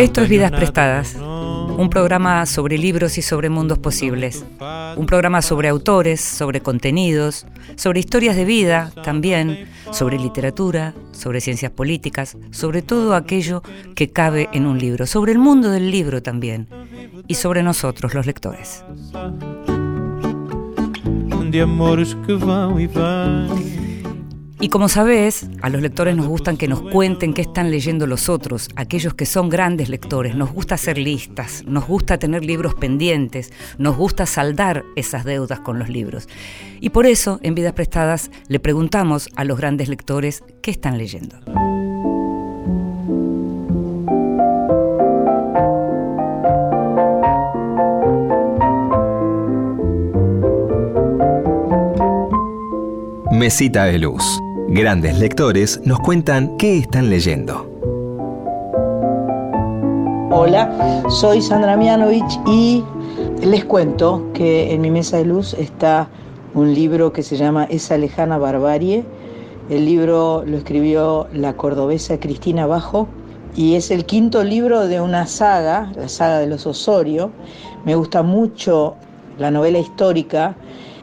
Esto 0.00 0.22
es 0.22 0.28
Vidas 0.30 0.50
Prestadas, 0.50 1.16
un 1.80 1.88
programa 1.88 2.44
sobre 2.44 2.76
libros 2.76 3.16
y 3.16 3.22
sobre 3.22 3.48
mundos 3.48 3.78
posibles, 3.78 4.44
un 4.98 5.06
programa 5.06 5.40
sobre 5.40 5.68
autores, 5.68 6.20
sobre 6.20 6.60
contenidos, 6.60 7.46
sobre 7.76 8.00
historias 8.00 8.36
de 8.36 8.44
vida 8.44 8.92
también, 9.02 9.66
sobre 9.90 10.18
literatura, 10.18 10.92
sobre 11.12 11.40
ciencias 11.40 11.72
políticas, 11.72 12.36
sobre 12.50 12.82
todo 12.82 13.14
aquello 13.14 13.62
que 13.94 14.10
cabe 14.10 14.50
en 14.52 14.66
un 14.66 14.78
libro, 14.78 15.06
sobre 15.06 15.32
el 15.32 15.38
mundo 15.38 15.70
del 15.70 15.90
libro 15.90 16.22
también 16.22 16.68
y 17.26 17.36
sobre 17.36 17.62
nosotros 17.62 18.12
los 18.12 18.26
lectores. 18.26 18.84
Y 24.62 24.68
como 24.68 24.90
sabés, 24.90 25.46
a 25.62 25.70
los 25.70 25.80
lectores 25.80 26.14
nos 26.14 26.26
gustan 26.26 26.58
que 26.58 26.68
nos 26.68 26.82
cuenten 26.82 27.32
qué 27.32 27.40
están 27.40 27.70
leyendo 27.70 28.06
los 28.06 28.28
otros, 28.28 28.68
aquellos 28.76 29.14
que 29.14 29.24
son 29.24 29.48
grandes 29.48 29.88
lectores. 29.88 30.34
Nos 30.34 30.52
gusta 30.52 30.74
hacer 30.74 30.98
listas, 30.98 31.64
nos 31.66 31.86
gusta 31.86 32.18
tener 32.18 32.44
libros 32.44 32.74
pendientes, 32.74 33.54
nos 33.78 33.96
gusta 33.96 34.26
saldar 34.26 34.84
esas 34.96 35.24
deudas 35.24 35.60
con 35.60 35.78
los 35.78 35.88
libros. 35.88 36.28
Y 36.78 36.90
por 36.90 37.06
eso, 37.06 37.40
en 37.42 37.54
Vidas 37.54 37.72
Prestadas, 37.72 38.30
le 38.48 38.60
preguntamos 38.60 39.30
a 39.34 39.44
los 39.44 39.56
grandes 39.56 39.88
lectores 39.88 40.44
qué 40.60 40.70
están 40.70 40.98
leyendo. 40.98 41.38
Mesita 53.32 53.86
de 53.86 53.98
Luz. 53.98 54.22
Grandes 54.72 55.18
lectores 55.18 55.80
nos 55.84 55.98
cuentan 55.98 56.56
qué 56.56 56.78
están 56.78 57.10
leyendo. 57.10 57.68
Hola, 60.30 61.02
soy 61.08 61.42
Sandra 61.42 61.76
Mianovich 61.76 62.38
y 62.46 62.84
les 63.42 63.64
cuento 63.64 64.30
que 64.32 64.72
en 64.72 64.80
mi 64.80 64.92
mesa 64.92 65.16
de 65.16 65.24
luz 65.24 65.54
está 65.54 66.08
un 66.54 66.72
libro 66.72 67.12
que 67.12 67.24
se 67.24 67.36
llama 67.36 67.64
Esa 67.64 67.98
lejana 67.98 68.38
barbarie. 68.38 69.04
El 69.70 69.86
libro 69.86 70.44
lo 70.46 70.58
escribió 70.58 71.26
la 71.32 71.56
cordobesa 71.56 72.20
Cristina 72.20 72.64
Bajo 72.66 73.08
y 73.56 73.74
es 73.74 73.90
el 73.90 74.04
quinto 74.06 74.44
libro 74.44 74.86
de 74.86 75.00
una 75.00 75.26
saga, 75.26 75.90
la 75.96 76.08
saga 76.08 76.38
de 76.38 76.46
los 76.46 76.64
Osorio. 76.64 77.32
Me 77.84 77.96
gusta 77.96 78.22
mucho 78.22 78.94
la 79.36 79.50
novela 79.50 79.80
histórica, 79.80 80.54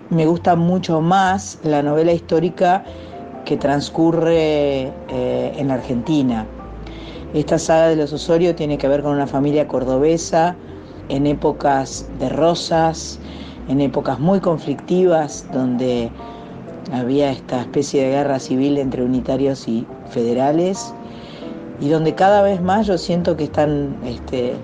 me 0.10 0.26
gusta 0.26 0.56
mucho 0.56 1.02
más 1.02 1.60
la 1.64 1.84
novela 1.84 2.14
histórica 2.14 2.86
que 3.48 3.56
transcurre 3.56 4.92
eh, 5.08 5.54
en 5.56 5.72
Argentina. 5.72 6.46
Esta 7.34 7.58
saga 7.58 7.88
de 7.88 7.96
los 7.96 8.12
Osorio 8.12 8.54
tiene 8.54 8.78
que 8.78 8.90
ver 8.90 9.02
con 9.02 9.14
una 9.14 9.26
familia 9.26 9.70
cordobesa 9.70 10.58
en 11.08 11.26
épocas 11.26 12.10
de 12.20 12.28
rosas, 12.28 13.20
en 13.70 13.80
épocas 13.80 14.20
muy 14.20 14.42
conflictivas, 14.42 15.48
donde 15.54 16.12
había 16.92 17.32
esta 17.32 17.62
especie 17.62 18.04
de 18.04 18.10
guerra 18.10 18.38
civil 18.40 18.78
entre 18.78 19.02
unitarios 19.04 19.66
y 19.70 19.88
federales, 20.10 20.94
y 21.80 21.88
donde 21.88 22.16
cada 22.16 22.42
vez 22.42 22.62
más 22.62 22.86
yo 22.88 22.98
siento 22.98 23.38
que 23.38 23.46
están 23.46 23.96
este, 24.04 24.56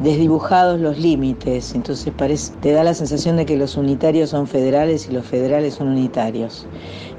desdibujados 0.00 0.80
los 0.80 0.98
límites, 0.98 1.74
entonces 1.74 2.12
parece, 2.16 2.52
te 2.60 2.72
da 2.72 2.82
la 2.82 2.94
sensación 2.94 3.36
de 3.36 3.46
que 3.46 3.56
los 3.56 3.76
unitarios 3.76 4.30
son 4.30 4.46
federales 4.46 5.08
y 5.08 5.12
los 5.12 5.24
federales 5.24 5.74
son 5.74 5.88
unitarios. 5.88 6.66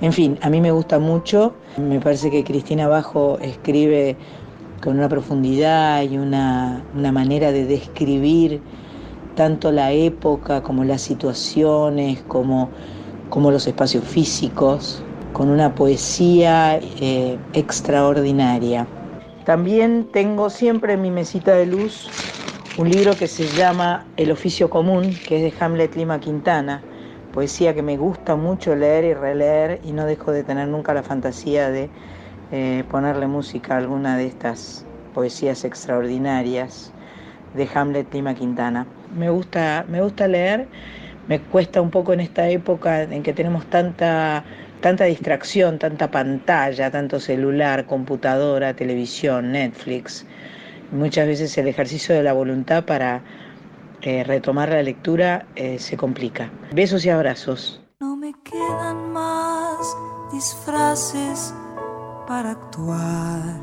En 0.02 0.12
fin, 0.12 0.38
a 0.42 0.50
mí 0.50 0.60
me 0.60 0.72
gusta 0.72 1.00
mucho, 1.00 1.54
me 1.78 2.00
parece 2.00 2.30
que 2.30 2.44
Cristina 2.44 2.88
Bajo 2.88 3.40
escribe 3.40 4.18
con 4.84 4.98
una 4.98 5.08
profundidad 5.08 6.04
y 6.04 6.18
una, 6.18 6.84
una 6.96 7.12
manera 7.12 7.52
de 7.52 7.66
describir 7.66 8.62
tanto 9.36 9.72
la 9.72 9.92
época 9.92 10.62
como 10.62 10.84
las 10.84 11.02
situaciones, 11.02 12.22
como, 12.28 12.70
como 13.30 13.52
los 13.52 13.68
espacios 13.68 14.04
físicos, 14.04 15.02
con 15.34 15.50
una 15.50 15.76
poesía 15.76 16.80
eh, 17.00 17.38
extraordinaria. 17.54 18.88
También 19.46 20.08
tengo 20.12 20.50
siempre 20.50 20.94
en 20.94 21.02
mi 21.02 21.12
mesita 21.12 21.54
de 21.54 21.66
luz 21.68 22.10
un 22.78 22.90
libro 22.90 23.16
que 23.16 23.28
se 23.28 23.48
llama 23.48 24.06
El 24.18 24.32
oficio 24.32 24.70
común, 24.70 25.16
que 25.26 25.38
es 25.38 25.54
de 25.54 25.64
Hamlet 25.64 25.96
Lima 25.96 26.20
Quintana, 26.20 26.82
poesía 27.34 27.74
que 27.74 27.82
me 27.82 27.96
gusta 27.96 28.36
mucho 28.36 28.76
leer 28.76 29.06
y 29.06 29.14
releer 29.14 29.80
y 29.86 29.94
no 29.94 30.06
dejo 30.06 30.34
de 30.34 30.44
tener 30.44 30.68
nunca 30.68 30.94
la 30.94 31.02
fantasía 31.02 31.70
de 31.70 31.90
eh, 32.52 32.84
ponerle 32.92 33.28
música 33.28 33.76
a 33.76 33.78
alguna 33.78 34.18
de 34.18 34.26
estas 34.26 34.86
poesías 35.14 35.64
extraordinarias 35.64 36.92
de 37.54 37.70
Hamlet 37.74 38.14
Lima 38.14 38.36
Quintana. 38.36 38.86
Me 39.18 39.30
gusta, 39.30 39.86
me 39.88 40.02
gusta 40.02 40.28
leer, 40.28 40.68
me 41.30 41.40
cuesta 41.40 41.82
un 41.82 41.92
poco 41.92 42.12
en 42.12 42.20
esta 42.20 42.50
época 42.50 43.04
en 43.04 43.24
que 43.24 43.32
tenemos 43.32 43.66
tanta, 43.68 44.44
tanta 44.82 45.06
distracción, 45.06 45.80
tanta 45.80 46.12
pantalla, 46.12 46.92
tanto 46.92 47.22
celular, 47.22 47.86
computadora, 47.86 48.74
televisión, 48.74 49.54
Netflix 49.54 50.26
Muchas 50.92 51.28
veces 51.28 51.58
el 51.58 51.68
ejercicio 51.68 52.16
de 52.16 52.24
la 52.24 52.34
voluntad 52.34 52.86
para 52.86 53.24
eh, 54.02 54.24
retomar 54.24 54.70
la 54.70 54.84
lectura 54.84 55.48
eh, 55.56 55.80
se 55.80 55.98
complica. 55.98 56.52
Besos 56.74 57.06
y 57.06 57.10
abrazos. 57.10 57.82
No 58.00 58.16
me 58.16 58.34
quedan 58.44 59.12
más 59.12 59.78
disfraces 60.32 61.54
para 62.28 62.52
actuar. 62.52 63.62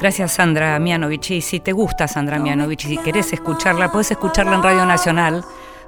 Gracias 0.00 0.32
Sandra 0.32 0.78
Mianovich. 0.78 1.30
Y 1.30 1.40
si 1.40 1.60
te 1.60 1.72
gusta 1.72 2.08
Sandra 2.08 2.38
Mianovich 2.38 2.84
y 2.86 2.88
si 2.88 2.98
querés 2.98 3.32
escucharla, 3.32 3.90
puedes 3.90 4.10
escucharla 4.10 4.56
en 4.56 4.62
Radio 4.62 4.86
Nacional 4.86 5.44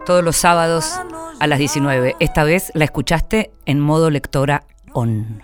todos 0.07 0.25
los 0.25 0.37
sábados 0.37 0.99
a 1.41 1.47
las 1.47 1.59
19. 1.59 2.17
Esta 2.21 2.45
vez 2.45 2.71
la 2.75 2.85
escuchaste 2.85 3.53
en 3.67 3.81
modo 3.81 4.11
lectora 4.11 4.65
on. 4.93 5.43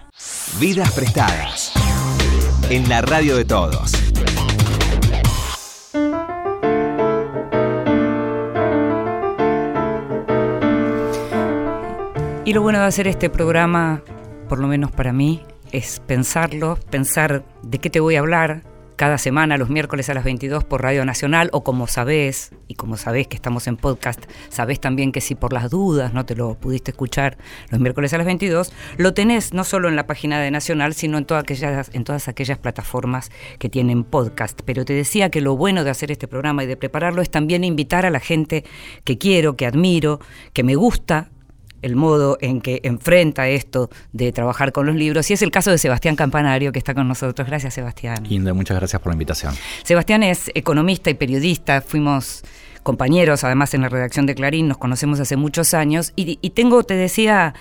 Vidas 0.58 0.92
prestadas. 0.92 1.72
En 2.70 2.88
la 2.88 3.02
radio 3.02 3.36
de 3.36 3.44
todos. 3.44 3.92
Y 12.46 12.52
lo 12.52 12.60
bueno 12.60 12.78
de 12.78 12.84
hacer 12.84 13.08
este 13.08 13.30
programa, 13.30 14.02
por 14.50 14.58
lo 14.58 14.68
menos 14.68 14.90
para 14.90 15.14
mí, 15.14 15.42
es 15.72 16.02
pensarlo, 16.06 16.78
pensar 16.90 17.42
de 17.62 17.78
qué 17.78 17.88
te 17.88 18.00
voy 18.00 18.16
a 18.16 18.18
hablar 18.18 18.64
cada 18.96 19.16
semana, 19.16 19.56
los 19.56 19.70
miércoles 19.70 20.10
a 20.10 20.14
las 20.14 20.24
22 20.24 20.62
por 20.62 20.82
Radio 20.82 21.06
Nacional, 21.06 21.48
o 21.54 21.64
como 21.64 21.86
sabés, 21.86 22.52
y 22.68 22.74
como 22.74 22.98
sabés 22.98 23.28
que 23.28 23.36
estamos 23.36 23.66
en 23.66 23.78
podcast, 23.78 24.22
sabés 24.50 24.78
también 24.78 25.10
que 25.10 25.22
si 25.22 25.34
por 25.34 25.54
las 25.54 25.70
dudas 25.70 26.12
no 26.12 26.26
te 26.26 26.36
lo 26.36 26.54
pudiste 26.60 26.90
escuchar 26.90 27.38
los 27.70 27.80
miércoles 27.80 28.12
a 28.12 28.18
las 28.18 28.26
22, 28.26 28.74
lo 28.98 29.14
tenés 29.14 29.54
no 29.54 29.64
solo 29.64 29.88
en 29.88 29.96
la 29.96 30.06
página 30.06 30.38
de 30.38 30.50
Nacional, 30.50 30.92
sino 30.92 31.16
en 31.16 31.24
todas 31.24 31.44
aquellas, 31.44 31.90
en 31.94 32.04
todas 32.04 32.28
aquellas 32.28 32.58
plataformas 32.58 33.30
que 33.58 33.70
tienen 33.70 34.04
podcast. 34.04 34.60
Pero 34.66 34.84
te 34.84 34.92
decía 34.92 35.30
que 35.30 35.40
lo 35.40 35.56
bueno 35.56 35.82
de 35.82 35.88
hacer 35.88 36.10
este 36.10 36.28
programa 36.28 36.62
y 36.62 36.66
de 36.66 36.76
prepararlo 36.76 37.22
es 37.22 37.30
también 37.30 37.64
invitar 37.64 38.04
a 38.04 38.10
la 38.10 38.20
gente 38.20 38.64
que 39.04 39.16
quiero, 39.16 39.56
que 39.56 39.64
admiro, 39.64 40.20
que 40.52 40.62
me 40.62 40.74
gusta, 40.74 41.30
el 41.84 41.96
modo 41.96 42.38
en 42.40 42.62
que 42.62 42.80
enfrenta 42.82 43.46
esto 43.48 43.90
de 44.12 44.32
trabajar 44.32 44.72
con 44.72 44.86
los 44.86 44.96
libros. 44.96 45.30
Y 45.30 45.34
es 45.34 45.42
el 45.42 45.50
caso 45.50 45.70
de 45.70 45.76
Sebastián 45.76 46.16
Campanario, 46.16 46.72
que 46.72 46.78
está 46.78 46.94
con 46.94 47.06
nosotros. 47.06 47.46
Gracias, 47.46 47.74
Sebastián. 47.74 48.24
Inda, 48.28 48.54
muchas 48.54 48.78
gracias 48.78 49.00
por 49.02 49.12
la 49.12 49.14
invitación. 49.14 49.54
Sebastián 49.82 50.22
es 50.22 50.50
economista 50.54 51.10
y 51.10 51.14
periodista. 51.14 51.82
Fuimos 51.82 52.42
compañeros, 52.82 53.44
además, 53.44 53.74
en 53.74 53.82
la 53.82 53.90
redacción 53.90 54.24
de 54.24 54.34
Clarín. 54.34 54.66
Nos 54.66 54.78
conocemos 54.78 55.20
hace 55.20 55.36
muchos 55.36 55.74
años. 55.74 56.14
Y, 56.16 56.38
y 56.40 56.50
tengo, 56.50 56.84
te 56.84 56.94
decía 56.94 57.54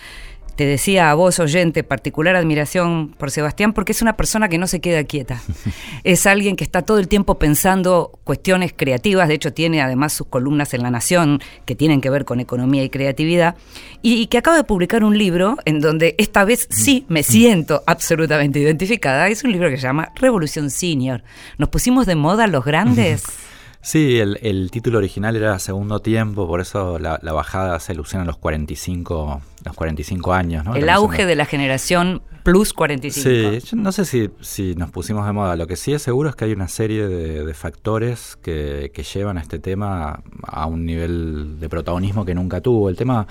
te 0.56 0.66
decía 0.66 1.10
a 1.10 1.14
vos, 1.16 1.40
oyente, 1.40 1.84
particular 1.84 2.36
admiración 2.36 3.16
por 3.18 3.32
Sebastián, 3.32 3.74
porque 3.74 3.92
es 3.92 4.02
una 4.02 4.16
persona 4.16 4.50
que 4.50 4.58
no 4.58 4.68
se 4.68 4.82
queda 4.82 5.04
quieta. 5.04 5.42
es 6.04 6.26
alguien 6.28 6.56
que 6.56 6.64
está 6.64 6.82
todo 6.84 7.00
el 7.00 7.08
tiempo 7.08 7.40
pensando 7.40 8.20
cuestiones 8.24 8.74
creativas, 8.76 9.28
de 9.28 9.36
hecho 9.36 9.54
tiene 9.54 9.82
además 9.82 10.14
sus 10.14 10.28
columnas 10.28 10.74
en 10.74 10.84
La 10.84 10.92
Nación 10.92 11.40
que 11.66 11.76
tienen 11.76 12.02
que 12.02 12.10
ver 12.10 12.26
con 12.26 12.40
economía 12.40 12.84
y 12.84 12.90
creatividad, 12.90 13.56
y, 14.02 14.28
que 14.28 14.38
acaba 14.38 14.58
de 14.58 14.64
publicar 14.64 15.04
un 15.04 15.18
libro 15.18 15.58
en 15.66 15.80
donde 15.80 16.16
esta 16.18 16.44
vez 16.44 16.68
sí 16.70 17.06
me 17.08 17.24
siento 17.24 17.84
absolutamente 17.86 18.60
identificada. 18.60 19.28
Es 19.30 19.44
un 19.44 19.52
libro 19.52 19.70
que 19.70 19.78
se 19.78 19.84
llama 19.84 20.10
Revolución 20.16 20.70
Senior. 20.70 21.24
¿Nos 21.58 21.70
pusimos 21.70 22.06
de 22.06 22.16
moda 22.16 22.48
los 22.48 22.66
grandes? 22.66 23.24
Sí, 23.84 24.18
el, 24.18 24.72
título 24.72 24.98
original 25.00 25.36
era 25.36 25.60
Segundo 25.60 26.00
Tiempo, 26.00 26.48
por 26.48 26.62
eso 26.62 27.00
la, 27.00 27.18
bajada 27.22 27.78
se 27.82 27.92
alusión 27.92 28.22
a 28.22 28.26
los 28.26 28.38
45, 28.38 29.42
los 29.66 29.76
45 29.76 30.34
años. 30.34 30.64
¿no? 30.64 30.76
El 30.76 30.90
auge 30.90 31.26
de 31.26 31.36
la 31.36 31.46
generación 31.46 32.22
plus 32.44 32.72
45. 32.72 33.30
Sí, 33.30 33.68
yo 33.68 33.76
no 33.76 33.92
sé 33.92 34.06
si, 34.06 34.30
si, 34.40 34.74
nos 34.76 34.90
pusimos 34.90 35.26
de 35.26 35.34
moda. 35.34 35.58
Lo 35.58 35.68
que 35.68 35.76
sí 35.76 35.92
es 35.92 36.02
seguro 36.02 36.30
es 36.30 36.36
que 36.36 36.46
hay 36.46 36.54
una 36.54 36.70
serie 36.70 37.08
de, 37.10 37.54
factores 37.54 38.38
que, 38.42 38.90
que, 38.94 39.04
llevan 39.04 39.38
a 39.38 39.42
este 39.42 39.60
tema 39.60 40.24
a 40.44 40.66
un 40.66 40.86
nivel 40.86 41.60
de 41.60 41.68
protagonismo 41.68 42.24
que 42.24 42.36
nunca 42.36 42.62
tuvo. 42.62 42.88
El 42.88 42.96
tema 42.96 43.28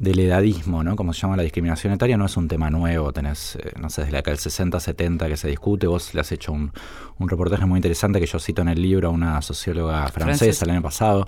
del 0.00 0.18
edadismo, 0.18 0.82
¿no? 0.82 0.96
Como 0.96 1.12
se 1.12 1.20
llama 1.20 1.36
la 1.36 1.42
discriminación 1.42 1.92
etaria, 1.92 2.16
no 2.16 2.24
es 2.24 2.34
un 2.38 2.48
tema 2.48 2.70
nuevo, 2.70 3.12
tenés, 3.12 3.56
eh, 3.56 3.72
no 3.78 3.90
sé, 3.90 4.04
desde 4.04 4.16
acá 4.16 4.30
el 4.30 4.38
60, 4.38 4.80
70 4.80 5.28
que 5.28 5.36
se 5.36 5.46
discute, 5.48 5.86
vos 5.86 6.14
le 6.14 6.22
has 6.22 6.32
hecho 6.32 6.52
un, 6.52 6.72
reportaje 7.18 7.66
muy 7.66 7.76
interesante 7.76 8.18
que 8.18 8.24
yo 8.24 8.38
cito 8.38 8.62
en 8.62 8.68
el 8.68 8.80
libro 8.80 9.08
a 9.08 9.10
una 9.10 9.42
socióloga 9.42 10.08
francesa 10.08 10.64
el 10.64 10.70
año 10.70 10.82
pasado. 10.82 11.26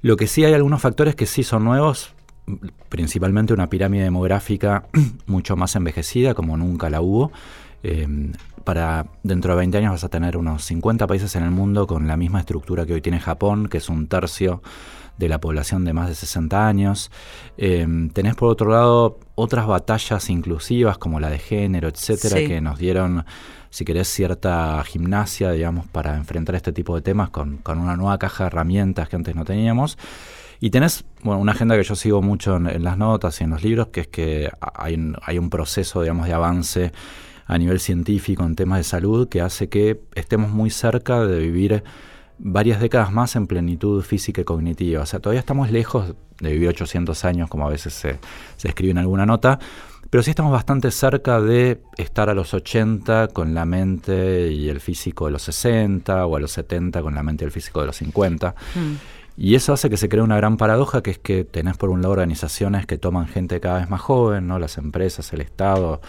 Lo 0.00 0.16
que 0.16 0.28
sí 0.28 0.44
hay 0.44 0.54
algunos 0.54 0.80
factores 0.80 1.16
que 1.16 1.26
sí 1.26 1.42
son 1.42 1.64
nuevos, 1.64 2.14
principalmente 2.88 3.52
una 3.52 3.68
pirámide 3.68 4.04
demográfica 4.04 4.84
mucho 5.26 5.56
más 5.56 5.74
envejecida, 5.74 6.34
como 6.34 6.56
nunca 6.56 6.88
la 6.90 7.00
hubo. 7.00 7.32
Eh, 7.82 8.06
para 8.62 9.06
dentro 9.24 9.54
de 9.54 9.58
20 9.58 9.76
años 9.76 9.90
vas 9.90 10.04
a 10.04 10.08
tener 10.08 10.36
unos 10.36 10.64
50 10.64 11.08
países 11.08 11.34
en 11.34 11.42
el 11.42 11.50
mundo 11.50 11.88
con 11.88 12.06
la 12.06 12.16
misma 12.16 12.38
estructura 12.38 12.86
que 12.86 12.94
hoy 12.94 13.00
tiene 13.00 13.18
Japón, 13.18 13.68
que 13.68 13.78
es 13.78 13.88
un 13.88 14.06
tercio 14.06 14.62
de 15.18 15.28
la 15.28 15.40
población 15.40 15.84
de 15.84 15.92
más 15.92 16.08
de 16.08 16.14
60 16.14 16.66
años. 16.66 17.10
Em, 17.56 18.10
tenés 18.10 18.34
por 18.34 18.50
otro 18.50 18.70
lado 18.70 19.18
otras 19.34 19.66
batallas 19.66 20.28
inclusivas 20.30 20.98
como 20.98 21.20
la 21.20 21.30
de 21.30 21.38
género, 21.38 21.88
etcétera, 21.88 22.36
que 22.36 22.60
nos 22.60 22.78
dieron, 22.78 23.24
si 23.70 23.84
querés, 23.84 24.08
cierta 24.08 24.82
gimnasia, 24.84 25.52
digamos, 25.52 25.86
para 25.86 26.16
enfrentar 26.16 26.54
este 26.54 26.72
tipo 26.72 26.94
de 26.94 27.02
temas 27.02 27.30
con, 27.30 27.60
una 27.66 27.96
nueva 27.96 28.18
caja 28.18 28.44
de 28.44 28.48
herramientas 28.48 29.08
que 29.08 29.16
antes 29.16 29.34
no 29.34 29.44
teníamos. 29.44 29.98
Y 30.60 30.70
tenés 30.70 31.04
bueno, 31.22 31.40
una 31.40 31.52
agenda 31.52 31.76
que 31.76 31.82
yo 31.82 31.94
sigo 31.94 32.22
mucho 32.22 32.56
en, 32.56 32.82
las 32.82 32.96
notas 32.96 33.40
y 33.40 33.44
en 33.44 33.50
los 33.50 33.62
libros, 33.62 33.88
que 33.88 34.02
es 34.02 34.08
que 34.08 34.50
hay 34.60 34.94
un, 34.94 35.16
hay 35.22 35.38
un 35.38 35.50
proceso, 35.50 36.02
digamos, 36.02 36.26
de 36.26 36.32
avance 36.32 36.92
a 37.46 37.58
nivel 37.58 37.80
científico 37.80 38.44
en 38.44 38.56
temas 38.56 38.78
de 38.78 38.84
salud 38.84 39.28
que 39.28 39.40
hace 39.40 39.68
que 39.68 40.00
estemos 40.14 40.50
muy 40.50 40.70
cerca 40.70 41.26
de 41.26 41.38
vivir 41.38 41.84
varias 42.38 42.80
décadas 42.80 43.12
más 43.12 43.36
en 43.36 43.46
plenitud 43.46 44.02
física 44.02 44.40
y 44.40 44.44
cognitiva. 44.44 45.02
O 45.02 45.06
sea, 45.06 45.20
todavía 45.20 45.40
estamos 45.40 45.70
lejos 45.70 46.14
de 46.40 46.52
vivir 46.52 46.68
800 46.68 47.24
años, 47.24 47.48
como 47.48 47.66
a 47.66 47.70
veces 47.70 47.94
se, 47.94 48.18
escribe 48.62 48.90
en 48.90 48.98
alguna 48.98 49.26
nota, 49.26 49.58
pero 50.10 50.22
sí 50.22 50.30
estamos 50.30 50.52
bastante 50.52 50.90
cerca 50.90 51.40
de 51.40 51.80
estar 51.96 52.28
a 52.30 52.34
los 52.34 52.54
80 52.54 53.28
con 53.28 53.54
la 53.54 53.64
mente 53.64 54.50
y 54.52 54.68
el 54.68 54.80
físico 54.80 55.26
de 55.26 55.32
los 55.32 55.42
60 55.42 56.26
o 56.26 56.36
a 56.36 56.40
los 56.40 56.52
70 56.52 57.02
con 57.02 57.14
la 57.14 57.22
mente 57.22 57.44
y 57.44 57.46
el 57.46 57.52
físico 57.52 57.80
de 57.80 57.86
los 57.86 57.96
50. 57.96 58.54
Mm. 58.74 58.94
Y 59.36 59.56
eso 59.56 59.72
hace 59.72 59.90
que 59.90 59.96
se 59.96 60.08
cree 60.08 60.22
una 60.22 60.36
gran 60.36 60.56
paradoja, 60.56 61.02
que 61.02 61.10
es 61.10 61.18
que 61.18 61.44
tenés 61.44 61.76
por 61.76 61.90
un 61.90 62.02
lado 62.02 62.12
organizaciones 62.12 62.86
que 62.86 62.98
toman 62.98 63.26
gente 63.26 63.60
cada 63.60 63.80
vez 63.80 63.90
más 63.90 64.00
joven, 64.00 64.46
¿no? 64.46 64.60
las 64.60 64.78
empresas, 64.78 65.32
el 65.32 65.40
Estado, 65.40 66.00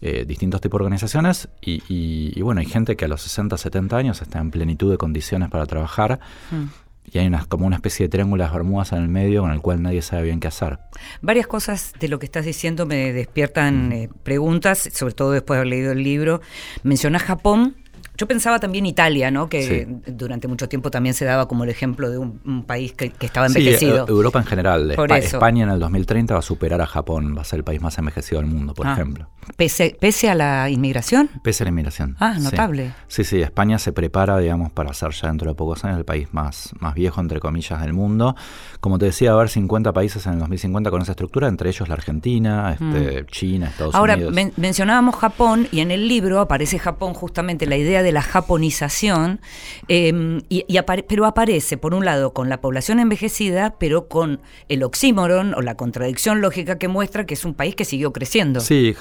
eh, 0.00 0.24
distintos 0.26 0.60
tipos 0.60 0.78
de 0.78 0.84
organizaciones 0.84 1.48
y, 1.60 2.40
bueno, 2.42 2.60
hay 2.60 2.66
gente 2.66 2.96
que 2.96 3.04
a 3.04 3.08
los 3.08 3.22
60, 3.22 3.56
70 3.56 3.96
años 3.96 4.22
está 4.22 4.38
en 4.38 4.50
plenitud 4.50 4.90
de 4.90 4.98
condiciones 4.98 5.50
para 5.50 5.66
trabajar. 5.66 6.20
Mm. 6.50 6.64
Y 7.12 7.18
hay 7.18 7.26
una, 7.26 7.44
como 7.44 7.66
una 7.66 7.76
especie 7.76 8.06
de 8.06 8.10
triángulas 8.10 8.50
bermudas 8.50 8.92
en 8.92 9.02
el 9.02 9.08
medio 9.08 9.42
con 9.42 9.50
el 9.50 9.60
cual 9.60 9.82
nadie 9.82 10.00
sabe 10.00 10.22
bien 10.22 10.40
qué 10.40 10.48
hacer. 10.48 10.78
Varias 11.20 11.46
cosas 11.46 11.92
de 12.00 12.08
lo 12.08 12.18
que 12.18 12.24
estás 12.24 12.46
diciendo 12.46 12.86
me 12.86 13.12
despiertan 13.12 13.88
mm. 13.88 13.92
eh, 13.92 14.08
preguntas, 14.22 14.88
sobre 14.92 15.12
todo 15.12 15.32
después 15.32 15.56
de 15.56 15.60
haber 15.60 15.68
leído 15.68 15.92
el 15.92 16.02
libro. 16.02 16.40
Mencionas 16.82 17.22
Japón, 17.22 17.76
yo 18.16 18.28
pensaba 18.28 18.60
también 18.60 18.86
Italia, 18.86 19.30
¿no? 19.30 19.48
Que 19.48 19.88
durante 20.06 20.46
mucho 20.46 20.68
tiempo 20.68 20.90
también 20.90 21.14
se 21.14 21.24
daba 21.24 21.48
como 21.48 21.64
el 21.64 21.70
ejemplo 21.70 22.10
de 22.10 22.18
un, 22.18 22.64
país 22.66 22.92
que, 22.92 23.12
estaba 23.20 23.46
envejecido. 23.46 24.06
Sí, 24.06 24.12
Europa 24.12 24.38
en 24.38 24.46
general. 24.46 24.90
España 24.92 25.64
en 25.64 25.70
el 25.70 25.80
2030 25.80 26.34
va 26.34 26.40
a 26.40 26.42
superar 26.42 26.80
a 26.80 26.86
Japón, 26.86 27.34
va 27.36 27.42
a 27.42 27.44
ser 27.44 27.58
el 27.58 27.64
país 27.64 27.82
más 27.82 27.98
envejecido 27.98 28.40
del 28.40 28.50
mundo, 28.50 28.72
por 28.72 28.86
ah. 28.86 28.92
ejemplo. 28.92 29.28
Pese, 29.56 29.96
pese 29.98 30.30
a 30.30 30.34
la 30.34 30.70
inmigración. 30.70 31.28
Pese 31.42 31.62
a 31.62 31.66
la 31.66 31.70
inmigración. 31.70 32.16
Ah, 32.20 32.38
notable. 32.38 32.92
Sí. 33.08 33.24
sí, 33.24 33.42
España 33.42 33.78
se 33.78 33.92
prepara, 33.92 34.38
digamos, 34.38 34.72
para 34.72 34.94
ser 34.94 35.10
ya 35.10 35.28
dentro 35.28 35.50
de 35.50 35.54
pocos 35.54 35.84
años 35.84 35.98
el 35.98 36.04
país 36.04 36.28
más, 36.32 36.70
más 36.78 36.94
viejo, 36.94 37.20
entre 37.20 37.40
comillas, 37.40 37.80
del 37.80 37.92
mundo. 37.92 38.36
Como 38.80 38.98
te 38.98 39.06
decía, 39.06 39.30
va 39.30 39.38
a 39.38 39.40
haber 39.40 39.50
50 39.50 39.92
países 39.92 40.24
en 40.26 40.34
el 40.34 40.38
2050 40.38 40.90
con 40.90 41.02
esa 41.02 41.12
estructura, 41.12 41.48
entre 41.48 41.68
ellos 41.68 41.88
la 41.88 41.94
Argentina, 41.94 42.72
este, 42.72 43.22
mm. 43.22 43.26
China, 43.26 43.66
Estados 43.68 43.94
Unidos. 43.94 44.32
Ahora, 44.32 44.50
mencionábamos 44.56 45.16
Japón 45.16 45.68
y 45.72 45.80
en 45.80 45.90
el 45.90 46.08
libro 46.08 46.40
aparece 46.40 46.78
Japón 46.78 47.12
justamente 47.14 47.66
la 47.66 47.76
idea 47.76 48.02
de 48.02 48.03
la 48.12 48.22
japonización, 48.22 49.40
em, 49.88 50.40
y, 50.48 50.64
pero 51.08 51.26
aparece, 51.26 51.76
por 51.76 51.94
un 51.94 52.04
lado, 52.04 52.32
con 52.32 52.48
la 52.48 52.60
población 52.60 53.00
envejecida, 53.00 53.76
pero 53.78 54.08
con 54.08 54.40
el 54.68 54.82
oxímoron 54.82 55.54
o 55.54 55.60
la 55.60 55.76
contradicción 55.76 56.40
lógica 56.40 56.78
que 56.78 56.88
muestra 56.88 57.26
que 57.26 57.34
es 57.34 57.44
un 57.44 57.54
país 57.54 57.74
que 57.74 57.84
siguió 57.84 58.12
creciendo. 58.12 58.60
Sí, 58.60 58.94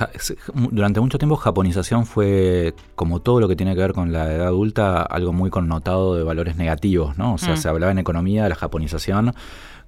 durante 0.53 0.99
mucho 0.99 1.17
tiempo 1.17 1.35
japonización 1.35 2.05
fue, 2.05 2.73
como 2.95 3.21
todo 3.21 3.39
lo 3.39 3.47
que 3.47 3.55
tiene 3.55 3.75
que 3.75 3.81
ver 3.81 3.93
con 3.93 4.11
la 4.11 4.31
edad 4.33 4.47
adulta, 4.47 5.01
algo 5.01 5.33
muy 5.33 5.49
connotado 5.49 6.15
de 6.15 6.23
valores 6.23 6.55
negativos, 6.55 7.17
¿no? 7.17 7.33
O 7.33 7.37
sea, 7.37 7.53
mm. 7.53 7.57
se 7.57 7.69
hablaba 7.69 7.91
en 7.91 7.99
economía 7.99 8.43
de 8.43 8.49
la 8.49 8.55
japonización 8.55 9.33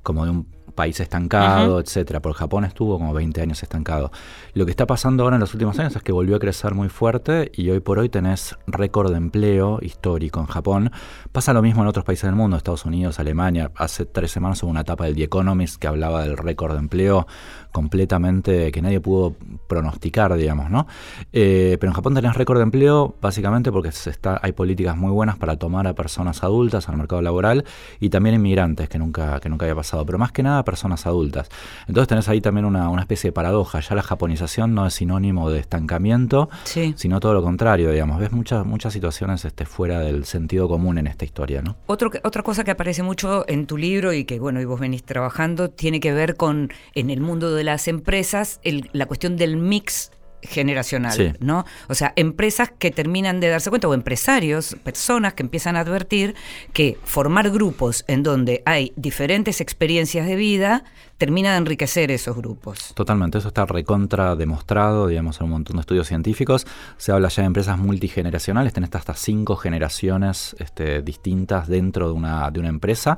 como 0.03 0.25
de 0.25 0.31
un 0.31 0.54
país 0.73 0.99
estancado, 0.99 1.79
etcétera. 1.79 2.21
Por 2.21 2.33
Japón 2.33 2.65
estuvo 2.65 2.97
como 2.97 3.13
20 3.13 3.41
años 3.41 3.61
estancado. 3.63 4.11
Lo 4.53 4.65
que 4.65 4.71
está 4.71 4.85
pasando 4.85 5.23
ahora 5.23 5.35
en 5.35 5.39
los 5.41 5.53
últimos 5.53 5.77
años 5.79 5.95
es 5.95 6.03
que 6.03 6.11
volvió 6.11 6.35
a 6.35 6.39
crecer 6.39 6.73
muy 6.73 6.89
fuerte 6.89 7.51
y 7.53 7.69
hoy 7.69 7.79
por 7.79 7.99
hoy 7.99 8.09
tenés 8.09 8.57
récord 8.67 9.11
de 9.11 9.17
empleo 9.17 9.79
histórico 9.81 10.39
en 10.39 10.47
Japón. 10.47 10.91
Pasa 11.31 11.53
lo 11.53 11.61
mismo 11.61 11.81
en 11.81 11.87
otros 11.87 12.05
países 12.05 12.23
del 12.23 12.35
mundo, 12.35 12.57
Estados 12.57 12.85
Unidos, 12.85 13.19
Alemania. 13.19 13.71
Hace 13.75 14.05
tres 14.05 14.31
semanas 14.31 14.61
hubo 14.63 14.71
una 14.71 14.81
etapa 14.81 15.05
del 15.05 15.15
The 15.15 15.23
Economist 15.23 15.77
que 15.77 15.87
hablaba 15.87 16.23
del 16.23 16.37
récord 16.37 16.73
de 16.73 16.79
empleo 16.79 17.27
completamente 17.71 18.71
que 18.71 18.81
nadie 18.81 19.01
pudo 19.01 19.35
pronosticar, 19.67 20.33
digamos, 20.35 20.69
¿no? 20.69 20.87
Eh, 21.33 21.77
pero 21.79 21.91
en 21.91 21.95
Japón 21.95 22.13
tenés 22.13 22.33
récord 22.35 22.57
de 22.57 22.63
empleo 22.63 23.15
básicamente 23.21 23.69
porque 23.69 23.91
se 23.91 24.09
está, 24.09 24.39
hay 24.41 24.53
políticas 24.53 24.95
muy 24.95 25.11
buenas 25.11 25.37
para 25.37 25.57
tomar 25.57 25.85
a 25.85 25.93
personas 25.93 26.41
adultas 26.43 26.87
al 26.87 26.95
mercado 26.95 27.21
laboral 27.21 27.65
y 27.99 28.09
también 28.09 28.35
inmigrantes, 28.35 28.87
que 28.87 28.97
nunca, 28.97 29.41
que 29.41 29.49
nunca 29.49 29.65
había 29.65 29.75
pasado, 29.75 30.05
pero 30.05 30.17
más 30.17 30.31
que 30.31 30.41
nada 30.41 30.54
personas 30.63 31.05
adultas. 31.05 31.49
Entonces 31.87 32.07
tenés 32.07 32.29
ahí 32.29 32.41
también 32.41 32.65
una, 32.65 32.95
especie 32.99 33.29
de 33.29 33.33
paradoja, 33.33 33.79
ya 33.81 33.95
la 33.95 34.01
japonización 34.01 34.73
no 34.73 34.87
es 34.87 34.93
sinónimo 34.93 35.49
de 35.49 35.59
estancamiento, 35.59 36.49
sino 36.95 37.19
todo 37.19 37.33
lo 37.33 37.43
contrario, 37.43 37.91
digamos, 37.91 38.19
ves 38.19 38.31
muchas, 38.31 38.65
muchas 38.65 38.93
situaciones 38.93 39.45
este, 39.45 39.65
fuera 39.65 39.99
del 39.99 40.25
sentido 40.25 40.67
común 40.67 40.97
en 40.97 41.07
esta 41.07 41.25
historia, 41.25 41.61
¿no? 41.61 41.75
Otro, 41.87 42.09
otra 42.23 42.41
cosa 42.41 42.63
que 42.63 42.71
aparece 42.71 43.03
mucho 43.03 43.45
en 43.47 43.67
tu 43.67 43.77
libro 43.77 44.13
y 44.13 44.25
que, 44.25 44.39
bueno, 44.39 44.61
y 44.61 44.65
vos 44.65 44.79
venís 44.79 45.03
trabajando, 45.03 45.69
tiene 45.69 45.99
que 45.99 46.13
ver 46.13 46.35
con, 46.35 46.71
en 46.93 47.09
el 47.09 47.21
mundo 47.21 47.53
de 47.53 47.63
las 47.63 47.87
empresas 47.87 48.59
la 48.91 49.05
cuestión 49.05 49.37
del 49.37 49.57
mix 49.57 50.11
generacional, 50.45 51.37
¿no? 51.39 51.65
O 51.87 51.95
sea, 51.95 52.13
empresas 52.15 52.71
que 52.77 52.91
terminan 52.91 53.39
de 53.39 53.49
darse 53.49 53.69
cuenta, 53.69 53.87
o 53.87 53.93
empresarios, 53.93 54.75
personas 54.83 55.33
que 55.33 55.43
empiezan 55.43 55.75
a 55.75 55.81
advertir 55.81 56.35
que 56.73 56.97
formar 57.03 57.49
grupos 57.49 58.05
en 58.07 58.23
donde 58.23 58.63
hay 58.65 58.93
diferentes 58.95 59.61
experiencias 59.61 60.27
de 60.27 60.35
vida 60.35 60.83
termina 61.17 61.51
de 61.51 61.57
enriquecer 61.57 62.11
esos 62.11 62.35
grupos. 62.35 62.91
Totalmente, 62.93 63.37
eso 63.37 63.47
está 63.47 63.65
recontra 63.65 64.35
demostrado, 64.35 65.07
digamos, 65.07 65.39
en 65.39 65.45
un 65.45 65.51
montón 65.51 65.77
de 65.77 65.81
estudios 65.81 66.07
científicos. 66.07 66.67
Se 66.97 67.11
habla 67.11 67.29
ya 67.29 67.43
de 67.43 67.47
empresas 67.47 67.77
multigeneracionales, 67.77 68.73
tenés 68.73 68.93
hasta 68.93 69.13
cinco 69.13 69.55
generaciones 69.55 70.55
este, 70.59 71.01
distintas 71.01 71.67
dentro 71.67 72.07
de 72.07 72.13
una, 72.13 72.51
de 72.51 72.59
una 72.59 72.69
empresa. 72.69 73.17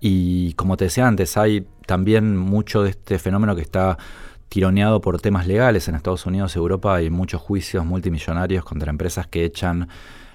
Y 0.00 0.54
como 0.54 0.76
te 0.76 0.84
decía 0.84 1.06
antes, 1.06 1.36
hay 1.36 1.66
también 1.86 2.36
mucho 2.36 2.82
de 2.82 2.90
este 2.90 3.18
fenómeno 3.18 3.54
que 3.54 3.62
está 3.62 3.98
tironeado 4.48 5.00
por 5.00 5.20
temas 5.20 5.46
legales. 5.46 5.88
En 5.88 5.94
Estados 5.94 6.26
Unidos 6.26 6.54
y 6.56 6.58
Europa 6.58 6.94
hay 6.94 7.10
muchos 7.10 7.40
juicios 7.40 7.84
multimillonarios 7.84 8.64
contra 8.64 8.90
empresas 8.90 9.26
que 9.26 9.44
echan 9.44 9.88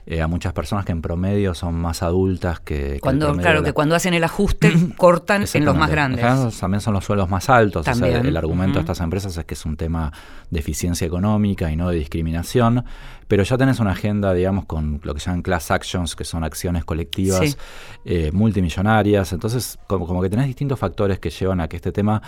eh, 0.07 0.19
a 0.19 0.27
muchas 0.27 0.51
personas 0.51 0.83
que 0.83 0.91
en 0.91 1.01
promedio 1.01 1.53
son 1.53 1.75
más 1.75 2.01
adultas 2.01 2.59
que... 2.59 2.99
Cuando, 3.01 3.37
claro, 3.37 3.61
que 3.61 3.71
cuando 3.71 3.93
hacen 3.93 4.15
el 4.15 4.23
ajuste 4.23 4.73
cortan 4.97 5.45
en 5.53 5.63
los 5.63 5.75
más 5.77 5.91
grandes. 5.91 6.25
también 6.59 6.81
son 6.81 6.95
los 6.95 7.05
sueldos 7.05 7.29
más 7.29 7.49
altos. 7.49 7.87
el, 7.87 8.35
argumento 8.35 8.75
de 8.75 8.79
estas 8.79 8.99
empresas 8.99 9.37
es 9.37 9.45
que 9.45 9.53
es 9.53 9.63
un 9.63 9.77
tema 9.77 10.11
de 10.49 10.59
eficiencia 10.59 11.05
económica 11.05 11.71
y 11.71 11.75
no 11.75 11.89
de 11.89 11.97
discriminación. 11.97 12.83
Pero 13.27 13.43
ya 13.43 13.57
tenés 13.57 13.79
una 13.79 13.91
agenda, 13.91 14.33
digamos, 14.33 14.65
con 14.65 14.99
lo 15.03 15.13
que 15.13 15.19
llaman 15.19 15.43
class 15.43 15.69
actions, 15.69 16.15
que 16.15 16.25
son 16.25 16.43
acciones 16.43 16.83
colectivas 16.83 17.55
eh, 18.03 18.31
multimillonarias. 18.33 19.31
Entonces, 19.33 19.77
como, 19.87 20.07
como 20.07 20.21
que 20.23 20.29
tenés 20.29 20.47
distintos 20.47 20.79
factores 20.79 21.19
que 21.19 21.29
llevan 21.29 21.61
a 21.61 21.67
que 21.67 21.75
este 21.75 21.91
tema 21.91 22.21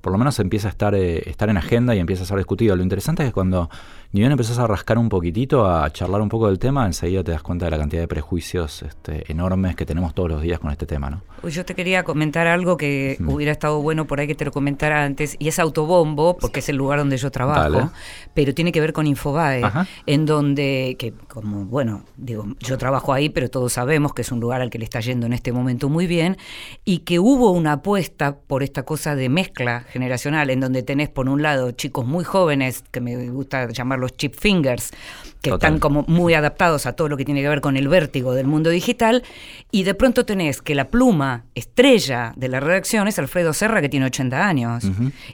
por 0.00 0.12
lo 0.12 0.18
menos 0.18 0.38
empieza 0.38 0.68
a 0.68 0.70
estar, 0.70 0.94
eh, 0.94 1.28
estar 1.28 1.48
en 1.48 1.56
agenda 1.56 1.94
y 1.94 1.98
empieza 1.98 2.22
a 2.22 2.26
ser 2.26 2.36
discutido. 2.38 2.76
Lo 2.76 2.82
interesante 2.82 3.22
es 3.22 3.30
que 3.30 3.32
cuando 3.32 3.70
ni 4.12 4.20
bien 4.20 4.32
empezás 4.32 4.58
a 4.58 4.66
rascar 4.66 4.98
un 4.98 5.08
poquitito, 5.08 5.66
a 5.68 5.90
charlar 5.90 6.20
un 6.20 6.28
poco 6.28 6.46
del 6.48 6.58
tema, 6.58 6.86
enseguida 6.86 7.24
te 7.24 7.32
das 7.32 7.42
cuenta 7.42 7.66
de 7.66 7.70
la 7.70 7.78
cantidad 7.78 8.02
de 8.02 8.08
prejuicios 8.08 8.82
este, 8.82 9.30
enormes 9.30 9.76
que 9.76 9.84
tenemos 9.84 10.14
todos 10.14 10.30
los 10.30 10.42
días 10.42 10.58
con 10.58 10.70
este 10.70 10.86
tema, 10.86 11.10
¿no? 11.10 11.22
Yo 11.48 11.64
te 11.64 11.74
quería 11.74 12.02
comentar 12.02 12.46
algo 12.46 12.76
que 12.76 13.18
hubiera 13.24 13.52
estado 13.52 13.80
bueno 13.80 14.06
por 14.06 14.20
ahí 14.20 14.26
que 14.26 14.34
te 14.34 14.44
lo 14.44 14.52
comentara 14.52 15.04
antes, 15.04 15.36
y 15.38 15.48
es 15.48 15.58
Autobombo, 15.58 16.36
porque 16.36 16.60
es 16.60 16.68
el 16.68 16.76
lugar 16.76 16.98
donde 16.98 17.16
yo 17.16 17.30
trabajo, 17.30 17.90
pero 18.34 18.54
tiene 18.54 18.72
que 18.72 18.80
ver 18.80 18.92
con 18.92 19.06
Infobae, 19.06 19.62
en 20.06 20.26
donde, 20.26 20.96
que 20.98 21.12
como, 21.28 21.64
bueno, 21.66 22.04
digo, 22.16 22.46
yo 22.60 22.78
trabajo 22.78 23.12
ahí, 23.12 23.28
pero 23.28 23.48
todos 23.50 23.74
sabemos 23.74 24.14
que 24.14 24.22
es 24.22 24.32
un 24.32 24.40
lugar 24.40 24.60
al 24.60 24.70
que 24.70 24.78
le 24.78 24.84
está 24.84 25.00
yendo 25.00 25.26
en 25.26 25.32
este 25.32 25.52
momento 25.52 25.88
muy 25.88 26.06
bien, 26.06 26.36
y 26.84 26.98
que 27.00 27.18
hubo 27.18 27.50
una 27.50 27.72
apuesta 27.72 28.36
por 28.38 28.62
esta 28.62 28.84
cosa 28.84 29.14
de 29.14 29.28
mezcla 29.28 29.80
generacional, 29.80 30.50
en 30.50 30.60
donde 30.60 30.82
tenés 30.82 31.08
por 31.08 31.28
un 31.28 31.42
lado 31.42 31.70
chicos 31.72 32.06
muy 32.06 32.24
jóvenes, 32.24 32.82
que 32.90 33.00
me 33.00 33.28
gusta 33.30 33.68
llamarlos 33.96 34.16
chip 34.16 34.34
fingers, 34.34 34.92
que 35.40 35.50
están 35.50 35.78
como 35.78 36.04
muy 36.08 36.34
adaptados 36.34 36.86
a 36.86 36.92
todo 36.92 37.08
lo 37.08 37.16
que 37.16 37.24
tiene 37.24 37.42
que 37.42 37.48
ver 37.48 37.60
con 37.60 37.76
el 37.76 37.88
vértigo 37.88 38.34
del 38.34 38.46
mundo 38.46 38.70
digital, 38.70 39.22
y 39.70 39.82
de 39.84 39.94
pronto 39.94 40.24
tenés 40.24 40.62
que 40.62 40.74
la 40.74 40.88
pluma 40.88 41.44
estrella 41.54 42.32
de 42.36 42.48
la 42.48 42.60
redacción 42.60 43.08
es 43.08 43.18
Alfredo 43.18 43.52
Serra, 43.52 43.80
que 43.80 43.88
tiene 43.88 44.06
80 44.06 44.46
años, 44.46 44.84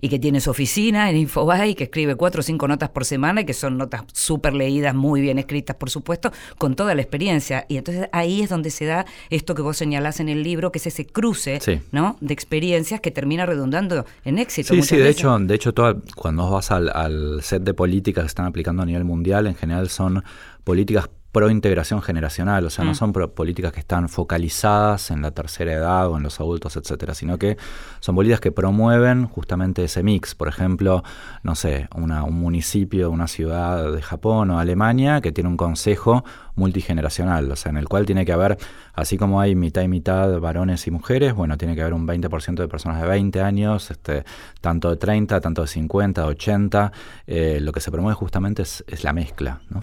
y 0.01 0.09
que 0.09 0.19
tiene 0.19 0.41
su 0.41 0.51
oficina 0.51 1.11
en 1.11 1.17
Infobae, 1.17 1.75
que 1.75 1.85
escribe 1.85 2.17
cuatro 2.17 2.41
o 2.41 2.43
cinco 2.43 2.69
notas 2.69 2.91
por 2.91 3.05
semana, 3.05 3.43
y 3.43 3.45
que 3.45 3.55
son 3.55 3.79
notas 3.79 4.03
súper 4.13 4.55
leídas, 4.55 4.95
muy 4.95 5.21
bien 5.21 5.39
escritas, 5.39 5.77
por 5.77 5.91
supuesto, 5.91 6.33
con 6.59 6.75
toda 6.75 6.95
la 6.95 7.03
experiencia. 7.03 7.67
Y 7.69 7.77
entonces 7.77 8.09
ahí 8.13 8.43
es 8.43 8.51
donde 8.51 8.71
se 8.71 8.85
da 8.85 9.07
esto 9.31 9.55
que 9.55 9.63
vos 9.63 9.77
señalás 9.77 10.21
en 10.21 10.29
el 10.29 10.43
libro, 10.43 10.73
que 10.73 10.79
es 10.79 10.87
ese 10.87 11.07
cruce 11.07 11.61
¿no? 11.91 12.17
de 12.21 12.35
experiencias 12.35 13.01
que 13.01 13.11
termina 13.11 13.47
redundando 13.47 14.05
en 14.25 14.39
éxito. 14.39 14.75
Sí, 14.75 14.83
sí, 14.83 14.97
de 14.97 15.09
hecho, 15.09 15.39
de 15.39 15.55
hecho 15.55 15.73
cuando 16.17 16.51
vas 16.51 16.71
al, 16.71 16.91
al 16.95 17.43
set 17.43 17.63
de 17.63 17.75
políticas 17.75 18.25
que 18.25 18.29
están 18.29 18.47
aplicando 18.47 18.83
a 18.83 18.87
nivel 18.87 19.05
mundial, 19.05 19.47
en 19.47 19.55
general 19.55 19.89
son 19.93 20.25
políticas 20.65 21.09
pro 21.33 21.49
integración 21.49 22.03
generacional, 22.03 22.67
o 22.67 22.71
sea, 22.71 22.85
no 22.85 22.91
mm. 22.91 22.95
son 22.95 23.13
políticas 23.13 23.73
que 23.73 23.81
están 23.81 24.11
focalizadas 24.11 25.11
en 25.11 25.23
la 25.23 25.31
tercera 25.31 25.73
edad 25.73 26.09
o 26.09 26.19
en 26.19 26.23
los 26.23 26.39
adultos, 26.41 26.77
etcétera, 26.77 27.15
sino 27.15 27.39
que 27.39 27.57
son 28.01 28.15
políticas 28.15 28.41
que 28.41 28.53
promueven 28.53 29.27
justamente 29.27 29.83
ese 29.83 30.03
mix. 30.03 30.35
Por 30.35 30.49
ejemplo, 30.49 31.03
no 31.43 31.55
sé, 31.55 31.89
una, 31.97 32.23
un 32.25 32.35
municipio, 32.35 33.11
una 33.11 33.29
ciudad 33.29 33.91
de 33.91 34.03
Japón 34.03 34.51
o 34.51 34.59
Alemania 34.59 35.23
que 35.23 35.33
tiene 35.33 35.49
un 35.49 35.57
consejo 35.57 36.23
multigeneracional, 36.55 37.51
o 37.51 37.57
sea, 37.57 37.71
en 37.71 37.79
el 37.79 37.89
cual 37.89 38.07
tiene 38.07 38.25
que 38.27 38.33
haber, 38.33 38.59
así 38.95 39.17
como 39.17 39.41
hay 39.41 39.55
mitad 39.55 39.83
y 39.83 39.89
mitad 39.89 40.39
varones 40.41 40.87
y 40.87 40.91
mujeres, 40.91 41.35
bueno, 41.35 41.57
tiene 41.57 41.75
que 41.75 41.81
haber 41.81 41.95
un 41.95 42.07
20% 42.07 42.55
de 42.55 42.69
personas 42.69 43.01
de 43.01 43.09
20 43.09 43.41
años, 43.41 43.91
este, 43.91 44.25
tanto 44.61 44.91
de 44.91 44.97
30, 44.97 45.41
tanto 45.41 45.63
de 45.63 45.69
50, 45.69 46.27
80. 46.27 46.93
Eh, 47.27 47.59
lo 47.61 47.73
que 47.73 47.81
se 47.81 47.91
promueve 47.91 48.15
justamente 48.15 48.63
es, 48.63 48.85
la 49.03 49.13
mezcla. 49.13 49.61
¿no? 49.71 49.81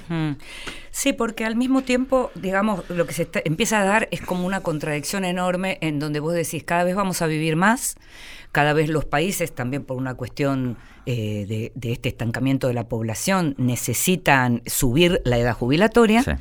Sí, 0.91 1.13
porque 1.13 1.45
al 1.45 1.55
mismo 1.55 1.81
tiempo, 1.81 2.31
digamos, 2.35 2.89
lo 2.89 3.05
que 3.05 3.13
se 3.13 3.27
empieza 3.43 3.81
a 3.81 3.85
dar 3.85 4.07
es 4.11 4.21
como 4.21 4.45
una 4.45 4.61
contradicción 4.61 5.25
enorme 5.25 5.77
en 5.81 5.99
donde 5.99 6.19
vos 6.19 6.33
decís, 6.33 6.63
cada 6.63 6.83
vez 6.83 6.95
vamos 6.95 7.21
a 7.21 7.27
vivir 7.27 7.55
más, 7.55 7.95
cada 8.51 8.73
vez 8.73 8.89
los 8.89 9.05
países, 9.05 9.53
también 9.53 9.83
por 9.83 9.97
una 9.97 10.15
cuestión 10.15 10.77
eh, 11.11 11.47
de, 11.47 11.71
de, 11.73 11.91
este 11.91 12.07
estancamiento 12.07 12.67
de 12.67 12.75
la 12.75 12.87
población, 12.87 13.55
necesitan 13.57 14.61
subir 14.67 15.23
la 15.25 15.39
edad 15.39 15.55
jubilatoria. 15.55 16.21
Sí 16.21 16.33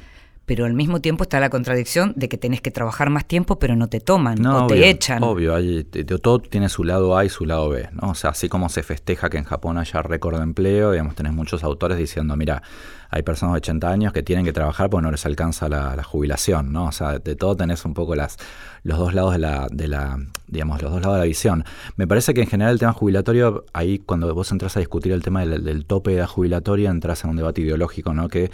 pero 0.49 0.65
al 0.65 0.73
mismo 0.73 1.03
tiempo 1.03 1.25
está 1.25 1.41
la 1.41 1.51
contradicción 1.51 2.15
de 2.17 2.31
que 2.31 2.39
tenés 2.39 2.63
que 2.63 2.71
trabajar 2.71 3.11
más 3.11 3.27
tiempo, 3.27 3.59
pero 3.59 3.77
no 3.77 3.89
te 3.89 4.01
toman 4.01 4.45
o 4.47 4.67
te 4.67 4.89
echan. 4.89 5.23
Obvio, 5.23 5.55
hay, 5.55 5.85
todo 5.85 6.39
tiene 6.39 6.71
su 6.71 6.85
lado 6.85 7.19
A 7.19 7.27
y 7.27 7.29
su 7.29 7.45
lado 7.45 7.69
B, 7.69 7.91
¿no? 7.93 8.13
O 8.13 8.15
sea, 8.15 8.31
así 8.31 8.49
como 8.49 8.71
se 8.71 8.83
festeja 8.83 9.29
que 9.29 9.37
en 9.37 9.45
Japón 9.45 9.77
haya 9.77 10.01
récord 10.01 10.39
de 10.39 10.45
empleo, 10.45 10.93
digamos, 10.93 11.15
tenés 11.15 11.35
muchos 11.35 11.63
autores 11.65 11.99
diciendo, 11.99 12.35
mira, 12.35 12.63
hay 13.11 13.23
personas 13.23 13.55
de 13.55 13.59
80 13.59 13.91
años 13.91 14.13
que 14.15 14.23
tienen 14.23 14.47
que 14.47 14.55
trabajar 14.55 14.89
porque 14.89 15.03
no 15.03 15.11
les 15.11 15.27
alcanza 15.27 15.69
la, 15.69 16.03
jubilación, 16.03 16.73
¿no? 16.73 16.87
O 16.87 16.93
sea, 16.93 17.19
de 17.19 17.37
todo 17.37 17.55
tenés 17.55 17.85
un 17.85 17.93
poco 17.93 18.15
las, 18.15 18.39
los 18.83 18.99
dos 18.99 19.15
lados 19.15 19.33
de 19.33 19.39
la, 19.39 19.67
de 19.71 19.89
la, 19.89 20.19
digamos, 20.47 20.83
los 20.83 20.93
dos 20.93 21.01
lados 21.01 21.17
de 21.17 21.21
la 21.21 21.27
visión. 21.27 21.65
Me 21.97 22.07
parece 22.07 22.35
que 22.35 22.43
en 22.43 22.47
general 22.47 22.73
el 22.73 22.79
tema 22.79 22.93
jubilatorio, 22.93 23.65
ahí 23.73 23.99
cuando 23.99 24.33
vos 24.35 24.51
entras 24.53 24.77
a 24.77 24.81
discutir 24.81 25.13
el 25.13 25.23
tema 25.23 25.45
del, 25.45 25.85
tope 25.87 26.13
de 26.13 26.19
edad 26.19 26.27
jubilatoria, 26.27 26.91
entras 26.91 27.25
en 27.25 27.31
un 27.31 27.37
debate 27.37 27.61
ideológico, 27.61 28.15
¿no? 28.15 28.29
Que 28.29 28.51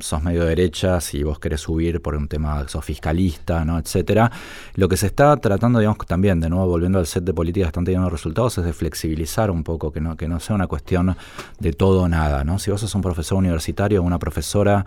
sos 0.00 0.22
medio 0.22 0.44
derecha, 0.44 1.00
si 1.00 1.22
vos 1.22 1.38
querés 1.38 1.60
subir 1.60 2.00
por 2.00 2.16
un 2.16 2.28
tema, 2.28 2.66
sos 2.68 2.84
fiscalista, 2.84 3.64
¿no? 3.64 3.78
etcétera. 3.78 4.30
Lo 4.74 4.88
que 4.88 4.96
se 4.96 5.06
está 5.06 5.36
tratando, 5.36 5.78
digamos, 5.78 5.98
también, 6.06 6.40
de 6.40 6.48
nuevo, 6.48 6.66
volviendo 6.66 6.98
al 6.98 7.06
set 7.06 7.24
de 7.24 7.34
políticas 7.34 7.68
están 7.68 7.84
teniendo 7.84 8.10
resultados, 8.10 8.58
es 8.58 8.64
de 8.64 8.72
flexibilizar 8.72 9.50
un 9.50 9.62
poco, 9.64 9.92
que 9.92 10.00
no, 10.00 10.16
que 10.16 10.28
no 10.28 10.40
sea 10.40 10.56
una 10.56 10.66
cuestión 10.66 11.16
de 11.58 11.72
todo 11.72 12.02
o 12.02 12.08
nada, 12.08 12.44
¿no? 12.44 12.58
Si 12.58 12.70
vos 12.70 12.80
sos 12.80 12.94
un 12.94 13.02
profesor 13.02 13.38
universitario, 13.38 14.02
una 14.02 14.18
profesora 14.18 14.84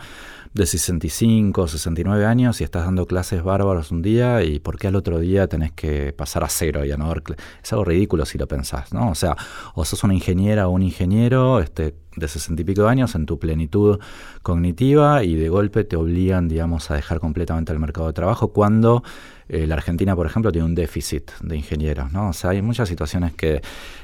de 0.54 0.66
65, 0.66 1.68
69 1.68 2.26
años 2.26 2.62
y 2.62 2.64
estás 2.64 2.86
dando 2.86 3.06
clases 3.06 3.44
bárbaros 3.44 3.92
un 3.92 4.02
día 4.02 4.44
y 4.44 4.60
por 4.60 4.78
qué 4.78 4.88
al 4.88 4.96
otro 4.96 5.20
día 5.20 5.48
tenés 5.48 5.72
que 5.72 6.14
pasar 6.14 6.44
a 6.44 6.50
cero 6.50 6.86
y 6.86 6.92
a 6.92 6.98
no 6.98 7.08
dar 7.08 7.22
Es 7.64 7.72
algo 7.74 7.86
ridículo 7.86 8.26
si 8.26 8.38
lo 8.38 8.48
pensás, 8.48 8.94
¿no? 8.94 9.12
O 9.12 9.16
sea, 9.16 9.36
o 9.76 9.86
sos 9.86 10.04
una 10.04 10.14
ingeniera 10.14 10.68
o 10.68 10.72
un 10.72 10.82
ingeniero 10.82 11.60
este, 11.60 11.96
de 12.18 12.28
60 12.28 12.62
y 12.62 12.66
pico 12.66 12.84
de 12.84 12.90
años 12.90 13.16
en 13.16 13.26
tu 13.26 13.40
plenitud 13.40 14.00
cognitiva 14.42 15.24
y 15.24 15.36
de 15.36 15.50
golpe 15.50 15.84
te 15.84 15.96
obligan, 15.96 16.48
digamos, 16.48 16.92
a 16.92 16.96
dejar 16.96 17.20
completamente 17.20 17.72
el 17.72 17.80
mercado 17.80 18.08
de 18.08 18.14
trabajo 18.14 18.50
cuando 18.50 19.04
eh, 19.50 19.66
la 19.66 19.76
Argentina, 19.76 20.16
por 20.16 20.26
ejemplo, 20.26 20.52
tiene 20.52 20.66
un 20.66 20.76
déficit 20.76 21.32
de 21.42 21.56
ingenieros, 21.56 22.12
¿no? 22.12 22.30
O 22.30 22.34
sea, 22.34 22.50
hay 22.50 22.62
muchas 22.62 22.90
situaciones 22.90 23.34
que, 23.34 23.62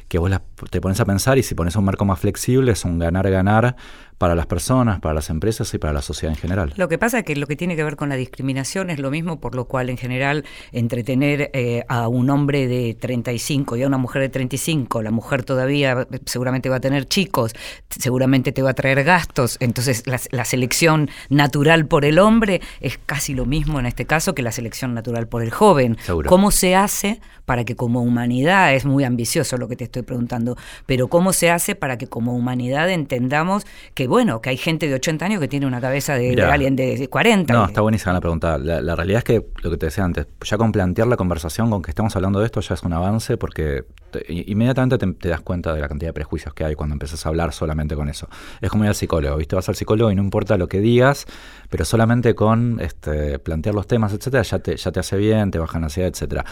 que 0.08 0.20
vos 0.20 0.32
te 0.70 0.79
pones 0.79 1.00
a 1.00 1.05
pensar 1.05 1.38
y 1.38 1.43
si 1.43 1.55
pones 1.55 1.75
un 1.75 1.84
marco 1.84 2.05
más 2.05 2.20
flexible 2.20 2.72
es 2.72 2.86
un 2.86 3.00
ganar-ganar 3.00 3.75
para 4.24 4.36
las 4.36 4.46
personas, 4.46 5.01
para 5.01 5.13
las 5.13 5.30
empresas 5.30 5.74
y 5.74 5.77
para 5.80 5.92
la 5.92 6.01
sociedad 6.01 6.34
en 6.34 6.39
general. 6.39 6.72
Lo 6.77 6.88
que 6.88 6.98
pasa 6.98 7.20
es 7.20 7.25
que 7.25 7.36
lo 7.36 7.46
que 7.46 7.58
tiene 7.58 7.75
que 7.75 7.84
ver 7.84 7.98
con 7.98 8.08
la 8.08 8.15
discriminación 8.15 8.89
es 8.89 8.98
lo 8.98 9.12
mismo, 9.12 9.42
por 9.42 9.53
lo 9.53 9.65
cual 9.65 9.89
en 9.89 9.98
general 9.98 10.46
entretener 10.72 11.51
eh, 11.51 11.84
a 11.89 12.08
un 12.08 12.30
hombre 12.30 12.70
de 12.70 12.96
35 12.98 13.75
y 13.75 13.84
a 13.84 13.88
una 13.88 13.98
mujer 13.98 14.22
de 14.22 14.30
35, 14.30 15.01
la 15.01 15.12
mujer 15.12 15.44
todavía 15.44 16.08
seguramente 16.25 16.70
va 16.70 16.77
a 16.77 16.80
tener 16.80 17.06
chicos, 17.06 17.51
seguramente 17.89 18.53
te 18.53 18.62
va 18.62 18.70
a 18.70 18.74
traer 18.74 19.03
gastos, 19.03 19.58
entonces 19.60 20.03
la, 20.08 20.46
selección 20.46 21.10
natural 21.27 21.86
por 21.86 22.06
el 22.06 22.18
hombre 22.18 22.62
es 22.80 22.98
casi 23.06 23.34
lo 23.34 23.46
mismo 23.46 23.77
en 23.82 23.88
este 23.88 24.06
caso 24.06 24.34
que 24.34 24.42
la 24.42 24.53
selección 24.53 24.94
natural 24.94 25.27
por 25.27 25.44
el 25.44 25.51
joven. 25.51 25.98
¿Cómo 26.30 26.51
se 26.51 26.77
hace 26.77 27.20
para 27.46 27.65
que 27.65 27.75
como 27.75 28.01
humanidad, 28.01 28.74
es 28.74 28.86
muy 28.86 29.03
ambicioso 29.03 29.58
lo 29.58 29.68
que 29.68 29.75
te 29.75 29.84
estoy 29.84 30.03
preguntando, 30.03 30.56
pero 30.86 31.10
cómo 31.10 31.34
se 31.34 31.51
hace 31.51 31.75
para 31.75 31.98
que 31.98 32.08
como 32.08 32.34
humanidad 32.34 32.89
entendamos 32.89 33.65
que 33.96 34.08
bueno, 34.13 34.43
que 34.43 34.51
hay 34.51 34.58
gente 34.58 34.88
de 34.88 34.93
80 34.93 35.25
años 35.25 35.39
que 35.39 35.48
tiene 35.48 35.65
una 35.65 35.82
cabeza 35.82 36.13
de, 36.13 36.39
alguien 36.39 36.75
de 36.75 37.08
40. 37.10 37.51
No, 37.51 37.65
está 37.65 37.82
buenísima 37.82 38.13
la 38.13 38.22
pregunta. 38.22 38.60
La, 38.60 38.96
realidad 38.96 39.17
es 39.17 39.24
que 39.24 39.48
lo 39.63 39.72
que 39.72 39.77
te 39.77 39.88
decía 39.88 40.03
antes, 40.03 40.27
ya 40.41 40.55
con 40.55 40.72
plantear 40.72 41.08
la 41.08 41.17
conversación 41.17 41.72
con 41.72 41.82
que 41.82 41.89
estamos 41.89 42.15
hablando 42.15 42.39
de 42.39 42.46
esto 42.46 42.62
ya 42.62 42.75
es 42.75 42.84
un 42.84 42.93
avance 42.93 43.38
porque 43.38 43.86
inmediatamente 44.29 45.00
te, 45.20 45.29
das 45.29 45.41
cuenta 45.41 45.74
de 45.74 45.82
la 45.82 45.88
cantidad 45.88 46.10
de 46.10 46.13
prejuicios 46.13 46.53
que 46.53 46.63
hay 46.63 46.75
cuando 46.75 46.93
empiezas 46.93 47.25
a 47.25 47.29
hablar 47.29 47.53
solamente 47.53 47.96
con 47.96 48.08
eso. 48.08 48.29
Es 48.62 48.70
como 48.70 48.84
ir 48.84 48.89
al 48.89 48.96
psicólogo, 48.96 49.36
¿viste? 49.36 49.55
Vas 49.55 49.67
al 49.67 49.75
psicólogo 49.75 50.12
y 50.12 50.15
no 50.15 50.22
importa 50.22 50.60
lo 50.60 50.67
que 50.67 50.79
digas, 50.79 51.25
pero 51.72 51.84
solamente 51.84 52.36
con 52.36 52.79
este, 52.82 53.39
plantear 53.39 53.74
los 53.74 53.88
temas, 53.88 54.13
etcétera, 54.13 54.43
ya 54.43 54.60
te, 54.60 54.77
ya 54.77 54.91
te 54.91 55.00
hace 55.00 55.17
bien, 55.17 55.50
te 55.50 55.58
bajan 55.58 55.82
la 55.82 55.88
ansiedad, 55.88 56.12
etcétera. 56.12 56.46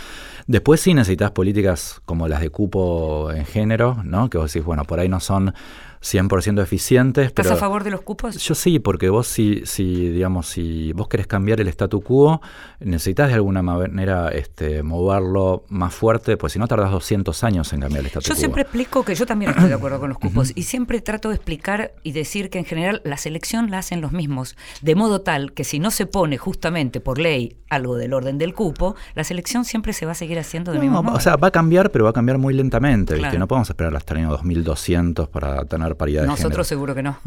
Después 0.47 0.81
sí 0.81 0.95
necesitas 0.95 1.29
políticas 1.29 2.01
como 2.05 2.27
las 2.27 2.41
de 2.41 2.49
cupo 2.49 3.31
en 3.31 3.45
género, 3.45 4.01
¿no? 4.03 4.31
Que 4.31 4.39
vos 4.39 4.51
decís, 4.51 4.65
bueno, 4.65 4.83
por 4.85 4.99
ahí 4.99 5.09
no 5.09 5.19
son 5.19 5.53
100% 6.01 6.61
eficientes. 6.61 7.27
¿Estás 7.27 7.51
a 7.51 7.55
favor 7.55 7.83
de 7.83 7.91
los 7.91 8.01
cupos? 8.01 8.37
Yo 8.37 8.55
sí, 8.55 8.79
porque 8.79 9.09
vos 9.09 9.27
si, 9.27 9.61
si, 9.65 10.09
digamos, 10.09 10.47
si 10.47 10.93
vos 10.93 11.07
querés 11.07 11.27
cambiar 11.27 11.61
el 11.61 11.67
statu 11.67 12.01
quo, 12.01 12.41
necesitas 12.79 13.29
de 13.29 13.35
alguna 13.35 13.61
manera 13.61 14.29
este, 14.29 14.81
moverlo 14.81 15.63
más 15.69 15.93
fuerte, 15.93 16.37
pues 16.37 16.53
si 16.53 16.59
no 16.59 16.67
tardas 16.67 16.91
200 16.91 17.43
años 17.43 17.71
en 17.73 17.81
cambiar 17.81 18.01
el 18.01 18.07
statu 18.07 18.25
quo. 18.25 18.33
Yo 18.33 18.39
siempre 18.39 18.63
explico 18.63 19.03
que 19.03 19.13
yo 19.13 19.25
también 19.25 19.51
estoy 19.51 19.69
de 19.69 19.75
acuerdo 19.75 19.99
con 19.99 20.09
los 20.09 20.17
cupos 20.17 20.51
y 20.55 20.63
siempre 20.63 21.01
trato 21.01 21.29
de 21.29 21.35
explicar 21.35 21.93
y 22.03 22.13
decir 22.13 22.49
que 22.49 22.57
en 22.57 22.65
general 22.65 23.01
la 23.05 23.17
selección 23.17 23.69
la 23.69 23.77
hacen 23.77 24.01
los 24.01 24.11
mismos, 24.11 24.57
de 24.81 24.95
modo 24.95 25.21
tal 25.21 25.53
que 25.53 25.63
si 25.63 25.79
no 25.79 25.91
se 25.91 26.07
pone 26.07 26.37
justamente 26.37 26.99
por 26.99 27.19
ley 27.19 27.57
algo 27.69 27.95
del 27.95 28.13
orden 28.13 28.37
del 28.37 28.53
cupo, 28.53 28.95
la 29.15 29.23
selección 29.23 29.65
siempre 29.65 29.93
se 29.93 30.05
va 30.05 30.11
a 30.11 30.15
seguir 30.15 30.39
haciendo 30.39 30.71
del 30.71 30.81
mismo 30.81 31.03
modo. 31.03 31.15
O 31.15 31.19
sea, 31.19 31.37
va 31.37 31.47
a 31.47 31.51
cambiar, 31.51 31.91
pero 31.91 32.03
va 32.03 32.09
a 32.09 32.13
cambiar 32.13 32.37
muy 32.37 32.53
lentamente, 32.53 33.15
¿viste? 33.15 33.37
No 33.37 33.47
podemos 33.47 33.69
esperar 33.69 33.95
hasta 33.95 34.13
el 34.13 34.21
año 34.21 34.29
2200 34.31 35.29
para 35.29 35.63
tener 35.65 35.90
paridad 35.95 36.21
de 36.21 36.27
Nosotros 36.27 36.67
seguro 36.67 36.95
que 36.95 37.03
no. 37.03 37.17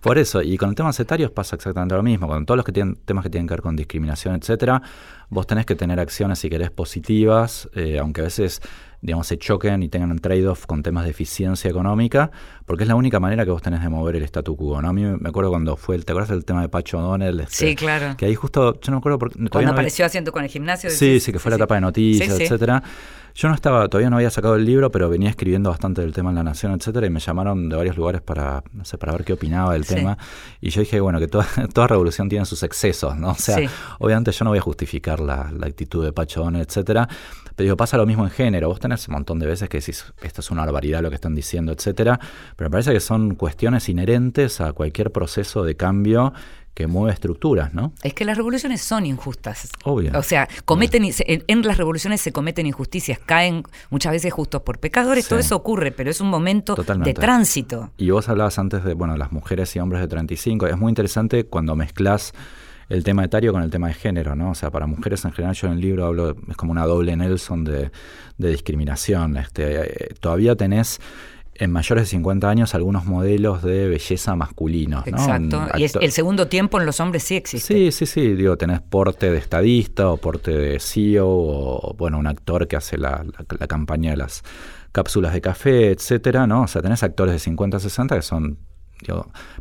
Por 0.00 0.18
eso, 0.18 0.42
y 0.42 0.56
con 0.56 0.74
temas 0.74 0.98
etarios 1.00 1.30
pasa 1.30 1.56
exactamente 1.56 1.94
lo 1.94 2.02
mismo. 2.02 2.26
Con 2.26 2.46
todos 2.46 2.56
los 2.56 2.64
que 2.64 2.72
tienen 2.72 2.96
temas 3.04 3.22
que 3.22 3.30
tienen 3.30 3.46
que 3.46 3.54
ver 3.54 3.62
con 3.62 3.76
discriminación, 3.76 4.34
etcétera, 4.34 4.82
vos 5.28 5.46
tenés 5.46 5.66
que 5.66 5.74
tener 5.74 6.00
acciones, 6.00 6.38
si 6.38 6.48
querés, 6.48 6.70
positivas, 6.70 7.68
eh, 7.74 7.98
aunque 7.98 8.22
a 8.22 8.24
veces 8.24 8.60
digamos, 9.02 9.26
se 9.26 9.38
choquen 9.38 9.82
y 9.82 9.88
tengan 9.88 10.10
un 10.10 10.18
trade-off 10.18 10.66
con 10.66 10.82
temas 10.82 11.04
de 11.04 11.10
eficiencia 11.10 11.70
económica, 11.70 12.30
porque 12.66 12.84
es 12.84 12.88
la 12.88 12.94
única 12.94 13.18
manera 13.18 13.44
que 13.44 13.50
vos 13.50 13.62
tenés 13.62 13.80
de 13.82 13.88
mover 13.88 14.16
el 14.16 14.24
statu 14.24 14.56
quo. 14.56 14.80
¿no? 14.82 14.88
A 14.88 14.92
mí 14.92 15.02
me 15.02 15.28
acuerdo 15.28 15.50
cuando 15.50 15.76
fue, 15.76 15.96
el, 15.96 16.04
¿te 16.04 16.12
acuerdas 16.12 16.30
del 16.30 16.44
tema 16.44 16.60
de 16.60 16.68
Pacho 16.68 16.98
O'Donnell? 16.98 17.40
Este, 17.40 17.68
sí, 17.68 17.76
claro. 17.76 18.16
Que 18.16 18.26
ahí 18.26 18.34
justo, 18.34 18.78
yo 18.80 18.90
no 18.90 18.96
me 18.96 18.98
acuerdo. 18.98 19.18
Cuando 19.50 19.72
apareció 19.72 20.04
haciendo 20.04 20.32
con 20.32 20.44
el 20.44 20.50
gimnasio. 20.50 20.90
Sí, 20.90 21.20
sí, 21.20 21.32
que 21.32 21.38
fue 21.38 21.50
la 21.50 21.56
etapa 21.56 21.76
de 21.76 21.80
noticias, 21.80 22.38
etcétera. 22.38 22.82
Yo 23.40 23.48
no 23.48 23.54
estaba, 23.54 23.88
todavía 23.88 24.10
no 24.10 24.16
había 24.16 24.28
sacado 24.28 24.56
el 24.56 24.66
libro, 24.66 24.90
pero 24.90 25.08
venía 25.08 25.30
escribiendo 25.30 25.70
bastante 25.70 26.02
del 26.02 26.12
tema 26.12 26.28
en 26.28 26.36
La 26.36 26.42
Nación, 26.42 26.72
etcétera, 26.72 27.06
y 27.06 27.10
me 27.10 27.20
llamaron 27.20 27.70
de 27.70 27.74
varios 27.74 27.96
lugares 27.96 28.20
para, 28.20 28.62
no 28.74 28.84
sé, 28.84 28.98
para 28.98 29.12
ver 29.12 29.24
qué 29.24 29.32
opinaba 29.32 29.72
del 29.72 29.86
tema. 29.86 30.18
Y 30.60 30.68
yo 30.68 30.82
dije, 30.82 31.00
bueno, 31.00 31.18
que 31.18 31.26
toda, 31.26 31.46
toda 31.72 31.86
revolución 31.86 32.28
tiene 32.28 32.44
sus 32.44 32.62
excesos, 32.62 33.16
¿no? 33.16 33.30
O 33.30 33.34
sea, 33.34 33.56
obviamente 33.98 34.30
yo 34.32 34.44
no 34.44 34.50
voy 34.50 34.58
a 34.58 34.60
justificar 34.60 35.20
la, 35.20 35.50
la 35.58 35.66
actitud 35.68 36.04
de 36.04 36.12
Pachón, 36.12 36.56
etcétera. 36.56 37.08
Pero 37.56 37.64
digo, 37.64 37.76
pasa 37.78 37.96
lo 37.96 38.04
mismo 38.04 38.24
en 38.24 38.30
género. 38.30 38.68
Vos 38.68 38.78
tenés 38.78 39.08
un 39.08 39.14
montón 39.14 39.38
de 39.38 39.46
veces 39.46 39.70
que 39.70 39.78
decís, 39.78 40.04
esto 40.20 40.42
es 40.42 40.50
una 40.50 40.66
barbaridad 40.66 41.00
lo 41.00 41.08
que 41.08 41.14
están 41.14 41.34
diciendo, 41.34 41.72
etcétera. 41.72 42.20
Pero 42.56 42.68
me 42.68 42.72
parece 42.72 42.92
que 42.92 43.00
son 43.00 43.36
cuestiones 43.36 43.88
inherentes 43.88 44.60
a 44.60 44.74
cualquier 44.74 45.12
proceso 45.12 45.64
de 45.64 45.76
cambio 45.76 46.34
que 46.80 46.86
mueve 46.86 47.12
estructuras, 47.12 47.74
¿no? 47.74 47.92
Es 48.02 48.14
que 48.14 48.24
las 48.24 48.38
revoluciones 48.38 48.80
son 48.80 49.04
injustas. 49.04 49.68
Obvio. 49.84 50.12
O 50.18 50.22
sea, 50.22 50.48
cometen 50.64 51.04
en, 51.04 51.62
las 51.62 51.76
revoluciones 51.76 52.22
se 52.22 52.32
cometen 52.32 52.64
injusticias, 52.64 53.18
caen 53.18 53.64
muchas 53.90 54.12
veces 54.12 54.32
justos 54.32 54.62
por 54.62 54.78
pecadores, 54.78 55.28
todo 55.28 55.38
eso 55.38 55.56
ocurre, 55.56 55.92
pero 55.92 56.10
es 56.10 56.22
un 56.22 56.28
momento 56.28 56.74
de 56.74 57.12
tránsito. 57.12 57.90
Y 57.98 58.08
vos 58.08 58.30
hablabas 58.30 58.58
antes 58.58 58.82
de, 58.82 58.94
bueno, 58.94 59.18
las 59.18 59.30
mujeres 59.30 59.76
y 59.76 59.78
hombres 59.78 60.00
de 60.00 60.08
35, 60.08 60.68
es 60.68 60.78
muy 60.78 60.88
interesante 60.88 61.44
cuando 61.44 61.76
mezclas 61.76 62.32
el 62.88 63.04
tema 63.04 63.24
etario 63.24 63.52
con 63.52 63.62
el 63.62 63.70
tema 63.70 63.88
de 63.88 63.94
género, 63.94 64.34
¿no? 64.34 64.52
O 64.52 64.54
sea, 64.54 64.70
para 64.70 64.86
mujeres 64.86 65.22
en 65.26 65.32
general 65.32 65.54
yo 65.54 65.66
en 65.66 65.74
el 65.74 65.80
libro 65.80 66.06
hablo, 66.06 66.34
es 66.48 66.56
como 66.56 66.72
una 66.72 66.86
doble 66.86 67.14
Nelson 67.14 67.62
de, 67.62 67.90
de 68.38 68.50
discriminación. 68.50 69.36
Este, 69.36 69.82
eh, 69.82 70.14
todavía 70.18 70.56
tenés 70.56 70.98
en 71.54 71.70
mayores 71.70 72.04
de 72.04 72.10
50 72.10 72.48
años 72.48 72.74
algunos 72.74 73.04
modelos 73.04 73.62
de 73.62 73.88
belleza 73.88 74.34
masculinos. 74.34 75.06
Exacto. 75.06 75.62
y 75.76 75.84
el 75.84 76.12
segundo 76.12 76.48
tiempo 76.48 76.80
en 76.80 76.86
los 76.86 77.00
hombres 77.00 77.22
sí 77.22 77.36
existe. 77.36 77.74
Sí, 77.74 77.92
sí, 77.92 78.06
sí. 78.06 78.34
Digo, 78.34 78.56
tenés 78.56 78.80
porte 78.80 79.30
de 79.30 79.38
estadista 79.38 80.08
o 80.08 80.16
porte 80.16 80.52
de 80.52 80.80
CEO 80.80 81.28
o, 81.28 81.94
bueno, 81.98 82.18
un 82.18 82.26
actor 82.26 82.66
que 82.66 82.76
hace 82.76 82.96
la, 82.96 83.24
la, 83.58 83.66
campaña 83.66 84.12
de 84.12 84.16
las 84.16 84.42
cápsulas 84.92 85.32
de 85.34 85.40
café, 85.40 85.90
etcétera, 85.90 86.46
¿no? 86.46 86.62
O 86.62 86.66
sea, 86.66 86.82
tenés 86.82 87.02
actores 87.02 87.34
de 87.34 87.38
50 87.38 87.78
60 87.78 88.16
que 88.16 88.22
son 88.22 88.58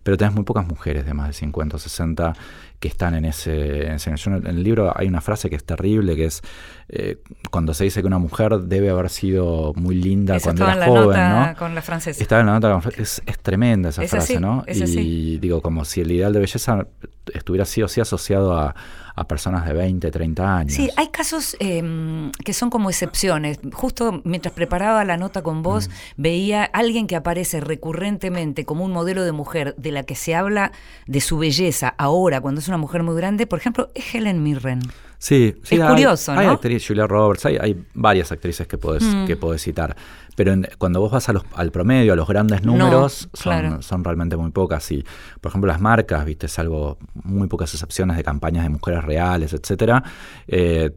pero 0.03 0.17
tenés 0.17 0.33
muy 0.33 0.43
pocas 0.43 0.67
mujeres 0.67 1.05
de 1.05 1.13
más 1.13 1.27
de 1.27 1.33
50 1.33 1.75
o 1.75 1.79
60 1.79 2.33
que 2.79 2.87
están 2.87 3.13
en 3.13 3.25
ese, 3.25 3.87
en 3.87 4.47
el 4.47 4.63
libro 4.63 4.93
hay 4.95 5.07
una 5.07 5.19
frase 5.19 5.49
que 5.49 5.57
es 5.57 5.65
terrible, 5.65 6.15
que 6.15 6.25
es 6.25 6.41
eh, 6.87 7.17
cuando 7.51 7.73
se 7.73 7.83
dice 7.83 7.99
que 7.99 8.07
una 8.07 8.19
mujer 8.19 8.57
debe 8.61 8.89
haber 8.89 9.09
sido 9.09 9.73
muy 9.75 9.95
linda 9.95 10.39
cuando 10.39 10.65
era 10.65 10.85
joven, 10.85 11.29
¿no? 11.29 11.55
Con 11.57 11.75
la 11.75 11.81
francesa. 11.81 12.21
Estaba 12.21 12.39
en 12.39 12.47
la 12.47 12.53
nota 12.53 12.79
con 12.79 12.93
es, 12.97 13.21
es 13.25 13.39
tremenda 13.39 13.89
esa 13.89 14.07
frase, 14.07 14.39
¿no? 14.39 14.63
y 14.67 15.37
digo, 15.39 15.61
como 15.61 15.83
si 15.83 16.01
el 16.01 16.11
ideal 16.11 16.31
de 16.31 16.39
belleza 16.39 16.87
estuviera 17.33 17.65
sido 17.65 17.85
así 17.85 17.99
asociado 18.01 18.57
a, 18.57 18.75
a 19.19 19.27
personas 19.27 19.65
de 19.65 19.73
20, 19.73 20.11
30 20.11 20.57
años. 20.57 20.73
Sí, 20.73 20.89
hay 20.95 21.09
casos 21.09 21.57
em, 21.59 22.31
que 22.45 22.53
son 22.53 22.69
como 22.69 22.89
excepciones. 22.89 23.59
Justo 23.73 24.21
mientras 24.23 24.53
preparaba 24.53 25.03
la 25.03 25.17
nota 25.17 25.41
con 25.41 25.61
vos, 25.61 25.89
mm. 25.89 25.91
veía 26.15 26.63
alguien 26.63 27.05
que 27.05 27.17
aparece 27.17 27.59
recurrentemente 27.59 28.63
como 28.63 28.85
un 28.85 28.93
modelo 28.93 29.25
de 29.25 29.33
mujer 29.33 29.75
de 29.77 29.91
la 29.91 30.03
que 30.03 30.15
se 30.15 30.35
habla 30.35 30.71
de 31.05 31.19
su 31.19 31.37
belleza 31.37 31.93
ahora, 31.97 32.39
cuando 32.39 32.61
es 32.61 32.69
una 32.69 32.77
mujer 32.77 33.03
muy 33.03 33.15
grande, 33.17 33.45
por 33.45 33.59
ejemplo, 33.59 33.89
es 33.93 34.15
Helen 34.15 34.41
Mirren. 34.41 34.79
Sí, 35.19 35.53
sí. 35.63 35.75
Es 35.75 35.85
curioso, 35.85 36.33
¿no? 36.33 36.39
Hay 36.39 36.47
actriz, 36.47 36.87
Julia 36.87 37.05
Roberts, 37.05 37.45
hay, 37.45 37.85
varias 37.93 38.31
actrices 38.31 38.65
que 38.67 38.77
puedes, 38.77 39.03
mm. 39.03 39.25
que 39.25 39.35
puedes 39.35 39.61
citar. 39.61 39.95
Pero 40.35 40.55
cuando 40.77 41.01
vos 41.01 41.11
vas 41.11 41.27
a 41.27 41.33
los, 41.33 41.43
al 41.55 41.71
promedio, 41.71 42.13
a 42.13 42.15
los 42.15 42.27
grandes 42.27 42.63
números, 42.63 43.27
son, 43.33 43.83
son, 43.83 44.03
realmente 44.05 44.37
muy 44.37 44.51
pocas. 44.51 44.89
Y, 44.93 45.03
por 45.41 45.49
ejemplo, 45.49 45.67
las 45.67 45.81
marcas, 45.81 46.23
viste, 46.23 46.47
salvo 46.47 46.97
muy 47.13 47.49
pocas 47.49 47.73
excepciones 47.73 48.15
de 48.15 48.23
campañas 48.23 48.63
de 48.63 48.69
mujeres 48.69 49.03
reales, 49.03 49.51
etcétera. 49.51 50.01
Eh, 50.47 50.91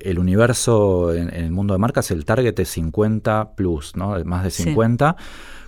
el 0.00 0.18
universo 0.18 1.14
en, 1.14 1.32
el 1.32 1.50
mundo 1.50 1.72
de 1.72 1.78
marcas, 1.78 2.10
el 2.10 2.26
target 2.26 2.58
es 2.60 2.68
50 2.68 3.54
plus, 3.56 3.96
¿no? 3.96 4.22
Más 4.24 4.44
de 4.44 4.50
50 4.50 5.16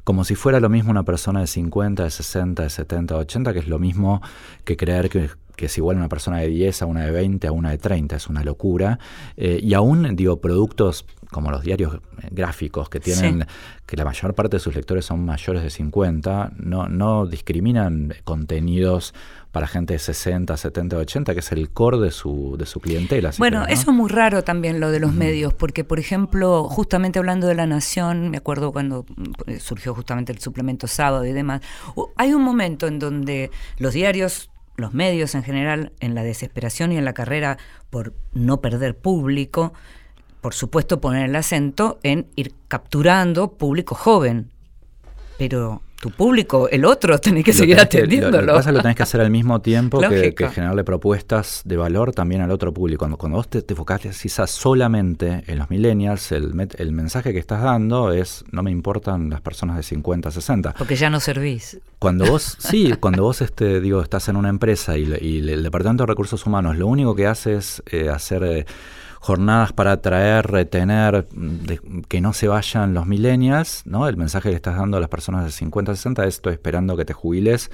como 0.04 0.24
si 0.24 0.36
fuera 0.36 0.58
lo 0.58 0.70
mismo 0.70 0.90
una 0.90 1.02
persona 1.02 1.40
de 1.40 1.46
50, 1.46 2.04
de 2.04 2.10
60, 2.10 2.62
de 2.62 2.70
70, 2.70 3.14
de 3.14 3.20
80, 3.20 3.52
que 3.52 3.58
es 3.58 3.68
lo 3.68 3.78
mismo 3.78 4.22
que 4.64 4.74
creer 4.74 5.10
que, 5.10 5.28
es 5.66 5.78
igual 5.78 5.96
una 5.96 6.08
persona 6.08 6.38
de 6.38 6.48
10 6.48 6.82
a 6.82 6.86
una 6.86 7.04
de 7.04 7.10
20 7.10 7.46
a 7.46 7.52
una 7.52 7.70
de 7.70 7.78
30, 7.78 8.16
es 8.16 8.28
una 8.28 8.42
locura. 8.42 8.98
Eh, 9.36 9.60
y 9.62 9.74
aún, 9.74 10.16
digo, 10.16 10.40
productos 10.40 11.04
como 11.30 11.50
los 11.50 11.62
diarios 11.62 11.94
eh, 11.94 12.28
gráficos 12.30 12.88
que 12.88 13.00
tienen, 13.00 13.46
que 13.86 13.96
la 13.96 14.04
mayor 14.04 14.34
parte 14.34 14.56
de 14.56 14.60
sus 14.60 14.74
lectores 14.74 15.04
son 15.04 15.24
mayores 15.24 15.62
de 15.62 15.70
50, 15.70 16.52
no, 16.56 16.88
no 16.88 17.26
discriminan 17.26 18.14
contenidos 18.24 19.14
para 19.52 19.66
gente 19.66 19.94
de 19.94 19.98
60, 19.98 20.56
70, 20.56 20.96
80, 20.96 21.32
que 21.34 21.40
es 21.40 21.52
el 21.52 21.70
core 21.70 21.98
de 21.98 22.10
su, 22.10 22.56
de 22.58 22.66
su 22.66 22.80
clientela. 22.80 23.30
bueno, 23.38 23.64
eso 23.66 23.90
es 23.90 23.96
muy 23.96 24.10
raro 24.10 24.44
también 24.44 24.78
lo 24.78 24.90
de 24.90 25.00
los 25.00 25.14
medios, 25.14 25.54
porque 25.54 25.84
por 25.84 25.98
ejemplo, 25.98 26.64
justamente 26.64 27.18
hablando 27.18 27.46
de 27.46 27.54
la 27.54 27.66
Nación, 27.66 28.30
me 28.30 28.36
acuerdo 28.36 28.72
cuando 28.72 29.04
mm, 29.16 29.56
surgió 29.58 29.94
justamente 29.94 30.32
el 30.32 30.38
suplemento 30.38 30.86
sábado 30.86 31.24
y 31.24 31.32
demás, 31.32 31.62
hay 32.16 32.34
un 32.34 32.42
momento 32.42 32.86
en 32.86 32.98
donde 32.98 33.50
los 33.78 33.94
diarios 33.94 34.50
los 34.78 34.94
medios 34.94 35.34
en 35.34 35.42
general, 35.42 35.92
en 36.00 36.14
la 36.14 36.22
desesperación 36.22 36.92
y 36.92 36.96
en 36.96 37.04
la 37.04 37.12
carrera 37.12 37.58
por 37.90 38.14
no 38.32 38.60
perder 38.60 38.96
público, 38.96 39.74
por 40.40 40.54
supuesto, 40.54 41.00
poner 41.00 41.28
el 41.28 41.36
acento 41.36 41.98
en 42.04 42.28
ir 42.36 42.54
capturando 42.68 43.54
público 43.54 43.96
joven. 43.96 44.52
Pero 45.36 45.82
tu 46.00 46.10
público, 46.10 46.68
el 46.68 46.84
otro, 46.84 47.18
tenés 47.20 47.44
que 47.44 47.52
seguir 47.52 47.78
atendiéndolo. 47.80 48.40
lo, 48.40 48.46
que 48.46 48.56
pasa 48.58 48.72
lo 48.72 48.80
tenés 48.80 48.96
que 48.96 49.02
hacer 49.02 49.20
al 49.20 49.30
mismo 49.30 49.60
tiempo 49.60 50.00
que, 50.00 50.34
generarle 50.50 50.84
propuestas 50.84 51.62
de 51.64 51.76
valor 51.76 52.12
también 52.12 52.40
al 52.40 52.50
otro 52.50 52.72
público. 52.72 53.00
Cuando, 53.00 53.16
cuando 53.16 53.36
vos 53.38 53.48
te, 53.48 53.62
te 53.62 53.74
focalizas 53.74 54.50
solamente 54.50 55.44
en 55.46 55.58
los 55.58 55.70
millennials, 55.70 56.32
el, 56.32 56.68
el 56.76 56.92
mensaje 56.92 57.32
que 57.32 57.38
estás 57.38 57.62
dando 57.62 58.12
es 58.12 58.44
no 58.50 58.62
me 58.62 58.70
importan 58.70 59.30
las 59.30 59.40
personas 59.40 59.76
de 59.76 59.82
50, 59.82 60.30
60. 60.30 60.74
Porque 60.74 60.96
ya 60.96 61.10
no 61.10 61.20
servís. 61.20 61.78
Cuando 61.98 62.26
vos, 62.26 62.56
sí, 62.60 62.94
cuando 63.00 63.24
vos 63.24 63.40
este, 63.40 63.80
digo, 63.80 64.00
estás 64.00 64.28
en 64.28 64.36
una 64.36 64.48
empresa 64.48 64.96
y, 64.96 65.08
el 65.38 65.62
Departamento 65.62 66.04
de 66.04 66.08
Recursos 66.08 66.46
Humanos 66.46 66.76
lo 66.76 66.86
único 66.86 67.14
que 67.14 67.26
hace 67.26 67.56
es 67.56 67.82
eh, 67.90 68.08
hacer... 68.08 68.44
Eh, 68.44 68.66
jornadas 69.20 69.72
para 69.72 69.92
atraer, 69.92 70.46
retener, 70.46 71.28
que 72.08 72.20
no 72.20 72.32
se 72.32 72.48
vayan 72.48 72.94
los 72.94 73.06
millennials, 73.06 73.82
¿no? 73.84 74.08
El 74.08 74.16
mensaje 74.16 74.50
que 74.50 74.56
estás 74.56 74.76
dando 74.76 74.96
a 74.96 75.00
las 75.00 75.08
personas 75.08 75.44
de 75.44 75.50
50, 75.50 75.94
60 75.94 76.24
es 76.24 76.34
estoy 76.36 76.52
esperando 76.54 76.96
que 76.96 77.04
te 77.04 77.12
jubiles 77.12 77.70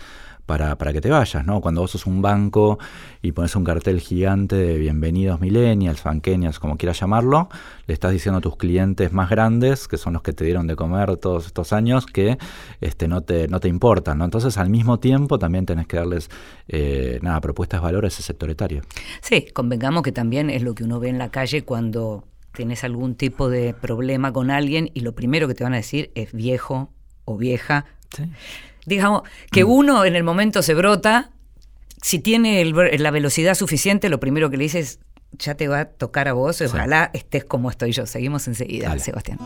para, 0.47 0.77
para 0.77 0.93
que 0.93 1.01
te 1.01 1.09
vayas, 1.09 1.45
¿no? 1.47 1.61
Cuando 1.61 1.81
vos 1.81 1.93
sos 1.93 2.07
un 2.07 2.21
banco 2.21 2.79
y 3.23 3.33
pones 3.33 3.57
un 3.57 3.65
cartel 3.65 4.01
gigante 4.01 4.57
de 4.57 4.77
bienvenidos 4.77 5.41
millennials, 5.41 6.01
fanquenials, 6.01 6.59
como 6.59 6.77
quieras 6.77 7.01
llamarlo, 7.01 7.49
le 7.87 7.95
estás 7.95 8.13
diciendo 8.13 8.39
a 8.39 8.41
tus 8.41 8.57
clientes 8.57 9.13
más 9.13 9.31
grandes, 9.31 9.89
que 9.89 9.97
son 9.97 10.13
los 10.13 10.23
que 10.23 10.33
te 10.33 10.45
dieron 10.45 10.67
de 10.67 10.77
comer 10.77 11.17
todos 11.17 11.47
estos 11.47 11.73
años, 11.73 12.07
que 12.07 12.37
este, 12.81 13.09
no, 13.09 13.23
te, 13.23 13.49
no 13.49 13.61
te 13.61 13.69
importan, 13.69 14.19
¿no? 14.19 14.25
Entonces, 14.25 14.59
al 14.59 14.69
mismo 14.69 14.99
tiempo, 15.01 15.39
también 15.39 15.65
tenés 15.65 15.87
que 15.87 15.97
darles, 15.97 16.29
eh, 16.69 17.19
nada, 17.23 17.41
propuestas 17.41 17.81
de 17.81 17.85
valor 17.85 18.05
a 18.05 18.09
ese 18.09 18.23
sector 18.23 18.51
etario. 18.51 18.83
Sí, 19.23 19.47
convengamos 19.53 20.03
que 20.03 20.13
también 20.13 20.51
es 20.51 20.63
lo 20.63 20.75
que 20.75 20.85
uno 20.85 21.01
ve 21.01 21.09
en 21.09 21.19
la 21.19 21.31
calle 21.31 21.65
cuando 21.65 22.25
tienes 22.53 22.85
algún 22.85 23.15
tipo 23.15 23.49
de 23.49 23.75
problema 23.75 24.33
con 24.33 24.51
alguien 24.51 24.91
y 24.95 25.01
lo 25.01 25.15
primero 25.15 25.49
que 25.49 25.55
te 25.55 25.65
van 25.65 25.73
a 25.73 25.79
decir 25.79 26.13
es 26.15 26.33
viejo 26.33 26.91
o 27.25 27.37
vieja. 27.37 27.87
Sí 28.15 28.25
digamos, 28.87 29.23
que 29.51 29.65
mm. 29.65 29.71
uno 29.71 30.05
en 30.05 30.17
el 30.17 30.23
momento 30.23 30.63
se 30.63 30.75
brota, 30.75 31.31
si 32.03 32.19
tiene 32.19 32.65
la 32.65 33.11
velocidad 33.11 33.55
suficiente, 33.55 34.09
lo 34.09 34.21
primero 34.21 34.51
que 34.51 34.57
le 34.57 34.65
dices, 34.65 35.01
ya 35.39 35.55
te 35.55 35.69
va 35.69 35.81
a 35.81 35.85
tocar 35.87 36.29
a 36.29 36.33
vos, 36.33 36.61
ojalá 36.61 37.11
estés 37.13 37.45
como 37.45 37.71
estoy 37.71 37.93
yo. 37.93 38.07
Seguimos 38.07 38.47
enseguida, 38.49 38.97
Sebastián. 38.99 39.39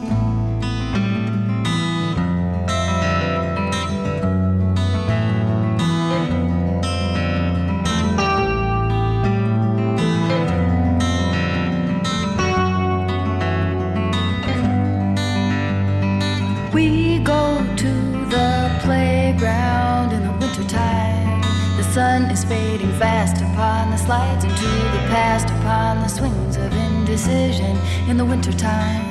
Fading 22.48 22.92
fast 22.92 23.42
upon 23.42 23.90
the 23.90 23.96
slides 23.98 24.42
into 24.42 24.62
the 24.64 25.04
past, 25.12 25.50
upon 25.61 26.00
the 26.00 26.08
swings 26.08 26.56
of 26.56 26.72
indecision 26.72 27.76
in 28.08 28.16
the 28.16 28.24
wintertime. 28.24 29.04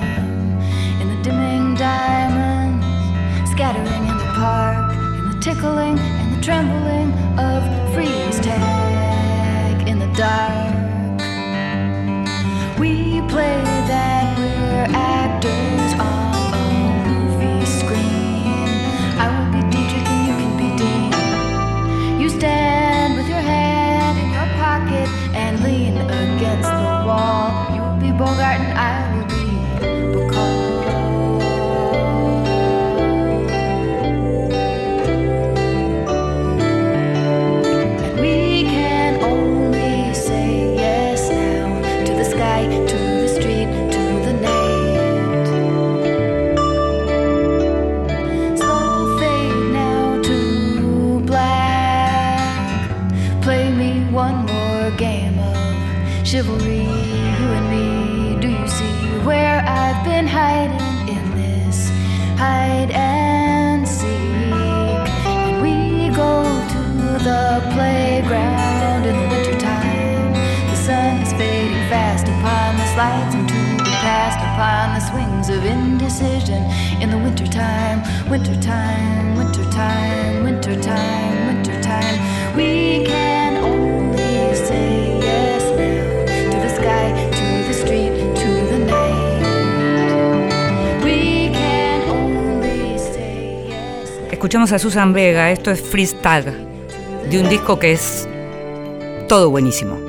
In 0.99 1.07
the 1.07 1.21
dimming 1.21 1.75
diamonds, 1.75 2.83
scattering 3.51 4.07
in 4.09 4.17
the 4.17 4.31
park, 4.33 4.91
in 5.19 5.29
the 5.29 5.39
tickling 5.39 5.99
and 5.99 6.35
the 6.35 6.41
trembling 6.41 7.13
of 7.37 7.61
freeze 7.93 8.39
tag 8.39 9.87
in 9.87 9.99
the 9.99 10.11
dark. 10.13 11.19
We 12.79 13.21
play 13.29 13.61
that 13.91 14.37
we're 14.39 14.95
actors 14.95 15.26
Baumgarten. 28.17 28.75
I 28.75 28.96
Escuchamos 94.31 94.71
a 94.71 94.79
Susan 94.79 95.13
Vega, 95.13 95.51
esto 95.51 95.71
es 95.71 95.81
Freestyle, 95.81 96.53
de 97.29 97.39
un 97.39 97.49
disco 97.49 97.77
que 97.77 97.91
es 97.91 98.27
todo 99.27 99.49
buenísimo. 99.49 100.06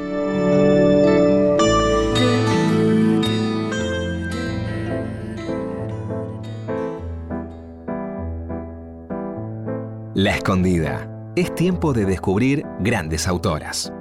La 10.18 10.35
escondida. 10.35 11.09
Es 11.37 11.54
tiempo 11.54 11.92
de 11.92 12.04
descubrir 12.04 12.66
grandes 12.81 13.28
autoras. 13.28 13.92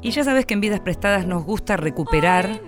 Y 0.00 0.10
ya 0.12 0.22
sabes 0.22 0.46
que 0.46 0.54
en 0.54 0.60
Vidas 0.60 0.78
Prestadas 0.78 1.26
nos 1.26 1.42
gusta 1.42 1.76
recuperar 1.76 2.60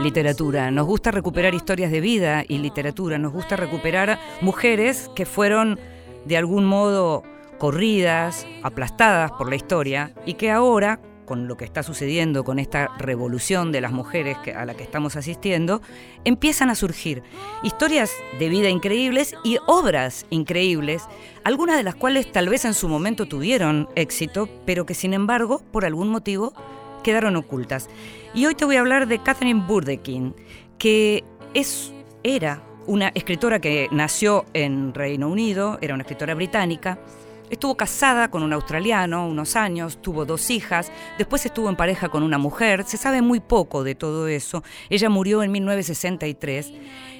literatura, 0.00 0.70
nos 0.70 0.86
gusta 0.86 1.10
recuperar 1.10 1.52
historias 1.52 1.90
de 1.90 2.00
vida 2.00 2.44
y 2.46 2.58
literatura, 2.58 3.18
nos 3.18 3.32
gusta 3.32 3.56
recuperar 3.56 4.20
mujeres 4.40 5.10
que 5.16 5.26
fueron 5.26 5.80
de 6.26 6.36
algún 6.36 6.64
modo 6.64 7.24
corridas, 7.58 8.46
aplastadas 8.62 9.32
por 9.32 9.50
la 9.50 9.56
historia 9.56 10.12
y 10.26 10.34
que 10.34 10.52
ahora, 10.52 11.00
con 11.24 11.48
lo 11.48 11.56
que 11.56 11.64
está 11.64 11.82
sucediendo, 11.82 12.44
con 12.44 12.58
esta 12.58 12.90
revolución 12.98 13.72
de 13.72 13.80
las 13.80 13.92
mujeres 13.92 14.36
a 14.54 14.64
la 14.64 14.74
que 14.74 14.82
estamos 14.82 15.16
asistiendo, 15.16 15.82
empiezan 16.24 16.70
a 16.70 16.74
surgir 16.74 17.22
historias 17.62 18.12
de 18.38 18.48
vida 18.48 18.68
increíbles 18.68 19.34
y 19.44 19.58
obras 19.66 20.26
increíbles, 20.30 21.04
algunas 21.44 21.76
de 21.76 21.82
las 21.82 21.94
cuales 21.94 22.30
tal 22.30 22.48
vez 22.48 22.64
en 22.64 22.74
su 22.74 22.88
momento 22.88 23.26
tuvieron 23.26 23.88
éxito, 23.94 24.48
pero 24.66 24.86
que 24.86 24.94
sin 24.94 25.14
embargo, 25.14 25.62
por 25.72 25.84
algún 25.84 26.08
motivo, 26.08 26.52
quedaron 27.02 27.36
ocultas. 27.36 27.88
Y 28.34 28.46
hoy 28.46 28.54
te 28.54 28.64
voy 28.64 28.76
a 28.76 28.80
hablar 28.80 29.06
de 29.06 29.20
Catherine 29.20 29.64
Burdekin, 29.66 30.34
que 30.78 31.22
es, 31.54 31.92
era 32.22 32.62
una 32.86 33.08
escritora 33.14 33.60
que 33.60 33.88
nació 33.90 34.44
en 34.52 34.92
Reino 34.92 35.28
Unido, 35.28 35.78
era 35.80 35.94
una 35.94 36.02
escritora 36.02 36.34
británica, 36.34 36.98
Estuvo 37.50 37.76
casada 37.76 38.30
con 38.30 38.42
un 38.42 38.54
australiano 38.54 39.28
unos 39.28 39.54
años, 39.54 40.00
tuvo 40.00 40.24
dos 40.24 40.50
hijas, 40.50 40.90
después 41.18 41.44
estuvo 41.44 41.68
en 41.68 41.76
pareja 41.76 42.08
con 42.08 42.22
una 42.22 42.38
mujer, 42.38 42.84
se 42.84 42.96
sabe 42.96 43.20
muy 43.20 43.40
poco 43.40 43.84
de 43.84 43.94
todo 43.94 44.28
eso. 44.28 44.62
Ella 44.88 45.10
murió 45.10 45.42
en 45.42 45.52
1963 45.52 46.72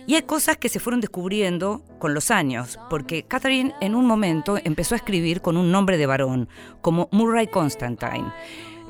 y 0.06 0.14
hay 0.14 0.22
cosas 0.22 0.56
que 0.56 0.70
se 0.70 0.80
fueron 0.80 1.00
descubriendo 1.00 1.82
con 1.98 2.14
los 2.14 2.30
años, 2.30 2.78
porque 2.88 3.24
Catherine 3.24 3.74
en 3.80 3.94
un 3.94 4.06
momento 4.06 4.58
empezó 4.64 4.94
a 4.94 4.98
escribir 4.98 5.42
con 5.42 5.58
un 5.58 5.70
nombre 5.70 5.98
de 5.98 6.06
varón, 6.06 6.48
como 6.80 7.08
Murray 7.12 7.46
Constantine. 7.46 8.32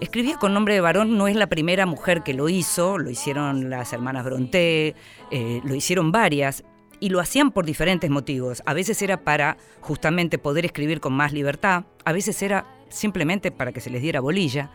Escribía 0.01 0.37
con 0.38 0.55
nombre 0.55 0.75
de 0.75 0.81
varón, 0.81 1.16
no 1.16 1.29
es 1.29 1.37
la 1.37 1.47
primera 1.47 1.87
mujer 1.87 2.23
que 2.23 2.35
lo 2.35 2.49
hizo, 2.49 2.99
lo 2.99 3.11
hicieron 3.11 3.70
las 3.70 3.92
hermanas 3.92 4.25
Bronté, 4.25 4.94
eh, 5.31 5.61
lo 5.64 5.75
hicieron 5.75 6.12
varias, 6.12 6.64
y 7.01 7.09
lo 7.09 7.21
hacían 7.21 7.51
por 7.51 7.65
diferentes 7.65 8.11
motivos. 8.11 8.63
A 8.67 8.75
veces 8.75 9.01
era 9.03 9.23
para 9.23 9.57
justamente 9.81 10.39
poder 10.39 10.65
escribir 10.65 11.01
con 11.01 11.13
más 11.13 11.33
libertad, 11.33 11.85
a 12.05 12.13
veces 12.13 12.41
era 12.43 12.67
simplemente 12.89 13.51
para 13.51 13.73
que 13.73 13.81
se 13.81 13.91
les 13.91 14.03
diera 14.03 14.21
bolilla, 14.21 14.71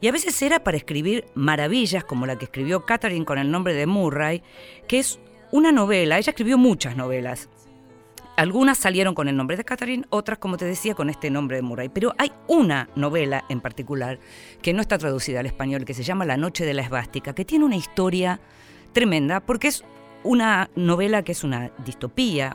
y 0.00 0.08
a 0.08 0.12
veces 0.12 0.40
era 0.42 0.62
para 0.62 0.76
escribir 0.76 1.24
maravillas 1.34 2.04
como 2.04 2.26
la 2.26 2.36
que 2.36 2.44
escribió 2.44 2.84
Catherine 2.84 3.24
con 3.24 3.38
el 3.38 3.50
nombre 3.50 3.74
de 3.74 3.86
Murray, 3.86 4.42
que 4.86 4.98
es 4.98 5.18
una 5.50 5.72
novela, 5.72 6.18
ella 6.18 6.30
escribió 6.30 6.58
muchas 6.58 6.96
novelas, 6.96 7.48
algunas 8.38 8.78
salieron 8.78 9.16
con 9.16 9.26
el 9.26 9.36
nombre 9.36 9.56
de 9.56 9.64
Catherine, 9.64 10.04
otras, 10.10 10.38
como 10.38 10.58
te 10.58 10.64
decía, 10.64 10.94
con 10.94 11.10
este 11.10 11.28
nombre 11.28 11.56
de 11.56 11.62
Murray. 11.62 11.88
Pero 11.88 12.14
hay 12.18 12.30
una 12.46 12.88
novela 12.94 13.44
en 13.48 13.60
particular 13.60 14.20
que 14.62 14.72
no 14.72 14.80
está 14.80 14.96
traducida 14.96 15.40
al 15.40 15.46
español, 15.46 15.84
que 15.84 15.92
se 15.92 16.04
llama 16.04 16.24
La 16.24 16.36
Noche 16.36 16.64
de 16.64 16.72
la 16.72 16.82
Esvástica, 16.82 17.34
que 17.34 17.44
tiene 17.44 17.64
una 17.64 17.74
historia 17.74 18.38
tremenda, 18.92 19.40
porque 19.40 19.66
es 19.66 19.82
una 20.28 20.68
novela 20.76 21.22
que 21.22 21.32
es 21.32 21.42
una 21.42 21.72
distopía. 21.86 22.54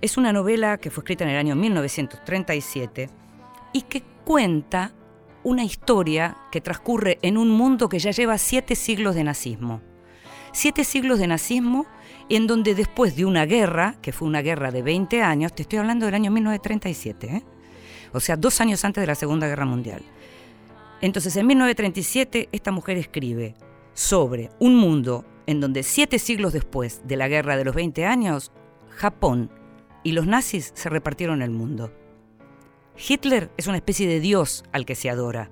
Es 0.00 0.16
una 0.16 0.32
novela 0.32 0.78
que 0.78 0.90
fue 0.90 1.02
escrita 1.02 1.22
en 1.22 1.30
el 1.30 1.36
año 1.36 1.54
1937 1.54 3.08
y 3.72 3.82
que 3.82 4.02
cuenta 4.24 4.92
una 5.44 5.62
historia 5.62 6.36
que 6.50 6.60
transcurre 6.60 7.20
en 7.22 7.38
un 7.38 7.50
mundo 7.50 7.88
que 7.88 8.00
ya 8.00 8.10
lleva 8.10 8.36
siete 8.36 8.74
siglos 8.74 9.14
de 9.14 9.22
nazismo. 9.22 9.80
Siete 10.52 10.82
siglos 10.82 11.20
de 11.20 11.28
nazismo 11.28 11.86
en 12.28 12.48
donde 12.48 12.74
después 12.74 13.14
de 13.14 13.24
una 13.24 13.46
guerra, 13.46 13.94
que 14.02 14.10
fue 14.10 14.26
una 14.26 14.42
guerra 14.42 14.72
de 14.72 14.82
20 14.82 15.22
años, 15.22 15.54
te 15.54 15.62
estoy 15.62 15.78
hablando 15.78 16.06
del 16.06 16.16
año 16.16 16.32
1937, 16.32 17.26
¿eh? 17.28 17.44
o 18.12 18.18
sea, 18.18 18.36
dos 18.36 18.60
años 18.60 18.84
antes 18.84 19.00
de 19.00 19.06
la 19.06 19.14
Segunda 19.14 19.46
Guerra 19.46 19.66
Mundial. 19.66 20.02
Entonces, 21.00 21.36
en 21.36 21.46
1937, 21.46 22.48
esta 22.50 22.72
mujer 22.72 22.96
escribe 22.96 23.54
sobre 23.92 24.50
un 24.58 24.74
mundo 24.74 25.24
en 25.46 25.60
donde 25.60 25.82
siete 25.82 26.18
siglos 26.18 26.52
después 26.52 27.02
de 27.04 27.16
la 27.16 27.28
guerra 27.28 27.56
de 27.56 27.64
los 27.64 27.74
20 27.74 28.06
años, 28.06 28.52
Japón 28.90 29.50
y 30.02 30.12
los 30.12 30.26
nazis 30.26 30.72
se 30.74 30.88
repartieron 30.88 31.42
el 31.42 31.50
mundo. 31.50 31.92
Hitler 32.96 33.50
es 33.56 33.66
una 33.66 33.76
especie 33.76 34.06
de 34.06 34.20
dios 34.20 34.64
al 34.72 34.86
que 34.86 34.94
se 34.94 35.10
adora. 35.10 35.50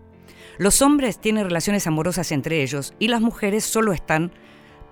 Los 0.59 0.83
hombres 0.83 1.19
tienen 1.19 1.45
relaciones 1.45 1.87
amorosas 1.87 2.31
entre 2.33 2.63
ellos 2.63 2.95
y 2.99 3.09
las 3.09 3.21
mujeres 3.21 3.65
solo 3.65 3.93
están 3.93 4.33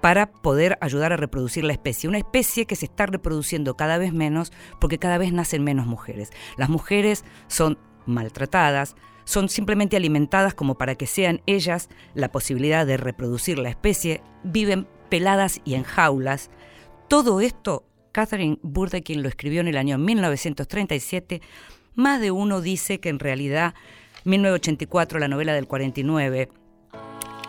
para 0.01 0.33
poder 0.33 0.79
ayudar 0.81 1.13
a 1.13 1.17
reproducir 1.17 1.65
la 1.65 1.73
especie. 1.73 2.09
Una 2.09 2.19
especie 2.19 2.67
que 2.67 2.77
se 2.77 2.87
está 2.87 3.07
reproduciendo 3.07 3.77
cada 3.77 3.99
vez 3.99 4.13
menos 4.13 4.53
porque 4.81 4.99
cada 4.99 5.19
vez 5.19 5.33
nacen 5.33 5.63
menos 5.63 5.87
mujeres. 5.87 6.31
Las 6.57 6.71
mujeres 6.71 7.25
son 7.49 7.79
maltratadas, 8.07 8.97
son 9.31 9.49
simplemente 9.49 9.97
alimentadas 9.97 10.55
como 10.55 10.77
para 10.77 10.97
que 10.97 11.07
sean 11.07 11.41
ellas 11.47 11.89
la 12.15 12.33
posibilidad 12.33 12.85
de 12.85 12.97
reproducir 12.97 13.61
la 13.61 13.69
especie, 13.69 14.23
viven 14.43 14.89
peladas 15.09 15.61
y 15.65 15.75
en 15.75 15.85
jaulas. 15.85 16.51
Todo 17.07 17.41
esto, 17.41 17.85
Catherine 18.11 18.59
Burdekin 18.63 19.23
lo 19.23 19.29
escribió 19.29 19.61
en 19.61 19.69
el 19.69 19.77
año 19.77 19.99
1937. 19.99 21.43
Más 21.95 22.21
de 22.21 22.33
uno 22.33 22.61
dice 22.61 22.99
que 22.99 23.09
en 23.09 23.21
realidad 23.21 23.75
1984, 24.25 25.21
la 25.21 25.29
novela 25.29 25.55
del 25.55 25.69
49 25.69 26.49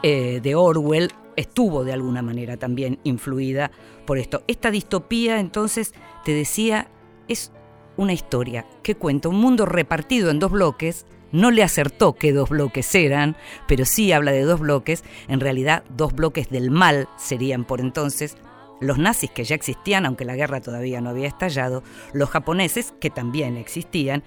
eh, 0.04 0.40
de 0.40 0.56
Orwell, 0.56 1.12
estuvo 1.36 1.84
de 1.84 1.94
alguna 1.94 2.22
manera 2.22 2.58
también 2.58 3.00
influida 3.04 3.72
por 4.06 4.20
esto. 4.20 4.44
Esta 4.48 4.70
distopía, 4.70 5.40
entonces, 5.40 5.96
te 6.26 6.34
decía, 6.36 6.92
es 7.28 7.52
una 7.98 8.14
historia 8.14 8.68
que 8.84 8.94
cuenta 8.94 9.30
un 9.30 9.38
mundo 9.38 9.66
repartido 9.66 10.30
en 10.30 10.38
dos 10.38 10.52
bloques. 10.52 11.08
No 11.32 11.52
le 11.52 11.64
acertó 11.64 12.14
que 12.14 12.34
dos 12.34 12.50
bloques 12.50 12.94
eran, 12.96 13.36
pero 13.68 13.86
sí 13.86 14.12
habla 14.12 14.32
de 14.32 14.44
dos 14.44 14.60
bloques. 14.60 15.04
En 15.28 15.40
realidad, 15.40 15.84
dos 15.96 16.14
bloques 16.14 16.50
del 16.50 16.72
mal 16.72 17.08
serían 17.18 17.66
por 17.66 17.80
entonces 17.80 18.38
los 18.82 18.98
nazis 18.98 19.32
que 19.32 19.44
ya 19.44 19.56
existían, 19.56 20.06
aunque 20.06 20.26
la 20.26 20.36
guerra 20.36 20.60
todavía 20.60 21.02
no 21.02 21.12
había 21.12 21.28
estallado, 21.28 21.84
los 22.14 22.30
japoneses 22.30 22.94
que 23.00 23.10
también 23.10 23.56
existían, 23.56 24.24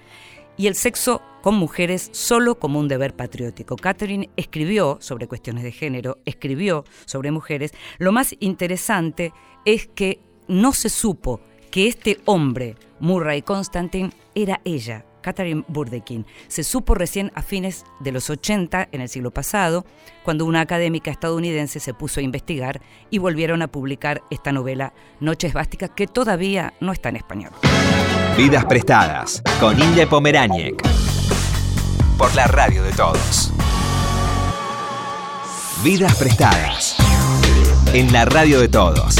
y 0.57 0.67
el 0.67 0.75
sexo 0.75 1.21
con 1.41 1.55
mujeres 1.55 2.09
solo 2.13 2.55
como 2.55 2.79
un 2.79 2.87
deber 2.87 3.13
patriótico. 3.15 3.75
Catherine 3.75 4.29
escribió 4.37 4.97
sobre 5.01 5.27
cuestiones 5.27 5.63
de 5.63 5.71
género, 5.71 6.17
escribió 6.25 6.85
sobre 7.05 7.31
mujeres. 7.31 7.73
Lo 7.97 8.11
más 8.11 8.35
interesante 8.39 9.33
es 9.65 9.87
que 9.87 10.19
no 10.47 10.71
se 10.71 10.89
supo 10.89 11.41
que 11.69 11.87
este 11.87 12.19
hombre, 12.25 12.75
Murray 12.99 13.41
Constantine, 13.41 14.11
era 14.33 14.61
ella, 14.63 15.05
Catherine 15.25 15.63
Burdekin. 15.67 16.23
Se 16.47 16.63
supo 16.63 16.93
recién 16.93 17.31
a 17.33 17.41
fines 17.41 17.83
de 17.99 18.11
los 18.11 18.29
80, 18.29 18.89
en 18.91 19.01
el 19.01 19.09
siglo 19.09 19.31
pasado, 19.31 19.83
cuando 20.23 20.45
una 20.45 20.61
académica 20.61 21.09
estadounidense 21.09 21.79
se 21.79 21.95
puso 21.95 22.19
a 22.19 22.23
investigar 22.23 22.79
y 23.09 23.17
volvieron 23.17 23.63
a 23.63 23.67
publicar 23.67 24.21
esta 24.29 24.51
novela 24.51 24.93
Noches 25.19 25.53
Básticas, 25.53 25.89
que 25.95 26.05
todavía 26.05 26.75
no 26.79 26.91
está 26.91 27.09
en 27.09 27.15
español. 27.15 27.51
Vidas 28.37 28.65
prestadas 28.65 29.41
con 29.59 29.81
Inde 29.81 30.05
Pomeráñez. 30.05 30.75
Por 32.19 32.33
la 32.35 32.45
radio 32.45 32.83
de 32.83 32.91
todos. 32.91 33.51
Vidas 35.83 36.15
prestadas. 36.17 36.97
En 37.93 38.13
la 38.13 38.25
radio 38.25 38.59
de 38.59 38.67
todos. 38.67 39.15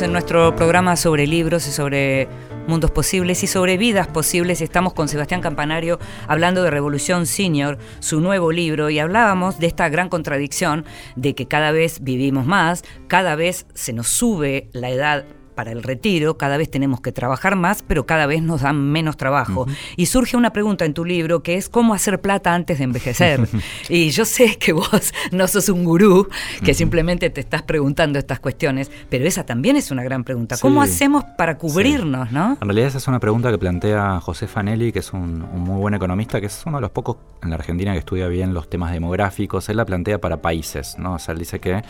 En 0.00 0.12
nuestro 0.12 0.54
programa 0.54 0.94
sobre 0.94 1.26
libros 1.26 1.66
y 1.66 1.72
sobre 1.72 2.28
mundos 2.68 2.92
posibles 2.92 3.42
y 3.42 3.48
sobre 3.48 3.76
vidas 3.76 4.06
posibles. 4.06 4.60
Estamos 4.60 4.92
con 4.92 5.08
Sebastián 5.08 5.40
Campanario 5.40 5.98
hablando 6.28 6.62
de 6.62 6.70
Revolución 6.70 7.26
Senior, 7.26 7.78
su 7.98 8.20
nuevo 8.20 8.52
libro, 8.52 8.90
y 8.90 9.00
hablábamos 9.00 9.58
de 9.58 9.66
esta 9.66 9.88
gran 9.88 10.08
contradicción 10.08 10.84
de 11.16 11.34
que 11.34 11.48
cada 11.48 11.72
vez 11.72 12.00
vivimos 12.04 12.46
más, 12.46 12.84
cada 13.08 13.34
vez 13.34 13.66
se 13.74 13.92
nos 13.92 14.06
sube 14.06 14.68
la 14.72 14.90
edad 14.90 15.24
para 15.58 15.72
el 15.72 15.82
retiro, 15.82 16.38
cada 16.38 16.56
vez 16.56 16.70
tenemos 16.70 17.00
que 17.00 17.10
trabajar 17.10 17.56
más, 17.56 17.82
pero 17.82 18.06
cada 18.06 18.26
vez 18.26 18.40
nos 18.40 18.60
dan 18.60 18.80
menos 18.92 19.16
trabajo. 19.16 19.66
Y 19.96 20.06
surge 20.06 20.36
una 20.36 20.52
pregunta 20.52 20.84
en 20.84 20.94
tu 20.94 21.04
libro 21.04 21.42
que 21.42 21.56
es 21.56 21.68
cómo 21.68 21.94
hacer 21.94 22.20
plata 22.20 22.54
antes 22.54 22.78
de 22.78 22.84
envejecer. 22.84 23.48
y 23.88 24.10
yo 24.10 24.24
sé 24.24 24.56
que 24.56 24.72
vos 24.72 25.12
no 25.32 25.48
sos 25.48 25.68
un 25.68 25.82
gurú, 25.82 26.28
que 26.64 26.74
simplemente 26.74 27.28
te 27.30 27.40
estás 27.40 27.62
preguntando 27.62 28.20
estas 28.20 28.38
cuestiones, 28.38 28.88
pero 29.10 29.24
esa 29.24 29.44
también 29.46 29.74
es 29.74 29.90
una 29.90 30.04
gran 30.04 30.22
pregunta. 30.22 30.54
¿Cómo 30.60 30.80
hacemos 30.80 31.24
para 31.36 31.58
cubrirnos, 31.58 32.30
no? 32.30 32.56
En 32.60 32.68
realidad 32.68 32.86
esa 32.86 32.98
es 32.98 33.08
una 33.08 33.18
pregunta 33.18 33.50
que 33.50 33.58
plantea 33.58 34.20
José 34.20 34.46
Fanelli, 34.46 34.92
que 34.92 35.00
es 35.00 35.12
un, 35.12 35.42
un 35.42 35.60
muy 35.62 35.80
buen 35.80 35.94
economista, 35.94 36.38
que 36.38 36.46
es 36.46 36.62
uno 36.66 36.76
de 36.76 36.82
los 36.82 36.92
pocos 36.92 37.16
en 37.42 37.50
la 37.50 37.56
Argentina 37.56 37.94
que 37.94 37.98
estudia 37.98 38.28
bien 38.28 38.54
los 38.54 38.70
temas 38.70 38.92
demográficos. 38.92 39.68
Él 39.70 39.78
la 39.78 39.84
plantea 39.84 40.20
para 40.20 40.40
países, 40.40 40.96
¿no? 41.00 41.14
O 41.14 41.18
sea, 41.18 41.32
él 41.32 41.40
dice 41.40 41.58
que 41.58 41.82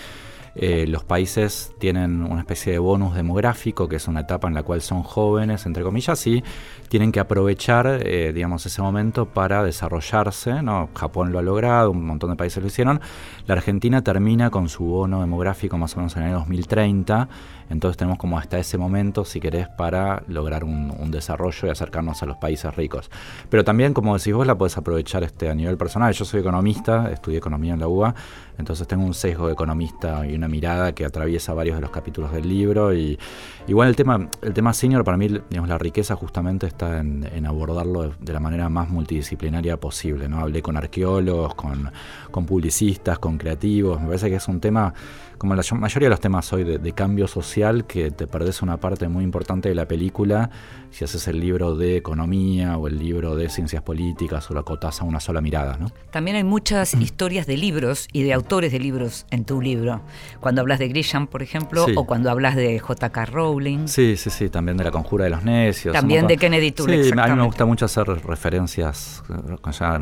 eh, 0.61 0.89
los 0.89 1.05
países 1.05 1.73
tienen 1.79 2.21
una 2.25 2.41
especie 2.41 2.73
de 2.73 2.81
bonus 2.81 3.15
demográfico, 3.15 3.89
que 3.89 3.95
es 3.95 4.09
una 4.09 4.21
etapa 4.21 4.49
en 4.49 4.55
la 4.55 4.65
cual 4.65 4.81
son 4.81 5.05
jóvenes, 5.05 5.67
entre 5.67 5.85
comillas, 5.85 6.27
y 6.27 6.43
tienen 6.89 7.13
que 7.13 7.21
aprovechar, 7.21 8.01
eh, 8.05 8.33
digamos, 8.35 8.67
ese 8.67 8.83
momento 8.83 9.27
para 9.27 9.63
desarrollarse. 9.63 10.61
Japón 10.95 11.31
lo 11.31 11.39
ha 11.39 11.43
logrado, 11.43 11.93
un 11.93 12.05
montón 12.05 12.31
de 12.31 12.37
países 12.37 12.61
lo 12.61 12.67
hicieron. 12.67 13.01
La 13.47 13.55
Argentina 13.55 14.03
termina 14.03 14.51
con 14.51 14.69
su 14.69 14.85
bono 14.85 15.21
demográfico 15.21 15.79
más 15.79 15.95
o 15.95 15.99
menos 15.99 16.17
en 16.17 16.23
el 16.23 16.29
año 16.31 16.39
2030, 16.39 17.29
entonces 17.71 17.97
tenemos 17.97 18.19
como 18.19 18.39
hasta 18.39 18.59
ese 18.59 18.79
momento, 18.79 19.25
si 19.25 19.41
querés, 19.41 19.69
para 19.69 20.23
lograr 20.29 20.65
un, 20.65 20.95
un 20.99 21.11
desarrollo 21.11 21.69
y 21.69 21.71
acercarnos 21.71 22.23
a 22.23 22.27
los 22.27 22.37
países 22.37 22.75
ricos. 22.75 23.11
Pero 23.49 23.65
también, 23.65 23.95
como 23.95 24.17
decís 24.17 24.33
vos, 24.33 24.47
la 24.47 24.57
podés 24.57 24.77
aprovechar 24.77 25.23
este, 25.25 25.49
a 25.49 25.55
nivel 25.55 25.77
personal. 25.77 26.13
Yo 26.13 26.25
soy 26.25 26.41
economista, 26.41 27.11
estudié 27.13 27.39
economía 27.39 27.75
en 27.75 27.81
la 27.81 27.89
UBA, 27.89 28.15
entonces 28.59 28.89
tengo 28.89 29.05
un 29.05 29.15
sesgo 29.15 29.47
de 29.47 29.53
economista 29.53 30.27
y 30.27 30.35
una 30.35 30.49
mirada 30.49 30.93
que 30.93 31.05
atraviesa 31.05 31.55
varios 31.55 31.77
de 31.77 31.83
los 31.83 31.91
capítulos 31.91 32.33
del 32.33 32.49
libro. 32.49 32.93
Y 32.93 33.19
igual 33.67 33.89
el 33.89 33.97
tema, 33.97 34.29
el 34.43 34.53
tema 34.53 34.73
senior, 34.73 35.05
para 35.05 35.17
mí, 35.17 35.29
digamos, 35.29 35.69
la 35.69 35.79
riqueza 35.79 36.17
justamente 36.17 36.67
está 36.67 36.99
en, 36.99 37.29
en 37.33 37.47
abordarlo 37.47 38.03
de, 38.03 38.11
de 38.21 38.33
la 38.33 38.41
manera 38.41 38.69
más 38.69 38.89
multidisciplinaria 38.89 39.79
posible. 39.79 40.29
¿no? 40.29 40.41
Hablé 40.41 40.63
con 40.63 40.77
arqueólogos, 40.77 41.55
con, 41.55 41.91
con 42.31 42.47
publicistas, 42.47 43.19
con 43.19 43.39
creativos. 43.39 44.01
Me 44.01 44.07
parece 44.07 44.29
que 44.29 44.37
es 44.37 44.49
un 44.49 44.61
tema, 44.61 44.93
como 45.39 45.55
la 45.55 45.63
mayoría 45.73 46.07
de 46.07 46.11
los 46.11 46.21
temas 46.21 46.53
hoy, 46.53 46.65
de, 46.65 46.79
de 46.79 46.93
cambio 46.93 47.27
social, 47.29 47.87
que 47.87 48.11
te 48.11 48.27
perdés 48.27 48.61
una 48.63 48.77
parte 48.79 49.09
muy 49.09 49.25
importante 49.25 49.69
de 49.69 49.75
la 49.75 49.87
película 49.87 50.51
si 50.91 51.05
haces 51.05 51.29
el 51.29 51.39
libro 51.39 51.77
de 51.77 51.97
economía 51.97 52.77
o 52.79 52.89
el 52.89 52.99
libro 52.99 53.37
de 53.37 53.49
ciencias 53.51 53.83
políticas 53.83 54.51
o 54.51 54.55
lo 54.55 54.61
acotás 54.61 55.01
a 55.01 55.05
una 55.05 55.21
sola 55.21 55.41
mirada. 55.41 55.77
¿no? 55.77 55.91
También 56.11 56.37
hay 56.37 56.45
muchas 56.45 56.95
historias 56.95 57.47
de 57.47 57.57
libros 57.57 58.09
y 58.13 58.23
de 58.23 58.33
autores 58.33 58.73
de 58.73 58.79
libros 58.81 59.27
en 59.31 59.45
tu 59.45 59.61
libro. 59.61 60.01
Cuando 60.41 60.61
hablas 60.63 60.79
de 60.79 60.89
Grisham, 60.89 61.27
por 61.27 61.43
ejemplo, 61.43 61.85
Sí. 61.87 61.93
o 61.97 62.05
cuando 62.05 62.31
hablas 62.31 62.57
de 62.57 62.79
J.K. 62.79 63.27
Rowling. 63.27 63.87
Sí, 63.87 64.17
sí, 64.17 64.31
sí, 64.31 64.49
también 64.49 64.77
de 64.79 64.85
la 64.85 64.91
conjura 64.91 65.25
de 65.25 65.31
los 65.31 65.45
necios. 65.45 65.93
También 65.93 66.27
de 66.27 66.37
Kennedy 66.39 66.73
Toole, 66.73 67.05
Sí, 67.05 67.11
a 67.17 67.27
mí 67.29 67.35
me 67.35 67.45
gusta 67.45 67.65
mucho 67.67 67.85
hacer 67.85 68.07
referencias, 68.07 69.23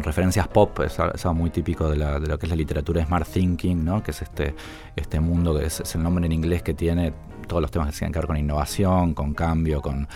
referencias 0.03 0.49
pop, 0.49 0.81
es 0.81 0.99
algo 1.01 1.35
muy 1.35 1.51
típico 1.51 1.89
de, 1.91 1.97
la- 1.97 2.21
de 2.21 2.27
lo 2.29 2.39
que 2.39 2.47
es 2.47 2.51
la 2.51 2.57
literatura 2.57 3.05
Smart 3.05 3.29
Thinking, 3.29 3.85
¿no? 3.85 4.03
que 4.03 4.13
es 4.13 4.23
este, 4.23 4.55
este 4.97 5.21
mundo, 5.21 5.59
que 5.59 5.67
es, 5.67 5.81
es 5.81 5.95
el 5.95 6.03
nombre 6.03 6.27
en 6.27 6.33
inglés 6.33 6.63
que 6.63 6.75
tiene 6.75 7.13
todos 7.47 7.63
los 7.63 7.71
temas 7.71 7.89
que 7.93 7.97
tienen 7.99 8.13
que 8.13 8.19
ver 8.19 8.27
con 8.27 8.37
innovación, 8.37 9.15
con 9.15 9.33
cambio, 9.35 9.81
con, 9.81 10.09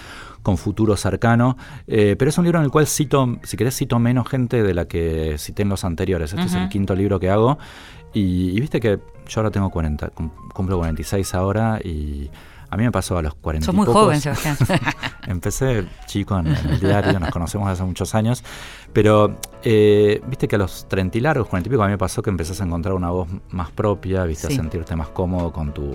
con 0.43 0.57
futuro 0.57 0.97
cercano. 0.97 1.57
Eh, 1.87 2.17
pero 2.19 2.29
es 2.31 2.39
un 2.39 2.45
libro 2.45 2.59
en 2.59 2.65
el 2.65 2.71
cual 2.73 2.87
cito, 2.89 3.37
si 3.45 3.57
querés, 3.57 3.77
cito 3.77 3.99
menos 4.01 4.29
gente 4.29 4.63
de 4.65 4.75
la 4.75 4.87
que 4.87 5.37
cité 5.39 5.63
en 5.63 5.69
los 5.69 5.85
anteriores. 5.85 6.33
Este 6.33 6.47
es 6.47 6.55
el 6.55 6.69
quinto 6.69 6.95
libro 6.97 7.21
que 7.21 7.31
hago. 7.31 7.59
Y, 8.13 8.51
y 8.51 8.61
viste 8.61 8.81
que 8.81 8.99
yo 9.29 9.41
ahora 9.41 9.51
tengo 9.53 9.71
40, 9.71 10.09
cum- 10.09 10.31
cumplo 10.53 10.79
46 10.79 11.35
ahora 11.35 11.79
y 11.85 12.29
a 12.71 12.77
mí 12.77 12.85
me 12.85 12.93
pasó 12.93 13.19
a 13.19 13.23
los 13.23 13.35
40 13.35 13.67
Sos 13.67 13.75
muy 13.75 13.87
pocos. 13.87 14.03
joven, 14.05 14.21
Sebastián. 14.21 14.57
Empecé 15.27 15.85
chico 16.07 16.39
en, 16.39 16.47
en 16.49 16.71
el 16.71 16.81
diario, 16.81 17.19
nos 17.21 17.31
conocemos 17.31 17.69
hace 17.69 17.83
muchos 17.83 18.15
años, 18.15 18.43
pero 18.93 19.37
eh, 19.63 20.21
viste 20.27 20.49
que 20.49 20.57
a 20.57 20.59
los 20.59 20.89
30 20.89 21.19
y 21.19 21.21
largos, 21.21 21.49
40 21.49 21.69
y 21.69 21.71
pico, 21.71 21.83
a 21.83 21.87
mí 21.87 21.93
me 21.93 21.99
pasó 21.99 22.23
que 22.23 22.31
empezás 22.31 22.61
a 22.61 22.65
encontrar 22.65 22.95
una 22.95 23.11
voz 23.11 23.29
más 23.51 23.71
propia, 23.71 24.25
viste, 24.25 24.47
Sí. 24.49 24.55
a 24.55 24.57
sentirte 24.57 24.97
más 24.97 25.09
cómodo 25.09 25.53
con 25.53 25.73
tu 25.75 25.95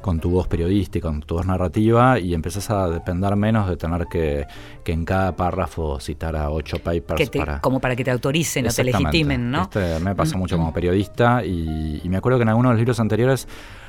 con 0.00 0.20
tu 0.20 0.30
voz 0.30 0.46
periodística, 0.46 1.08
con 1.08 1.20
tu 1.22 1.34
voz 1.34 1.44
narrativa 1.44 2.20
y 2.20 2.32
empezás 2.32 2.70
a 2.70 2.88
depender 2.88 3.34
menos 3.34 3.68
de 3.68 3.76
tener 3.76 4.06
que, 4.06 4.46
que 4.84 4.92
en 4.92 5.04
cada 5.04 5.34
párrafo 5.34 5.98
citar 5.98 6.36
a 6.36 6.50
ocho 6.50 6.78
papers 6.78 7.18
que 7.18 7.26
te- 7.26 7.38
para... 7.40 7.60
Como 7.60 7.80
para 7.80 7.96
que 7.96 8.04
te 8.04 8.12
autoricen 8.12 8.68
o 8.68 8.70
te 8.70 8.84
legitimen, 8.84 9.50
¿no? 9.50 9.62
Viste, 9.62 9.98
Me 9.98 10.14
pasó 10.14 10.36
Mm, 10.36 10.38
mucho 10.38 10.56
mm. 10.56 10.60
como 10.60 10.72
periodista 10.72 11.44
y, 11.44 12.00
y 12.04 12.08
me 12.08 12.16
acuerdo 12.16 12.38
que 12.38 12.42
en 12.44 12.48
algunos 12.50 12.70
de 12.70 12.74
los 12.74 12.78
libros 12.80 13.00
anteriores, 13.00 13.48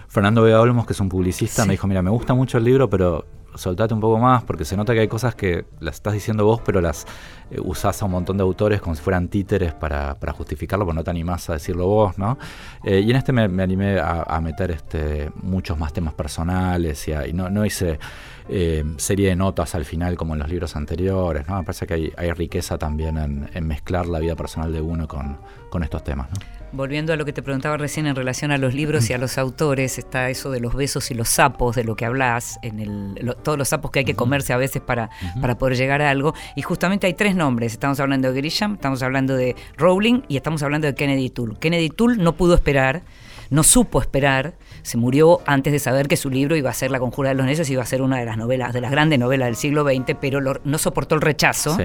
Fernando 0.10 0.42
Vega 0.42 0.60
Olmos, 0.60 0.86
que 0.86 0.94
es 0.94 1.00
un 1.00 1.08
publicista, 1.10 1.62
Sí. 1.64 1.68
me 1.68 1.74
dijo, 1.76 1.88
mira, 1.88 2.02
me 2.02 2.10
gusta 2.10 2.34
mucho 2.34 2.58
el 2.58 2.64
libro, 2.66 2.90
pero 2.90 3.26
soltate 3.56 3.94
un 3.96 4.00
poco 4.00 4.20
más 4.20 4.44
porque 4.44 4.64
se 4.64 4.78
nota 4.78 4.94
que 4.94 5.00
hay 5.02 5.08
cosas 5.08 5.34
que 5.36 5.66
las 5.80 5.96
estás 5.96 6.14
diciendo 6.14 6.46
vos, 6.46 6.62
pero 6.64 6.82
las 6.82 7.06
eh, 7.52 7.58
usás 7.64 8.02
a 8.02 8.06
un 8.06 8.12
montón 8.12 8.38
de 8.38 8.44
autores 8.44 8.80
como 8.80 8.96
si 8.96 9.02
fueran 9.02 9.28
títeres 9.28 9.74
para, 9.74 10.16
para 10.20 10.34
justificarlo, 10.34 10.86
porque 10.86 10.96
no 10.98 11.04
te 11.04 11.10
animás 11.10 11.50
a 11.50 11.54
decirlo 11.54 11.88
vos, 11.88 12.18
¿no? 12.18 12.38
Eh, 12.84 13.00
y 13.02 13.10
en 13.10 13.16
este 13.18 13.32
me, 13.34 13.48
me 13.48 13.64
animé 13.64 14.00
a, 14.00 14.22
a 14.24 14.40
meter 14.40 14.72
este, 14.72 15.32
muchos 15.42 15.78
más 15.80 15.94
temas 15.94 16.14
personales 16.14 17.08
y, 17.08 17.14
a- 17.14 17.28
y 17.28 17.34
no, 17.34 17.50
no 17.50 17.66
hice 17.66 18.00
eh, 18.48 18.84
serie 18.98 19.30
de 19.30 19.36
notas 19.36 19.74
al 19.76 19.84
final 19.86 20.16
como 20.16 20.34
en 20.34 20.40
los 20.40 20.50
libros 20.50 20.76
anteriores, 20.76 21.48
¿no? 21.48 21.58
Me 21.58 21.64
parece 21.64 21.86
que 21.88 21.94
hay, 21.96 22.14
hay 22.18 22.32
riqueza 22.32 22.78
también 22.78 23.18
en, 23.18 23.50
en 23.54 23.68
mezclar 23.68 24.06
la 24.08 24.20
vida 24.20 24.36
personal 24.36 24.72
de 24.72 24.82
uno 24.82 25.08
con, 25.08 25.38
con 25.70 25.84
estos 25.84 26.04
temas, 26.04 26.30
¿no? 26.32 26.59
Volviendo 26.72 27.14
a 27.14 27.16
lo 27.16 27.26
que 27.26 27.34
te 27.34 27.42
preguntaba 27.42 27.78
recién 27.78 28.06
en 28.06 28.16
relación 28.16 28.52
a 28.52 28.60
los 28.60 28.76
libros 28.76 29.10
y 29.10 29.14
a 29.14 29.18
los 29.18 29.40
autores, 29.40 29.98
está 29.98 30.30
eso 30.30 30.52
de 30.52 30.60
los 30.60 30.76
besos 30.76 31.10
y 31.10 31.16
los 31.16 31.28
sapos, 31.28 31.76
de 31.76 31.84
lo 31.84 31.96
que 31.96 32.06
hablas, 32.06 32.60
en 32.62 32.80
el, 32.80 33.16
lo- 33.26 33.34
todos 33.36 33.58
los 33.58 33.70
sapos 33.70 33.90
que 33.90 34.00
hay 34.00 34.06
que 34.06 34.14
comerse 34.16 34.54
a 34.54 34.58
veces 34.58 34.80
para, 34.80 35.10
para 35.42 35.58
poder 35.58 35.76
llegar 35.78 36.04
a 36.04 36.12
algo. 36.12 36.36
Y 36.56 36.62
justamente 36.62 37.08
hay 37.08 37.16
tres 37.16 37.36
nombres. 37.36 37.72
Estamos 37.74 38.00
hablando 38.00 38.32
de 38.32 38.40
Grisham, 38.40 38.74
estamos 38.76 39.02
hablando 39.02 39.36
de 39.36 39.56
Rowling 39.78 40.22
y 40.28 40.38
estamos 40.38 40.62
hablando 40.62 40.86
de 40.86 40.94
Kennedy 40.94 41.32
Toole. 41.32 41.56
Kennedy 41.60 41.90
Toole 41.90 42.18
no 42.22 42.36
pudo 42.36 42.54
esperar, 42.54 43.02
no 43.50 43.64
supo 43.64 44.00
esperar, 44.02 44.54
se 44.84 44.98
murió 44.98 45.42
antes 45.46 45.74
de 45.74 45.80
saber 45.80 46.08
que 46.08 46.18
su 46.18 46.30
libro 46.30 46.56
iba 46.56 46.70
a 46.70 46.74
ser 46.74 46.92
La 46.92 47.00
Conjura 47.00 47.30
de 47.30 47.36
los 47.36 47.46
Necios, 47.46 47.70
iba 47.70 47.82
a 47.82 47.86
ser 47.86 48.02
una 48.02 48.18
de 48.20 48.26
las 48.26 48.38
novelas, 48.38 48.74
de 48.74 48.82
las 48.82 48.92
grandes 48.92 49.18
novelas 49.20 49.48
del 49.48 49.56
siglo 49.56 49.84
XX, 49.84 50.16
pero 50.22 50.40
lo- 50.40 50.60
no 50.64 50.78
soportó 50.78 51.16
el 51.16 51.22
rechazo. 51.22 51.76
Sí. 51.76 51.84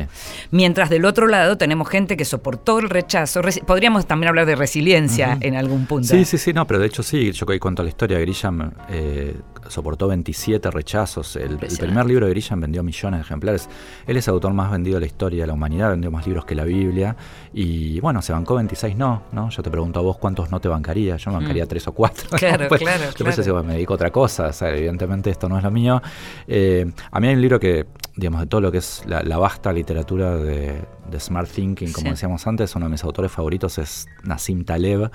Mientras 0.50 0.90
del 0.90 1.04
otro 1.04 1.26
lado 1.26 1.56
tenemos 1.56 1.88
gente 1.88 2.16
que 2.16 2.24
soportó 2.24 2.78
el 2.78 2.90
rechazo. 2.90 3.40
Podríamos 3.66 4.06
también 4.06 4.28
hablar 4.28 4.46
de 4.46 4.56
resiliencia 4.56 5.38
en 5.40 5.56
algún 5.56 5.86
punto. 5.86 6.08
Sí, 6.08 6.24
sí, 6.24 6.38
sí, 6.38 6.52
no, 6.52 6.66
pero 6.66 6.78
de 6.80 6.86
hecho 6.86 7.02
sí, 7.02 7.32
yo 7.32 7.46
que 7.46 7.58
cuento 7.58 7.82
la 7.82 7.88
historia, 7.88 8.18
Grisham 8.18 8.70
eh, 8.90 9.34
soportó 9.68 10.08
27 10.08 10.70
rechazos. 10.70 11.36
El, 11.36 11.58
primer 11.58 12.06
libro 12.06 12.26
de 12.26 12.32
Grisham 12.32 12.60
vendió 12.60 12.82
millones 12.82 13.20
de 13.20 13.24
ejemplares. 13.24 13.68
Él 14.06 14.16
es 14.16 14.26
el 14.28 14.34
autor 14.34 14.52
más 14.52 14.70
vendido 14.70 14.96
de 14.96 15.00
la 15.00 15.06
historia 15.06 15.42
de 15.42 15.46
la 15.46 15.54
humanidad, 15.54 15.90
vendió 15.90 16.10
más 16.10 16.26
libros 16.26 16.44
que 16.44 16.54
la 16.54 16.64
Biblia. 16.64 17.16
Y 17.52 18.00
bueno, 18.00 18.22
se 18.22 18.32
bancó 18.32 18.54
26 18.56 18.96
no, 18.96 19.22
¿no? 19.32 19.50
Yo 19.50 19.62
te 19.62 19.70
pregunto 19.70 20.00
a 20.00 20.02
vos 20.02 20.16
cuántos 20.18 20.50
no 20.50 20.60
te 20.60 20.68
bancaría. 20.68 21.16
Yo 21.16 21.30
me 21.30 21.38
bancaría 21.38 21.66
tres 21.66 21.86
o 21.88 21.92
cuatro. 21.92 22.24
Mm. 22.32 22.36
Claro, 22.36 22.58
Después- 22.64 22.80
claro, 22.80 23.04
Después 23.04 23.34
claro. 23.34 23.36
yo 23.36 23.42
digo, 23.42 23.62
me 23.64 23.74
dedico 23.74 23.94
a 23.94 23.96
otra 23.96 24.10
cosa. 24.10 24.46
O 24.48 24.52
sea, 24.52 24.70
evidentemente 24.70 25.30
esto 25.30 25.48
no 25.48 25.58
es 25.58 25.64
lo 25.64 25.70
mío. 25.70 26.02
Eh, 26.46 26.90
a 27.10 27.20
mí 27.20 27.28
hay 27.28 27.34
un 27.34 27.40
libro 27.40 27.60
que, 27.60 27.86
digamos, 28.16 28.40
de 28.42 28.46
todo 28.46 28.60
lo 28.60 28.70
que 28.70 28.78
es 28.78 29.02
la, 29.06 29.22
la 29.22 29.38
vasta 29.38 29.72
literatura 29.72 30.36
de, 30.36 30.84
de 31.10 31.20
Smart 31.20 31.48
Thinking, 31.50 31.92
como 31.92 32.04
Sí. 32.06 32.10
decíamos 32.10 32.46
antes, 32.46 32.74
uno 32.76 32.86
de 32.86 32.90
mis 32.90 33.02
autores 33.02 33.32
favoritos 33.32 33.78
es 33.78 34.06
Nassim 34.22 34.64
Taleb, 34.64 35.10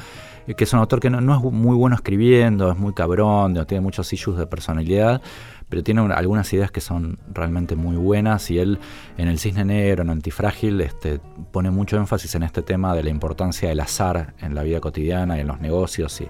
que 0.58 0.64
es 0.64 0.74
un 0.74 0.80
autor 0.80 1.00
que 1.00 1.10
no, 1.10 1.22
no 1.22 1.38
es 1.38 1.42
muy 1.54 1.76
bueno 1.78 1.96
escribiendo, 1.96 2.70
es 2.72 2.78
muy 2.78 2.94
cabrón, 2.94 3.54
no 3.54 3.66
tiene 3.66 3.82
muchos 3.82 4.12
issues 4.12 4.38
de 4.38 4.48
personalidad, 4.48 5.22
pero 5.70 5.84
tiene 5.84 6.02
un- 6.02 6.12
algunas 6.12 6.52
ideas 6.52 6.72
que 6.72 6.82
son 6.82 7.20
realmente 7.32 7.76
muy 7.78 7.96
buenas 7.96 8.50
y 8.52 8.58
él 8.60 8.80
en 9.18 9.28
el 9.30 9.40
Cisne 9.40 9.64
Negro, 9.64 10.02
en 10.04 10.10
Antifrágil, 10.10 10.82
este, 10.82 11.22
pone 11.52 11.70
mucho 11.72 11.96
énfasis 11.98 12.36
en 12.36 12.44
este 12.44 12.64
tema 12.64 12.94
de 12.96 13.04
la 13.04 13.12
importancia 13.12 13.70
del 13.70 13.80
azar 13.80 14.34
en 14.42 14.56
la 14.56 14.64
vida 14.64 14.82
cotidiana 14.82 15.38
y 15.38 15.42
en 15.42 15.48
los 15.48 15.62
negocios 15.62 16.20
y, 16.22 16.28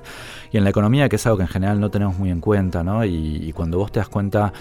y 0.52 0.58
en 0.58 0.66
la 0.66 0.70
economía, 0.70 1.08
que 1.10 1.16
es 1.16 1.26
algo 1.26 1.38
que 1.38 1.44
en 1.44 1.50
general 1.50 1.80
no 1.80 1.90
tenemos 1.90 2.20
muy 2.20 2.30
en 2.30 2.42
cuenta, 2.42 2.84
¿no? 2.84 3.06
Y, 3.06 3.38
y 3.38 3.54
cuando 3.54 3.78
vos 3.78 3.92
te 3.92 4.00
das 4.02 4.10
cuenta 4.10 4.52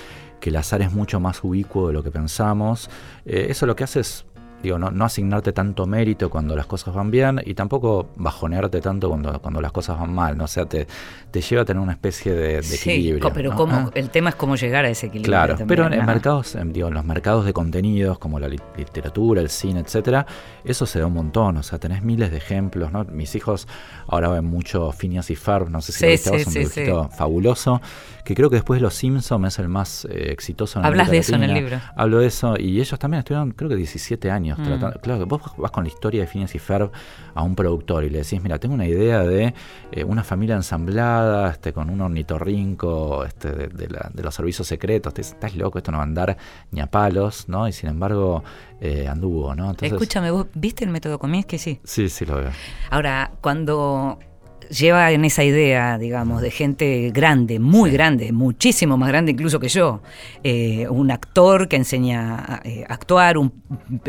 que 0.40 0.50
el 0.50 0.56
azar 0.56 0.82
es 0.82 0.92
mucho 0.92 1.20
más 1.20 1.42
ubicuo 1.44 1.88
de 1.88 1.94
lo 1.94 2.02
que 2.02 2.10
pensamos, 2.10 2.90
eh, 3.26 3.46
eso 3.50 3.66
lo 3.66 3.74
que 3.76 3.84
hace 3.84 4.00
es 4.00 4.24
digo, 4.60 4.76
no, 4.76 4.90
no 4.90 5.04
asignarte 5.04 5.52
tanto 5.52 5.86
mérito 5.86 6.30
cuando 6.30 6.56
las 6.56 6.66
cosas 6.66 6.92
van 6.92 7.12
bien 7.12 7.40
y 7.46 7.54
tampoco 7.54 8.08
bajonearte 8.16 8.80
tanto 8.80 9.08
cuando, 9.08 9.40
cuando 9.40 9.60
las 9.60 9.70
cosas 9.70 10.00
van 10.00 10.12
mal, 10.12 10.36
¿no? 10.36 10.42
O 10.44 10.48
sea, 10.48 10.66
te, 10.66 10.88
te 11.30 11.40
lleva 11.40 11.62
a 11.62 11.64
tener 11.64 11.80
una 11.80 11.92
especie 11.92 12.32
de, 12.34 12.54
de 12.56 12.62
Sí, 12.64 12.90
equilibrio. 12.90 13.32
pero 13.32 13.50
¿no? 13.50 13.56
cómo- 13.56 13.72
Ah. 13.76 13.90
el 13.94 14.10
tema 14.10 14.30
es 14.30 14.34
cómo 14.34 14.56
llegar 14.56 14.84
a 14.84 14.88
ese 14.90 15.06
equilibrio. 15.06 15.30
Claro, 15.30 15.48
también, 15.56 15.68
pero 15.68 15.86
en, 15.94 16.04
mercados, 16.04 16.56
en, 16.56 16.72
digo, 16.72 16.88
en 16.88 16.94
los 16.94 17.04
mercados 17.04 17.44
de 17.44 17.52
contenidos 17.52 18.18
como 18.18 18.40
la 18.40 18.48
li- 18.48 18.58
literatura, 18.76 19.40
el 19.42 19.48
cine, 19.48 19.78
etcétera, 19.78 20.26
eso 20.64 20.86
se 20.86 20.98
da 20.98 21.06
un 21.06 21.12
montón. 21.14 21.56
O 21.58 21.62
sea, 21.62 21.78
tenés 21.78 22.02
miles 22.02 22.32
de 22.32 22.38
ejemplos, 22.38 22.90
¿no? 22.90 23.04
Mis 23.04 23.36
hijos 23.36 23.68
ahora 24.08 24.28
ven 24.28 24.44
mucho 24.46 24.90
Phineas 24.90 25.30
y 25.30 25.36
Ferb, 25.36 25.70
no 25.70 25.80
sé 25.80 25.92
si 25.92 25.98
Sí, 26.00 26.04
lo 26.06 26.10
viste 26.10 26.30
sí, 26.30 26.36
vos, 26.36 26.46
un 26.48 26.52
sí, 26.52 26.58
dibujito 26.58 27.08
fabuloso, 27.16 27.80
que 28.28 28.34
creo 28.34 28.50
que 28.50 28.56
después 28.56 28.76
de 28.78 28.82
Los 28.82 28.92
Simpsons 28.92 29.46
es 29.54 29.58
el 29.58 29.68
más 29.68 30.04
eh, 30.04 30.30
exitoso 30.32 30.78
en 30.78 30.84
Hablas 30.84 31.08
América 31.08 31.12
de 31.12 31.18
eso 31.18 31.34
en 31.36 31.42
el 31.44 31.54
libro. 31.54 31.80
Hablo 31.96 32.18
de 32.18 32.26
eso 32.26 32.56
y 32.58 32.78
ellos 32.78 32.98
también 32.98 33.20
estuvieron, 33.20 33.52
creo 33.52 33.70
que 33.70 33.76
17 33.76 34.30
años 34.30 34.58
Mm. 34.58 34.64
tratando. 34.64 35.00
Claro, 35.00 35.24
vos 35.26 35.40
vas 35.56 35.70
con 35.70 35.84
la 35.84 35.88
historia 35.88 36.20
de 36.20 36.26
Phineas 36.26 36.54
y 36.54 36.58
Ferb 36.58 36.90
a 37.34 37.42
un 37.42 37.54
productor 37.54 38.04
y 38.04 38.10
le 38.10 38.18
decís, 38.18 38.42
mira, 38.42 38.58
tengo 38.58 38.74
una 38.74 38.86
idea 38.86 39.22
de 39.22 39.54
eh, 39.92 40.04
una 40.04 40.22
familia 40.24 40.56
ensamblada, 40.56 41.50
este, 41.50 41.72
con 41.72 41.88
un 41.88 42.02
ornitorrinco 42.02 43.24
este, 43.24 43.50
de, 43.50 43.66
de 43.68 43.88
la- 43.88 44.10
de 44.12 44.22
los 44.22 44.34
servicios 44.34 44.66
secretos. 44.66 45.14
Te 45.14 45.22
estás 45.22 45.56
loco, 45.56 45.78
esto 45.78 45.90
no 45.90 45.96
va 45.96 46.02
a 46.04 46.06
andar 46.06 46.36
ni 46.70 46.80
a 46.80 46.86
palos, 46.86 47.48
¿no? 47.48 47.66
Y 47.66 47.72
sin 47.72 47.88
embargo, 47.88 48.44
eh, 48.80 49.08
anduvo, 49.08 49.54
¿no? 49.54 49.70
Entonces, 49.70 49.92
Escúchame, 49.92 50.30
¿vos 50.30 50.46
viste 50.54 50.84
el 50.84 50.90
método 50.90 51.18
Kominsky? 51.18 51.56
Sí. 51.58 51.80
Sí, 51.82 52.08
sí 52.10 52.26
lo 52.26 52.36
veo. 52.36 52.50
Ahora, 52.90 53.30
cuando 53.40 54.18
lleva 54.68 55.10
en 55.12 55.24
esa 55.24 55.44
idea, 55.44 55.98
digamos, 55.98 56.42
de 56.42 56.50
gente 56.50 57.10
grande, 57.10 57.58
muy 57.58 57.90
grande, 57.90 58.32
muchísimo 58.32 58.96
más 58.96 59.08
grande 59.08 59.32
incluso 59.32 59.60
que 59.60 59.68
yo, 59.68 60.00
eh, 60.44 60.86
un 60.88 61.10
actor 61.10 61.68
que 61.68 61.76
enseña 61.76 62.36
a 62.38 62.60
eh, 62.64 62.84
actuar, 62.88 63.38
un 63.38 63.50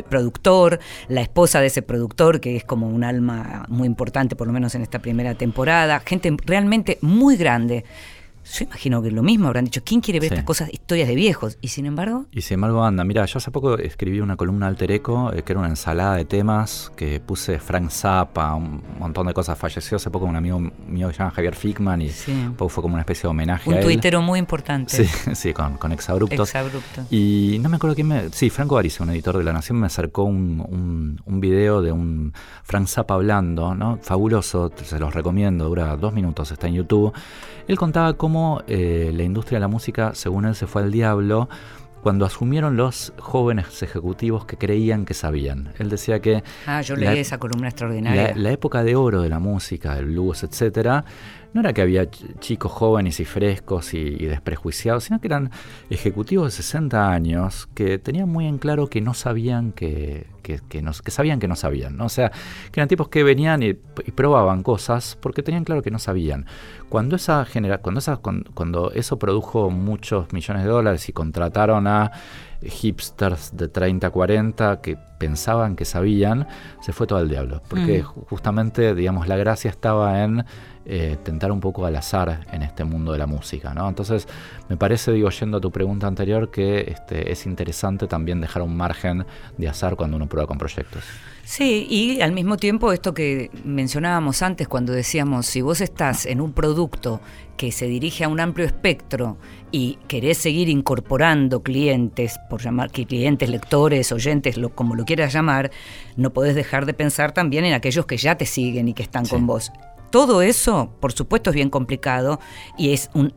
productor, 0.10 0.80
la 1.08 1.22
esposa 1.22 1.62
de 1.62 1.68
ese 1.68 1.82
productor 1.82 2.40
que 2.40 2.56
es 2.56 2.64
como 2.64 2.88
un 2.88 3.04
alma 3.04 3.66
muy 3.70 3.88
importante, 3.88 4.36
por 4.36 4.48
lo 4.48 4.54
menos 4.54 4.76
en 4.76 4.82
esta 4.82 5.00
primera 5.00 5.36
temporada, 5.36 6.02
gente 6.06 6.36
realmente 6.46 6.98
muy 7.02 7.38
grande. 7.38 7.86
Yo 8.52 8.66
imagino 8.66 9.02
que 9.02 9.12
lo 9.12 9.22
mismo 9.24 9.48
habrán 9.48 9.66
dicho, 9.66 9.82
¿quién 9.84 10.02
quiere 10.02 10.20
ver 10.20 10.30
Sí. 10.30 10.34
estas 10.36 10.46
cosas, 10.46 10.70
historias 10.74 11.08
de 11.08 11.16
viejos? 11.16 11.58
Y 11.62 11.68
sin 11.68 11.86
embargo, 11.86 12.26
Y 12.32 12.42
sin 12.42 12.56
embargo 12.56 12.84
anda, 12.84 13.04
mira, 13.04 13.26
yo 13.26 13.38
hace 13.38 13.52
poco 13.52 13.78
escribí 13.78 14.20
una 14.22 14.36
columna 14.36 14.68
alter 14.68 14.92
eco, 14.92 15.32
eh, 15.34 15.44
que 15.44 15.54
era 15.54 15.60
una 15.60 15.70
ensalada 15.70 16.16
de 16.16 16.26
temas, 16.26 16.92
que 16.96 17.20
puse 17.20 17.60
Frank 17.60 17.90
Zappa, 17.92 18.56
un 18.56 18.82
montón 19.00 19.28
de 19.28 19.34
cosas. 19.34 19.58
Falleció 19.58 19.98
hace 19.98 20.10
poco 20.10 20.26
un 20.26 20.36
amigo 20.36 20.60
mío 20.60 21.08
que 21.08 21.14
se 21.14 21.20
llama 21.20 21.32
Javier 21.32 21.56
Fickman 21.56 22.02
y 22.02 22.10
Sí. 22.10 22.32
un 22.32 22.56
poco 22.56 22.70
fue 22.70 22.82
como 22.82 22.96
una 22.96 23.02
especie 23.02 23.24
de 23.24 23.28
homenaje 23.30 23.70
un 23.70 23.76
a 23.76 23.80
él. 23.80 23.84
tuitero 23.86 24.22
muy 24.22 24.40
importante. 24.40 25.06
Sí, 25.06 25.06
sí, 25.36 25.54
con, 25.54 25.78
con 25.78 25.92
exabruptos. 25.92 26.50
Exabrupto. 26.50 27.04
Y 27.12 27.58
no 27.62 27.70
me 27.70 27.76
acuerdo 27.76 27.96
quién 27.96 28.08
me... 28.08 28.30
Sí, 28.32 28.50
Franco 28.50 28.78
Ariza, 28.78 29.04
un 29.04 29.12
editor 29.12 29.38
de 29.38 29.44
La 29.44 29.54
Nación, 29.54 29.80
me 29.80 29.86
acercó 29.88 30.24
un, 30.24 30.66
un, 30.68 31.22
un 31.26 31.40
video 31.40 31.82
de 31.82 31.92
un 31.92 32.34
Frank 32.64 32.88
Zappa 32.88 33.14
hablando, 33.14 33.76
¿no? 33.76 34.00
Fabuloso, 34.02 34.72
se 34.84 34.98
los 35.00 35.14
recomiendo, 35.14 35.66
dura 35.66 35.96
dos 35.98 36.14
minutos, 36.14 36.52
está 36.52 36.68
en 36.68 36.74
YouTube. 36.76 37.14
Él 37.70 37.78
contaba 37.78 38.14
cómo 38.16 38.62
eh, 38.68 39.12
la 39.14 39.24
industria 39.24 39.58
de 39.58 39.62
la 39.62 39.68
música, 39.68 40.12
según 40.16 40.46
él, 40.46 40.56
se 40.56 40.66
fue 40.68 40.82
al 40.82 40.92
diablo 40.92 41.48
cuando 42.02 42.26
asumieron 42.26 42.78
los 42.78 43.14
jóvenes 43.20 43.84
ejecutivos 43.84 44.46
que 44.46 44.58
creían 44.58 45.06
que 45.06 45.14
sabían. 45.14 45.74
Él 45.80 45.90
decía 45.90 46.20
que 46.20 46.44
Ah, 46.66 46.82
yo 46.82 46.96
La- 46.96 47.12
leí 47.12 47.20
esa 47.20 47.38
columna 47.38 47.68
extraordinaria. 47.68 48.30
la, 48.30 48.36
la 48.36 48.52
época 48.52 48.84
de 48.84 48.96
oro 48.96 49.22
de 49.22 49.30
la 49.30 49.40
música, 49.40 49.96
del 49.96 50.06
blues, 50.06 50.44
etcétera, 50.44 51.04
no 51.54 51.62
era 51.62 51.74
que 51.74 51.82
había 51.82 52.04
ch- 52.04 52.40
chicos 52.40 52.72
jóvenes 52.72 53.20
y 53.20 53.26
frescos 53.26 53.94
y, 53.94 54.12
desprejuiciados, 54.26 55.06
sino 55.06 55.20
que 55.20 55.28
eran 55.28 55.52
ejecutivos 55.90 56.46
de 56.46 56.52
60 56.52 57.12
años 57.12 57.68
que 57.74 57.98
tenían 57.98 58.30
muy 58.30 58.46
en 58.48 58.58
claro 58.60 58.88
que 58.88 59.02
no 59.02 59.14
sabían 59.14 59.72
que, 59.72 60.28
que, 60.44 60.60
que 60.70 60.82
no- 60.82 60.94
sabían 60.94 61.40
que 61.40 61.48
no 61.48 61.56
sabían. 61.56 61.98
¿no? 61.98 62.06
O 62.06 62.10
sea, 62.10 62.32
que 62.72 62.80
eran 62.80 62.88
tipos 62.88 63.10
que 63.10 63.24
venían 63.24 63.64
y, 63.64 63.74
probaban 63.74 64.64
cosas 64.64 65.18
porque 65.22 65.44
tenían 65.44 65.64
claro 65.64 65.82
que 65.82 65.92
no 65.92 66.00
sabían. 66.00 66.46
Cuando 66.90 67.16
esa 67.16 67.46
genera, 67.46 67.80
cuando 67.80 68.00
esa, 68.00 68.18
cuando 68.18 68.92
eso 68.92 69.18
produjo 69.20 69.70
muchos 69.70 70.32
millones 70.34 70.64
de 70.64 70.70
dólares 70.70 71.10
y 71.10 71.14
contrataron 71.14 71.88
a 71.88 72.12
hipsters 72.62 73.56
de 73.56 73.68
30, 73.68 74.10
40 74.10 74.82
que 74.82 74.98
pensaban 75.18 75.76
que 75.76 75.86
sabían, 75.86 76.48
se 76.82 76.94
fue 76.94 77.08
todo 77.08 77.20
al 77.20 77.30
diablo. 77.30 77.62
Porque 77.70 78.02
Mm. 78.04 78.06
ju- 78.06 78.26
justamente, 78.30 78.96
digamos, 78.96 79.28
la 79.28 79.36
gracia 79.38 79.70
estaba 79.70 80.24
en 80.24 80.46
eh, 80.92 81.18
tentar 81.24 81.52
un 81.52 81.60
poco 81.60 81.86
al 81.86 81.96
azar 81.96 82.48
en 82.52 82.64
este 82.64 82.84
mundo 82.84 83.12
de 83.12 83.20
la 83.20 83.28
música, 83.28 83.76
¿no? 83.76 83.88
Entonces, 83.88 84.28
me 84.70 84.78
parece, 84.78 85.12
digo, 85.12 85.30
yendo 85.30 85.58
a 85.58 85.62
tu 85.62 85.70
pregunta 85.72 86.08
anterior, 86.08 86.50
que 86.50 86.80
este, 86.90 87.32
es 87.32 87.46
interesante 87.46 88.08
también 88.08 88.42
dejar 88.42 88.64
un 88.64 88.76
margen 88.76 89.24
de 89.58 89.68
azar 89.70 89.96
cuando 89.96 90.18
uno 90.18 90.26
prueba 90.28 90.48
con 90.48 90.58
proyectos. 90.58 91.04
Sí, 91.44 91.86
y 91.88 92.22
al 92.22 92.32
mismo 92.32 92.58
tiempo 92.58 92.92
esto 92.92 93.14
que 93.14 93.52
mencionábamos 93.64 94.42
antes 94.42 94.68
cuando 94.68 94.92
decíamos, 94.94 95.46
si 95.46 95.62
vos 95.62 95.80
estás 95.82 96.26
en 96.26 96.42
un 96.42 96.54
producto 96.54 97.22
que 97.56 97.72
se 97.72 97.86
dirige 97.86 98.24
a 98.24 98.28
un 98.30 98.40
amplio 98.40 98.66
espectro 98.66 99.38
y 99.72 99.98
querés 100.08 100.38
seguir 100.38 100.70
incorporando 100.70 101.62
clientes, 101.64 102.40
por 102.50 102.62
llamar 102.62 102.92
que 102.92 103.06
clientes, 103.06 103.50
lectores, 103.50 104.12
oyentes, 104.12 104.58
lo, 104.58 104.70
como 104.74 104.96
lo 104.96 105.06
quieras 105.06 105.34
llamar, 105.34 105.72
no 106.16 106.32
podés 106.34 106.56
dejar 106.56 106.86
de 106.86 106.94
pensar 106.94 107.32
también 107.34 107.66
en 107.66 107.74
aquellos 107.74 108.06
que 108.06 108.18
ya 108.18 108.36
te 108.36 108.46
siguen 108.46 108.88
y 108.88 108.94
que 108.94 109.04
están 109.04 109.26
Sí. 109.26 109.32
con 109.32 109.46
vos. 109.48 109.72
Todo 110.12 110.42
eso, 110.42 110.92
por 111.00 111.12
supuesto, 111.14 111.52
es 111.52 111.56
bien 111.56 111.70
complicado 111.70 112.40
y 112.78 112.94
es 112.94 113.12
un 113.14 113.34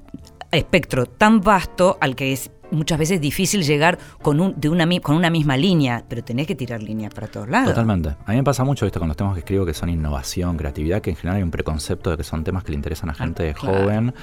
espectro 0.50 1.06
tan 1.06 1.40
vasto 1.40 1.98
al 2.00 2.16
que 2.16 2.32
es 2.32 2.50
muchas 2.72 2.98
veces 2.98 3.20
difícil 3.20 3.62
llegar 3.62 3.98
con, 4.22 4.40
un, 4.40 4.54
de 4.60 4.68
una, 4.68 4.86
con 5.00 5.14
una 5.16 5.30
misma 5.30 5.56
línea, 5.56 6.04
pero 6.08 6.24
tenés 6.24 6.46
que 6.46 6.54
tirar 6.54 6.82
líneas 6.82 7.14
para 7.14 7.28
todos 7.28 7.48
lados. 7.48 7.68
Totalmente. 7.70 8.10
A 8.26 8.30
mí 8.32 8.36
me 8.36 8.44
pasa 8.44 8.64
mucho 8.64 8.86
esto 8.86 8.98
con 8.98 9.08
los 9.08 9.16
temas 9.16 9.34
que 9.34 9.40
escribo 9.40 9.64
que 9.64 9.74
son 9.74 9.88
innovación, 9.88 10.56
creatividad, 10.56 11.00
que 11.00 11.10
en 11.10 11.16
general 11.16 11.36
hay 11.36 11.42
un 11.42 11.50
preconcepto 11.50 12.10
de 12.10 12.16
que 12.16 12.24
son 12.24 12.42
temas 12.44 12.64
que 12.64 12.72
le 12.72 12.76
interesan 12.76 13.10
a 13.10 13.14
gente 13.14 13.50
Ah, 13.50 13.54
claro. 13.54 13.78
joven. 13.78 14.14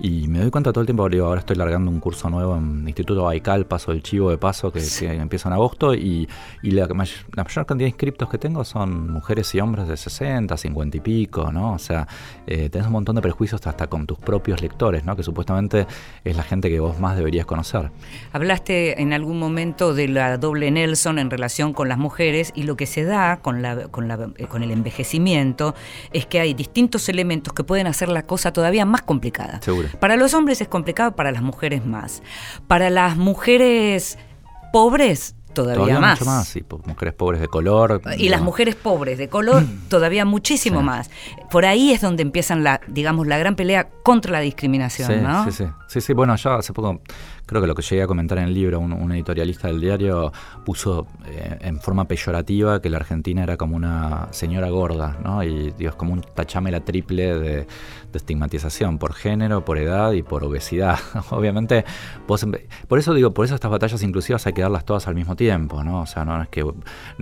Y 0.00 0.28
me 0.28 0.40
doy 0.40 0.50
cuenta 0.50 0.72
todo 0.72 0.80
el 0.82 0.86
tiempo, 0.86 1.08
digo, 1.08 1.26
ahora 1.26 1.40
estoy 1.40 1.56
largando 1.56 1.90
un 1.90 2.00
curso 2.00 2.30
nuevo 2.30 2.56
en 2.56 2.86
Instituto 2.86 3.24
Baikal, 3.24 3.66
paso 3.66 3.92
el 3.92 4.02
chivo 4.02 4.30
de 4.30 4.38
paso, 4.38 4.72
que, 4.72 4.80
que 4.80 5.12
empieza 5.14 5.48
en 5.48 5.54
agosto, 5.54 5.92
y, 5.94 6.28
y 6.62 6.70
la, 6.70 6.86
may- 6.88 7.08
la 7.34 7.44
mayor 7.44 7.66
cantidad 7.66 7.84
de 7.86 7.90
inscriptos 7.90 8.28
que 8.28 8.38
tengo 8.38 8.64
son 8.64 9.10
mujeres 9.12 9.52
y 9.54 9.60
hombres 9.60 9.88
de 9.88 9.96
60, 9.96 10.56
50 10.56 10.96
y 10.96 11.00
pico, 11.00 11.50
¿no? 11.52 11.72
O 11.74 11.78
sea, 11.78 12.06
eh, 12.46 12.70
tenés 12.70 12.86
un 12.86 12.92
montón 12.92 13.16
de 13.16 13.22
prejuicios 13.22 13.66
hasta 13.66 13.88
con 13.88 14.06
tus 14.06 14.18
propios 14.18 14.62
lectores, 14.62 15.04
¿no? 15.04 15.16
Que 15.16 15.22
supuestamente 15.24 15.86
es 16.24 16.36
la 16.36 16.44
gente 16.44 16.68
que 16.70 16.78
vos 16.80 16.98
más 17.00 17.16
deberías 17.16 17.44
conocer. 17.46 17.90
Hablaste 18.32 19.00
en 19.00 19.12
algún 19.12 19.38
momento 19.38 19.94
de 19.94 20.08
la 20.08 20.36
doble 20.38 20.70
Nelson 20.70 21.18
en 21.18 21.30
relación 21.30 21.72
con 21.72 21.88
las 21.88 21.98
mujeres 21.98 22.52
y 22.54 22.64
lo 22.64 22.76
que 22.76 22.86
se 22.86 23.04
da 23.04 23.38
con, 23.38 23.62
la, 23.62 23.88
con, 23.88 24.08
la- 24.08 24.30
eh, 24.36 24.46
con 24.46 24.62
el 24.62 24.70
envejecimiento 24.70 25.74
es 26.12 26.26
que 26.26 26.40
hay 26.40 26.54
distintos 26.54 27.08
elementos 27.08 27.52
que 27.52 27.64
pueden 27.64 27.86
hacer 27.86 28.08
la 28.08 28.22
cosa 28.24 28.52
todavía 28.52 28.84
más 28.84 29.02
complicada. 29.02 29.60
Seguro. 29.62 29.88
Para 30.00 30.16
los 30.16 30.34
hombres 30.34 30.60
es 30.60 30.68
complicado, 30.68 31.12
para 31.16 31.32
las 31.32 31.42
mujeres 31.42 31.84
más. 31.86 32.22
Para 32.66 32.90
las 32.90 33.16
mujeres 33.16 34.18
pobres 34.72 35.34
todavía, 35.54 35.98
más. 35.98 36.20
mucho 36.20 36.30
más, 36.30 36.54
mujeres 36.86 37.14
pobres 37.14 37.40
de 37.40 37.48
color. 37.48 38.00
Y 38.18 38.28
las 38.28 38.42
mujeres 38.42 38.76
pobres 38.76 39.18
de 39.18 39.28
color 39.28 39.64
todavía 39.88 40.24
muchísimo 40.24 40.80
Sí. 40.80 40.86
más. 40.86 41.10
Por 41.50 41.64
ahí 41.64 41.90
es 41.92 42.00
donde 42.00 42.22
empiezan 42.22 42.62
la, 42.62 42.80
digamos, 42.86 43.26
la 43.26 43.38
gran 43.38 43.56
pelea 43.56 43.88
contra 44.04 44.30
la 44.30 44.40
discriminación, 44.40 45.10
Sí, 45.10 45.16
¿no? 45.20 45.44
sí, 45.46 45.52
sí. 45.52 45.64
Sí, 45.88 46.00
sí, 46.00 46.12
bueno, 46.12 46.36
yo 46.36 46.52
hace 46.52 46.72
poco, 46.72 47.00
creo 47.48 47.62
que 47.62 47.66
lo 47.66 47.74
que 47.74 47.80
llegué 47.80 48.02
a 48.02 48.06
comentar 48.06 48.36
en 48.36 48.44
el 48.44 48.54
libro, 48.54 48.78
un, 48.78 49.10
editorialista 49.10 49.68
del 49.68 49.80
diario 49.80 50.32
puso 50.66 51.06
eh, 51.24 51.56
en 51.62 51.80
forma 51.80 52.06
peyorativa 52.06 52.82
que 52.82 52.90
la 52.90 52.98
Argentina 52.98 53.42
era 53.42 53.56
como 53.56 53.74
una 53.74 54.28
señora 54.32 54.68
gorda, 54.68 55.16
¿no? 55.24 55.42
Y 55.42 55.70
Dios, 55.70 55.94
como 55.94 56.12
un 56.12 56.20
tachámela 56.20 56.84
triple 56.84 57.38
de, 57.38 57.66
estigmatización 58.12 58.98
por 58.98 59.14
género, 59.14 59.64
por 59.64 59.78
edad 59.78 60.10
y 60.12 60.24
por 60.24 60.42
obesidad. 60.42 60.98
Obviamente, 61.30 61.84
vos 62.26 62.44
por 62.88 62.98
eso 62.98 63.14
digo, 63.14 63.32
por 63.32 63.44
eso 63.44 63.54
estas 63.54 63.70
batallas 63.70 64.02
inclusivas 64.02 64.44
hay 64.46 64.52
que 64.52 64.62
darlas 64.62 64.84
todas 64.84 65.06
al 65.06 65.14
mismo 65.14 65.36
tiempo, 65.36 65.84
¿no? 65.84 66.02
O 66.02 66.06
sea, 66.06 66.24
no 66.24 66.42
es 66.42 66.48
que, 66.48 66.64
no 66.64 66.74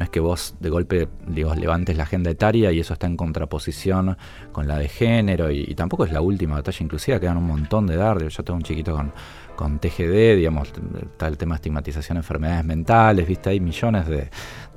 es 0.04 0.08
que 0.08 0.20
vos 0.20 0.54
de 0.58 0.70
golpe, 0.70 1.08
digo, 1.28 1.54
levantes 1.54 1.96
la 1.98 2.04
agenda 2.04 2.30
etaria 2.30 2.72
y 2.72 2.80
eso 2.80 2.94
está 2.94 3.06
en 3.06 3.16
contraposición 3.16 4.16
con 4.52 4.66
la 4.66 4.78
de 4.78 4.88
género 4.88 5.50
y, 5.50 5.66
y 5.68 5.74
tampoco 5.74 6.06
es 6.06 6.12
la 6.12 6.22
última 6.22 6.54
batalla 6.54 6.78
inclusiva, 6.80 7.20
quedan 7.20 7.36
un 7.36 7.46
montón 7.46 7.86
de 7.86 7.96
dar. 7.96 8.26
Yo 8.26 8.42
tengo 8.42 8.56
un 8.56 8.62
chiquito 8.62 8.92
con, 8.96 9.12
con 9.56 9.78
TGD, 9.78 10.36
digamos, 10.36 10.72
está 11.02 11.26
el 11.26 11.36
tema 11.36 11.54
de 11.54 11.56
estigmatización 11.56 12.16
de 12.16 12.20
enfermedades 12.20 12.64
mentales, 12.64 13.26
viste, 13.26 13.50
hay 13.50 13.60
millones 13.60 14.06
de, 14.06 14.28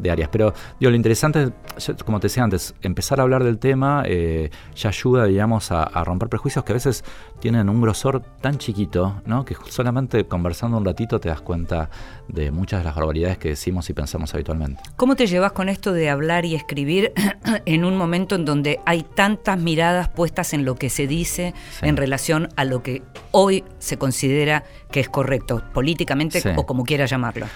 áreas. 0.10 0.30
Pero 0.32 0.54
digo, 0.80 0.90
lo 0.90 0.96
interesante 0.96 1.52
es, 1.78 1.94
como 2.06 2.20
te 2.20 2.28
decía 2.28 2.44
antes, 2.44 2.74
empezar 2.82 3.20
a 3.20 3.24
hablar 3.24 3.44
del 3.44 3.60
tema 3.60 4.04
eh, 4.06 4.50
ya 4.76 4.90
ayuda, 4.90 5.26
digamos, 5.26 5.72
a, 5.72 5.86
romper 6.04 6.30
prejuicios 6.30 6.64
que 6.64 6.72
a 6.72 6.76
veces 6.76 7.04
tienen 7.40 7.70
un 7.70 7.82
grosor 7.82 8.24
tan 8.42 8.58
chiquito, 8.58 9.22
¿no? 9.26 9.44
Que 9.44 9.56
solamente 9.68 10.26
conversando 10.26 10.78
un 10.78 10.86
ratito 10.86 11.20
te 11.20 11.30
das 11.30 11.42
cuenta 11.42 11.90
de 12.28 12.52
muchas 12.52 12.80
de 12.80 12.86
las 12.86 12.96
barbaridades 12.96 13.38
que 13.38 13.50
decimos 13.50 13.90
y 13.90 13.94
pensamos 13.94 14.34
habitualmente. 14.34 14.82
¿Cómo 14.96 15.16
te 15.16 15.28
llevas 15.28 15.52
con 15.52 15.68
esto 15.68 15.92
de 15.92 16.10
hablar 16.10 16.46
y 16.46 16.56
escribir 16.56 17.12
en 17.66 17.84
un 17.84 17.98
momento 17.98 18.36
en 18.36 18.46
donde 18.46 18.80
hay 18.86 19.04
tantas 19.04 19.60
miradas 19.60 20.08
puestas 20.08 20.54
en 20.54 20.64
lo 20.64 20.76
que 20.76 20.90
se 20.90 21.06
dice 21.06 21.54
en 21.82 21.98
relación 21.98 22.50
a 22.56 22.64
lo 22.64 22.82
que 22.82 23.04
hoy 23.32 23.64
se 23.80 23.98
considera 23.98 24.64
que 24.92 25.00
es 25.00 25.10
correcto, 25.10 25.64
políticamente 25.74 26.42
o 26.56 26.66
como 26.66 26.84
quiera 26.84 27.06
llamarlo? 27.06 27.48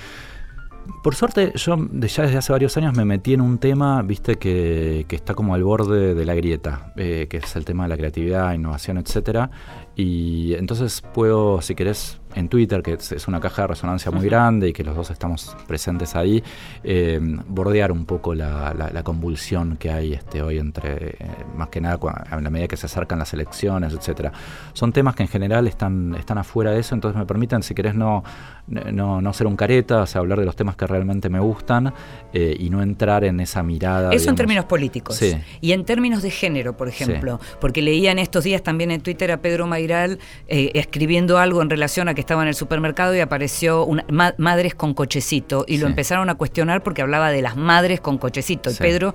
Por 1.02 1.16
suerte, 1.16 1.54
yo 1.56 1.78
ya 1.78 2.24
desde 2.24 2.38
hace 2.38 2.52
varios 2.52 2.76
años 2.78 2.96
me 2.96 3.06
metí 3.06 3.34
en 3.34 3.42
un 3.42 3.58
tema, 3.58 4.02
viste, 4.02 4.36
que, 4.36 5.06
está 5.10 5.34
como 5.34 5.54
al 5.56 5.64
borde 5.64 6.14
de 6.14 6.26
la 6.26 6.36
grieta, 6.36 6.94
eh, 6.98 7.28
que 7.30 7.38
es 7.38 7.56
el 7.56 7.64
tema 7.64 7.84
de 7.84 7.90
la 7.90 7.98
creatividad, 7.98 8.54
innovación, 8.54 8.98
etcétera. 8.98 9.50
Y 9.96 10.56
entonces 10.56 11.02
puedo, 11.14 11.62
si 11.62 11.76
querés, 11.76 12.20
en 12.36 12.50
Twitter, 12.50 12.82
que 12.82 12.94
es 12.94 13.28
una 13.28 13.40
caja 13.40 13.64
de 13.64 13.68
resonancia 13.70 14.12
muy 14.12 14.26
grande 14.26 14.70
y 14.70 14.74
que 14.74 14.84
los 14.84 14.96
dos 14.96 15.10
estamos 15.12 15.56
presentes 15.68 16.16
ahí, 16.16 16.44
eh, 16.84 17.20
bordear 17.48 17.92
un 17.92 18.06
poco 18.06 18.34
la, 18.34 19.02
convulsión 19.04 19.76
que 19.78 19.92
hay 19.92 20.14
este, 20.14 20.42
hoy 20.42 20.58
entre, 20.60 21.10
eh, 21.10 21.16
más 21.58 21.68
que 21.68 21.82
nada 21.82 22.00
a 22.30 22.40
la 22.40 22.50
medida 22.50 22.68
que 22.68 22.78
se 22.78 22.86
acercan 22.86 23.20
las 23.20 23.34
elecciones, 23.34 23.94
etcétera. 23.94 24.32
Son 24.74 24.94
temas 24.94 25.16
que 25.16 25.24
en 25.24 25.30
general 25.30 25.68
están, 25.68 26.16
están 26.16 26.38
afuera 26.38 26.72
de 26.72 26.80
eso, 26.80 26.96
entonces 26.96 27.20
me 27.20 27.26
permiten, 27.26 27.64
si 27.64 27.76
querés, 27.76 27.96
no, 27.96 28.24
no, 28.68 29.22
no 29.22 29.34
ser 29.34 29.48
un 29.48 29.56
careta, 29.56 30.02
o 30.02 30.06
sea, 30.06 30.22
hablar 30.22 30.40
de 30.40 30.46
los 30.46 30.56
temas 30.56 30.76
que 30.76 30.88
realmente 30.88 31.30
me 31.30 31.40
gustan 31.40 31.94
eh, 32.34 32.56
y 32.58 32.70
no 32.70 32.82
entrar 32.82 33.24
en 33.26 33.40
esa 33.40 33.62
mirada. 33.62 34.14
Eso 34.14 34.30
en 34.30 34.36
términos 34.36 34.66
políticos. 34.66 35.18
Sí. 35.18 35.36
Y 35.60 35.74
en 35.74 35.84
términos 35.86 36.24
de 36.24 36.32
género, 36.32 36.78
por 36.78 36.88
ejemplo, 36.88 37.40
porque 37.60 37.82
leía 37.82 38.12
en 38.12 38.20
estos 38.20 38.46
días 38.46 38.64
también 38.64 38.92
en 38.92 39.02
Twitter 39.02 39.32
a 39.32 39.42
Pedro 39.42 39.68
Mairal 39.68 40.20
escribiendo 40.48 41.38
algo 41.38 41.62
en 41.62 41.70
relación 41.70 42.08
a 42.08 42.14
que 42.14 42.23
estaba 42.24 42.42
en 42.42 42.48
el 42.48 42.56
supermercado 42.56 43.16
y 43.16 43.20
apareció 43.20 43.86
una, 43.86 44.06
madres 44.38 44.76
con 44.76 44.94
cochecito 44.94 45.66
y 45.68 45.78
lo 45.78 45.88
empezaron 45.88 46.30
a 46.30 46.36
cuestionar 46.36 46.82
porque 46.84 47.02
hablaba 47.02 47.32
de 47.32 47.42
las 47.42 47.56
madres 47.56 48.02
con 48.02 48.18
cochecito. 48.18 48.72
Y 48.72 48.76
Pedro, 48.76 49.14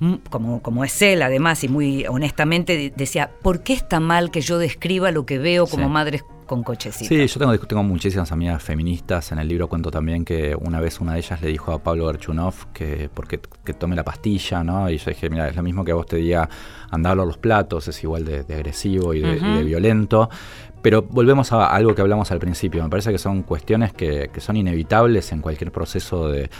mm, 0.00 0.14
como, 0.30 0.62
como 0.62 0.84
es 0.84 1.00
él 1.02 1.22
además 1.22 1.64
y 1.64 1.68
muy 1.68 2.06
honestamente, 2.06 2.92
decía, 2.94 3.30
¿por 3.42 3.62
qué 3.62 3.72
está 3.72 4.00
mal 4.00 4.30
que 4.30 4.40
yo 4.40 4.58
describa 4.58 5.10
lo 5.10 5.26
que 5.26 5.38
veo 5.38 5.66
como 5.66 5.88
madres 5.88 6.24
con 6.46 6.62
cochecito? 6.62 7.08
Sí, 7.08 7.26
yo 7.26 7.38
tengo, 7.38 7.58
tengo 7.58 7.82
muchísimas 7.82 8.30
amigas 8.32 8.62
feministas. 8.62 9.32
En 9.32 9.38
el 9.38 9.48
libro 9.48 9.68
cuento 9.68 9.90
también 9.90 10.24
que 10.24 10.54
una 10.54 10.80
vez 10.80 11.00
una 11.00 11.14
de 11.14 11.20
ellas 11.20 11.40
le 11.40 11.48
dijo 11.48 11.72
a 11.72 11.82
Pablo 11.82 12.06
Gerchunov 12.08 12.72
que, 12.72 13.08
porque, 13.12 13.40
que 13.64 13.72
tome 13.72 13.96
la 13.96 14.04
pastilla, 14.04 14.62
¿no? 14.62 14.90
Y 14.90 14.98
yo 14.98 15.06
dije, 15.06 15.30
mira, 15.30 15.48
es 15.48 15.56
lo 15.56 15.62
mismo 15.62 15.84
que 15.84 15.92
a 15.92 15.94
vos 15.94 16.06
te 16.06 16.16
diga 16.16 16.48
andar 16.90 17.12
a 17.12 17.24
los 17.24 17.38
platos, 17.38 17.88
es 17.88 18.02
igual 18.04 18.24
de, 18.24 18.40
agresivo 18.40 19.14
y 19.14 19.20
de, 19.20 19.36
y 19.36 19.56
de 19.56 19.64
violento. 19.64 20.28
Pero 20.82 21.02
volvemos 21.02 21.52
a 21.52 21.66
algo 21.66 21.94
que 21.94 22.02
hablamos 22.02 22.32
al 22.32 22.40
principio. 22.40 22.82
Me 22.82 22.90
parece 22.90 23.12
que 23.12 23.18
son 23.18 23.42
cuestiones 23.44 23.92
que, 23.92 24.30
son 24.38 24.56
inevitables 24.56 25.30
en 25.30 25.40
cualquier 25.40 25.70
proceso 25.70 26.28
de, 26.28 26.50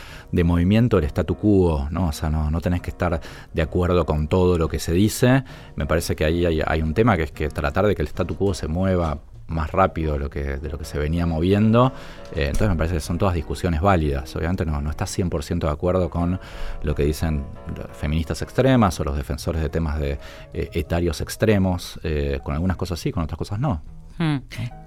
movimiento 0.43 0.97
del 0.97 1.05
statu 1.05 1.35
quo, 1.35 1.87
¿no? 1.91 2.07
O 2.07 2.11
sea, 2.13 2.29
no, 2.29 2.61
tenés 2.61 2.81
que 2.81 2.89
estar 2.89 3.19
de 3.53 3.61
acuerdo 3.61 4.05
con 4.05 4.29
todo 4.29 4.57
lo 4.57 4.69
que 4.69 4.79
se 4.79 4.93
dice. 4.93 5.43
Me 5.75 5.85
parece 5.85 6.15
que 6.15 6.23
ahí 6.23 6.45
hay, 6.45 6.81
un 6.81 6.93
tema 6.93 7.17
que 7.17 7.23
es 7.23 7.31
que 7.31 7.49
tratar 7.49 7.85
de 7.85 7.95
que 7.95 8.01
el 8.01 8.07
statu 8.07 8.37
quo 8.37 8.53
se 8.53 8.67
mueva 8.67 9.19
más 9.47 9.71
rápido 9.71 10.13
de 10.13 10.19
lo 10.19 10.29
que, 10.29 10.57
de 10.57 10.69
lo 10.69 10.77
que 10.77 10.85
se 10.85 10.97
venía 10.97 11.25
moviendo. 11.25 11.91
Eh, 12.33 12.45
entonces 12.45 12.69
me 12.69 12.75
parece 12.77 12.95
que 12.95 13.01
son 13.01 13.17
todas 13.17 13.35
discusiones 13.35 13.81
válidas. 13.81 14.33
Obviamente 14.37 14.65
no, 14.65 14.81
no 14.81 14.89
estás 14.89 15.17
100% 15.17 15.59
de 15.59 15.69
acuerdo 15.69 16.09
con 16.09 16.39
lo 16.81 16.95
que 16.95 17.03
dicen 17.03 17.43
feministas 17.91 18.41
extremas 18.41 18.97
o 19.01 19.03
los 19.03 19.17
defensores 19.17 19.61
de 19.61 19.69
temas 19.69 19.99
de 19.99 20.17
eh, 20.53 20.69
etarios 20.73 21.19
extremos. 21.19 21.99
Eh, 22.03 22.39
con 22.41 22.53
algunas 22.53 22.77
cosas 22.77 22.99
sí, 22.99 23.11
con 23.11 23.23
otras 23.23 23.37
cosas 23.37 23.59
no. 23.59 23.81
Mm. 24.17 24.37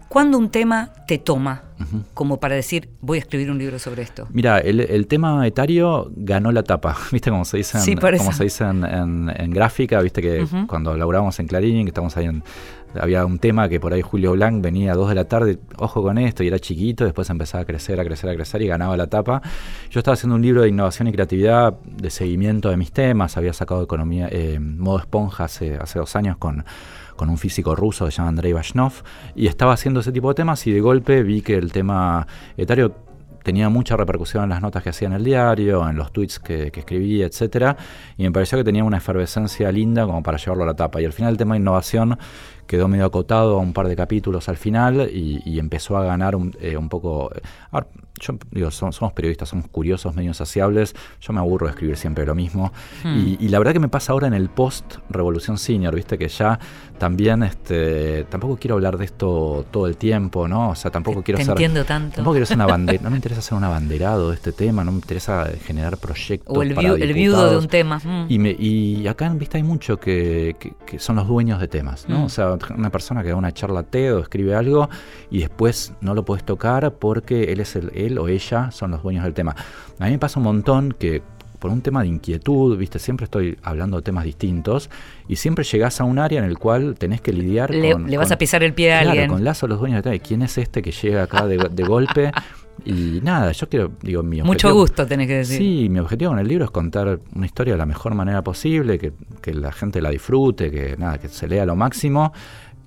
¿Cuándo 0.09 0.39
un 0.39 0.51
tema 0.51 0.93
te 1.07 1.19
toma 1.19 1.63
como 2.15 2.41
para 2.41 2.55
decir 2.55 2.89
voy 3.01 3.19
a 3.19 3.21
escribir 3.21 3.51
un 3.51 3.59
libro 3.59 3.79
sobre 3.79 4.03
esto? 4.03 4.27
Mira, 4.31 4.59
el, 4.61 5.07
tema 5.09 5.47
etario 5.47 6.11
ganó 6.15 6.53
la 6.53 6.63
tapa, 6.63 6.97
¿viste? 7.13 7.31
Como 7.31 7.45
se 7.45 7.59
dice 7.59 7.79
en, 7.79 7.99
como 8.17 8.33
se 8.33 8.45
dice 8.45 8.65
en, 8.65 9.51
gráfica, 9.51 10.01
¿viste? 10.01 10.23
Que 10.23 10.47
cuando 10.69 10.97
laburábamos 10.97 11.39
en 11.41 11.49
Clarín, 11.49 11.85
que 11.85 11.91
estamos 11.91 12.17
ahí 12.17 12.27
en, 12.27 12.45
había 13.01 13.27
un 13.27 13.39
tema 13.39 13.69
que 13.69 13.81
por 13.81 13.93
ahí 13.93 14.01
Julio 14.01 14.33
Blanc 14.33 14.63
venía 14.63 14.93
a 14.93 14.95
dos 14.95 15.09
de 15.09 15.17
la 15.17 15.25
tarde, 15.25 15.59
ojo 15.77 16.03
con 16.03 16.19
esto, 16.19 16.43
y 16.45 16.49
era 16.49 16.59
chiquito, 16.59 17.05
después 17.05 17.29
empezaba 17.31 17.63
a 17.63 17.65
crecer, 17.67 18.01
a 18.01 18.05
crecer, 18.05 18.31
a 18.31 18.35
crecer 18.35 18.63
y 18.63 18.69
ganaba 18.69 18.97
la 18.97 19.09
tapa. 19.09 19.43
Yo 19.91 20.01
estaba 20.01 20.15
haciendo 20.15 20.37
un 20.37 20.43
libro 20.43 20.63
de 20.63 20.69
innovación 20.69 21.09
y 21.09 21.13
creatividad, 21.13 21.75
de 21.85 22.11
seguimiento 22.11 22.71
de 22.71 22.77
mis 22.77 22.93
temas, 22.93 23.37
había 23.37 23.53
sacado 23.53 23.83
economía, 23.83 24.29
eh, 24.31 24.59
modo 24.61 24.99
esponja 24.99 25.45
hace, 25.45 25.77
hace 25.77 25.99
dos 25.99 26.15
años 26.17 26.37
con 26.39 26.65
con 27.17 27.31
un 27.31 27.39
físico 27.39 27.75
ruso 27.75 28.05
que 28.05 28.11
se 28.11 28.19
llama 28.19 28.29
Andrei 28.29 28.53
Vashnov, 28.53 28.93
y 29.35 29.47
estaba 29.47 29.73
haciendo 29.73 30.01
ese 30.01 30.13
tipo 30.13 30.29
de 30.29 30.35
temas 30.35 30.67
y 30.67 30.73
de 30.73 30.81
golpe 30.81 31.23
vi 31.23 31.43
que 31.43 31.55
el 31.55 31.73
tema 31.73 32.27
etario 32.57 32.95
tenía 33.47 33.69
mucha 33.69 33.97
repercusión 33.97 34.43
en 34.43 34.51
las 34.51 34.61
notas 34.61 34.83
que 34.83 34.91
hacía 34.91 35.07
en 35.07 35.15
el 35.15 35.23
diario, 35.23 35.89
en 35.89 35.95
los 35.95 36.11
tweets 36.11 36.41
que, 36.41 36.73
escribía, 36.75 37.27
etcétera, 37.27 37.77
y 38.17 38.25
me 38.25 38.33
pareció 38.33 38.59
que 38.59 38.65
tenía 38.65 38.83
una 38.83 38.97
efervescencia 38.97 39.71
linda 39.71 40.05
como 40.05 40.21
para 40.21 40.37
llevarlo 40.37 40.65
a 40.65 40.67
la 40.67 40.75
tapa. 40.75 41.01
Y 41.01 41.05
al 41.05 41.13
final 41.13 41.31
el 41.31 41.37
tema 41.37 41.55
de 41.55 41.61
innovación 41.61 42.19
quedó 42.67 42.89
medio 42.89 43.07
acotado 43.07 43.59
a 43.59 43.61
un 43.61 43.73
par 43.73 43.89
de 43.89 43.97
capítulos 43.97 44.49
al 44.49 44.57
final 44.57 45.11
y, 45.13 45.59
empezó 45.59 45.97
a 45.97 46.05
ganar 46.05 46.37
un, 46.37 46.55
eh, 46.61 46.77
un 46.77 46.89
poco 46.89 47.31
yo 48.21 48.39
digo, 48.51 48.71
somos, 48.71 49.13
periodistas, 49.13 49.49
somos 49.49 49.69
curiosos, 49.69 50.15
medio 50.15 50.33
saciables. 50.35 50.95
Yo 51.21 51.33
me 51.33 51.41
aburro 51.41 51.67
de 51.67 51.73
escribir 51.73 51.97
siempre 51.97 52.25
lo 52.25 52.35
mismo. 52.35 52.73
Hmm. 53.05 53.37
Y, 53.41 53.49
la 53.49 53.59
verdad 53.59 53.73
que 53.73 53.81
me 53.81 53.89
pasa 53.89 54.13
ahora 54.13 54.27
en 54.27 54.35
el 54.35 54.49
post 54.49 54.97
Revolución 55.11 55.59
Senior, 55.59 55.95
viste 55.95 56.19
que 56.19 56.29
ya 56.29 56.59
también, 56.99 57.43
este, 57.43 58.25
tampoco 58.25 58.57
quiero 58.57 58.77
hablar 58.77 58.97
de 58.97 59.05
esto 59.05 59.67
todo 59.71 59.87
el 59.87 59.97
tiempo, 59.97 60.49
¿no? 60.49 60.71
O 60.71 60.75
sea, 60.75 60.91
tampoco 60.91 61.23
quiero 61.23 61.39
te 61.39 61.45
ser. 61.45 61.53
Entiendo 61.53 61.85
tanto. 61.85 62.17
Tampoco 62.17 62.35
quiero 62.35 62.47
ser 62.47 62.57
una 62.57 62.67
bandera. 62.73 63.03
No 63.03 63.11
me 63.11 63.17
interesa 63.17 63.43
ser 63.43 63.59
un 63.59 63.65
abanderado 63.65 64.31
de 64.31 64.37
este 64.37 64.53
tema, 64.53 64.83
no 64.85 64.93
me 64.93 64.99
interesa 64.99 65.49
generar 65.65 65.99
proyectos. 65.99 66.57
O 66.57 66.63
el, 66.63 66.75
viudo 67.13 67.51
de 67.51 67.59
un 67.59 67.69
tema. 67.69 68.01
Hmm. 68.03 68.27
Y, 68.29 68.39
me, 68.39 68.51
y 68.51 69.07
acá 69.07 69.27
en 69.27 69.39
vista 69.39 69.59
hay 69.59 69.63
mucho 69.63 69.99
que, 69.99 70.57
que, 70.87 70.99
son 70.99 71.17
los 71.17 71.29
dueños 71.29 71.61
de 71.61 71.69
temas, 71.69 72.09
¿no? 72.09 72.21
Hmm. 72.21 72.25
O 72.25 72.29
sea, 72.29 72.56
una 72.77 72.91
persona 72.91 73.23
que 73.23 73.31
da 73.31 73.37
una 73.37 73.53
charla 73.53 73.83
TED 73.83 74.17
o 74.17 74.21
escribe 74.21 74.55
algo 74.55 74.89
y 75.31 75.41
después 75.41 75.93
no 76.01 76.15
lo 76.15 76.25
puedes 76.25 76.45
tocar 76.45 76.95
porque 76.95 77.53
él 77.53 77.61
es 77.61 77.77
el 77.77 77.91
él 77.95 78.19
o 78.19 78.29
ella 78.29 78.71
son 78.71 78.91
los 78.91 79.03
dueños 79.03 79.25
del 79.25 79.35
tema. 79.35 79.55
A 79.99 80.05
mí 80.07 80.13
me 80.13 80.19
pasa 80.19 80.41
un 80.41 80.45
montón 80.45 80.95
que 80.99 81.23
por 81.59 81.71
un 81.71 81.81
tema 81.81 82.03
de 82.03 82.09
inquietud, 82.09 82.77
viste, 82.77 82.99
siempre 82.99 83.25
estoy 83.25 83.59
hablando 83.63 83.97
de 83.97 84.03
temas 84.03 84.25
distintos 84.25 84.91
y 85.27 85.37
siempre 85.37 85.65
llegás 85.65 86.01
a 86.01 86.05
un 86.05 86.19
área 86.19 86.39
en 86.39 86.45
el 86.45 86.59
cual 86.59 86.97
tenés 86.99 87.21
que 87.21 87.33
lidiar 87.33 87.71
con... 87.93 88.09
Le 88.11 88.17
vas 88.17 88.31
a 88.31 88.39
pisar 88.39 88.63
el 88.63 88.73
pie 88.73 88.95
a 88.95 89.03
claro, 89.03 89.33
con 89.33 89.45
Lazo 89.45 89.67
los 89.67 89.81
dueños 89.81 90.03
del 90.03 90.13
tema. 90.13 90.25
¿Quién 90.27 90.43
es 90.43 90.59
este 90.59 90.83
que 90.83 90.93
llega 90.93 91.25
acá 91.25 91.47
de, 91.47 91.57
golpe? 91.85 92.31
Y 92.85 93.21
nada, 93.23 93.53
yo 93.53 93.69
quiero, 93.69 93.93
digo, 94.03 94.23
mi 94.23 94.43
Mucho 94.43 94.73
gusto 94.73 95.07
tenés 95.07 95.27
que 95.27 95.37
decir. 95.39 95.59
Sí, 95.59 95.89
mi 95.89 95.99
objetivo 95.99 96.31
con 96.31 96.39
el 96.39 96.47
libro 96.47 96.65
es 96.65 96.71
contar 96.71 97.19
una 97.35 97.47
historia 97.47 97.75
de 97.75 97.79
la 97.79 97.87
mejor 97.87 98.15
manera 98.15 98.43
posible, 98.43 98.99
que, 98.99 99.13
que 99.41 99.55
la 99.55 99.73
gente 99.73 100.01
la 100.01 100.11
disfrute, 100.11 100.71
que 100.71 100.97
nada, 100.97 101.19
que 101.19 101.29
se 101.29 101.49
lea 101.49 101.67
lo 101.67 101.75
máximo 101.75 102.33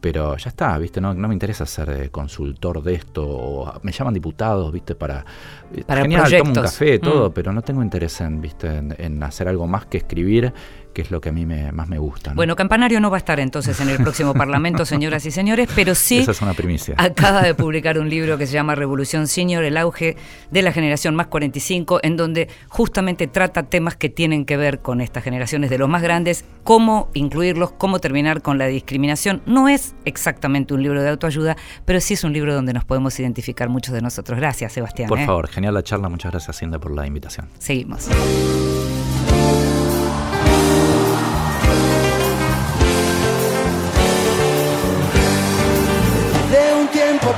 pero 0.01 0.37
ya 0.37 0.49
está, 0.49 0.77
¿viste? 0.77 1.01
No, 1.01 1.13
no 1.13 1.27
me 1.27 1.33
interesa 1.33 1.65
ser 1.65 1.89
eh, 1.89 2.09
consultor 2.09 2.81
de 2.81 2.93
esto, 2.93 3.25
o 3.27 3.79
me 3.83 3.91
llaman 3.91 4.13
diputados, 4.13 4.71
¿viste? 4.71 4.95
Para, 4.95 5.25
eh, 5.73 5.83
para 5.85 6.01
genial, 6.01 6.31
tomo 6.37 6.51
un 6.51 6.55
café, 6.55 6.99
todo, 6.99 7.29
mm. 7.29 7.33
pero 7.33 7.51
no 7.51 7.61
tengo 7.61 7.83
interés 7.83 8.21
en, 8.21 8.41
¿viste? 8.41 8.77
en, 8.77 9.23
hacer 9.23 9.47
algo 9.47 9.67
más 9.67 9.85
que 9.85 9.97
escribir 9.97 10.53
que 10.99 11.03
es 11.03 11.11
lo 11.11 11.21
que 11.21 11.29
a 11.29 11.31
mí 11.31 11.45
me, 11.45 11.71
más 11.71 11.87
me 11.87 11.97
gusta. 11.97 12.33
Bueno, 12.33 12.57
Campanario 12.57 12.99
no 12.99 13.09
va 13.09 13.15
a 13.15 13.19
estar 13.19 13.39
entonces 13.39 13.79
en 13.79 13.87
el 13.87 13.97
próximo 13.99 14.33
Parlamento, 14.33 14.83
señoras 14.85 15.25
y 15.25 15.31
señores, 15.31 15.69
pero 15.73 15.95
sí 15.95 16.17
Esa 16.17 16.31
es 16.31 16.41
una 16.41 16.53
primicia. 16.53 16.93
acaba 16.97 17.41
de 17.41 17.55
publicar 17.55 17.99
un 17.99 18.09
libro 18.09 18.37
que 18.37 18.45
se 18.45 18.51
llama 18.51 18.75
Revolución 18.75 19.27
Senior, 19.27 19.63
el 19.63 19.77
auge 19.77 20.17
de 20.51 20.61
la 20.61 20.73
generación 20.73 21.15
más 21.15 21.27
45, 21.27 22.01
en 22.03 22.17
donde 22.17 22.49
justamente 22.67 23.27
trata 23.27 23.63
temas 23.63 23.95
que 23.95 24.09
tienen 24.09 24.43
que 24.43 24.57
ver 24.57 24.79
con 24.79 24.99
estas 24.99 25.23
generaciones 25.23 25.69
de 25.69 25.77
los 25.77 25.87
más 25.87 26.01
grandes, 26.01 26.43
cómo 26.65 27.09
incluirlos, 27.13 27.71
cómo 27.71 27.99
terminar 27.99 28.41
con 28.41 28.57
la 28.57 28.67
discriminación. 28.67 29.41
No 29.45 29.69
es 29.69 29.95
exactamente 30.03 30.73
un 30.73 30.83
libro 30.83 31.01
de 31.01 31.07
autoayuda, 31.11 31.55
pero 31.85 32.01
sí 32.01 32.15
es 32.15 32.25
un 32.25 32.33
libro 32.33 32.53
donde 32.53 32.73
nos 32.73 32.83
podemos 32.83 33.17
identificar 33.21 33.69
muchos 33.69 33.93
de 33.93 34.01
nosotros. 34.01 34.37
Gracias, 34.37 34.73
Sebastián. 34.73 35.07
Por 35.07 35.19
¿eh? 35.19 35.25
favor, 35.25 35.47
genial 35.47 35.75
la 35.75 35.83
charla, 35.83 36.09
muchas 36.09 36.33
gracias, 36.33 36.59
Cinda, 36.59 36.77
por 36.77 36.91
la 36.91 37.07
invitación. 37.07 37.47
Seguimos. 37.57 38.09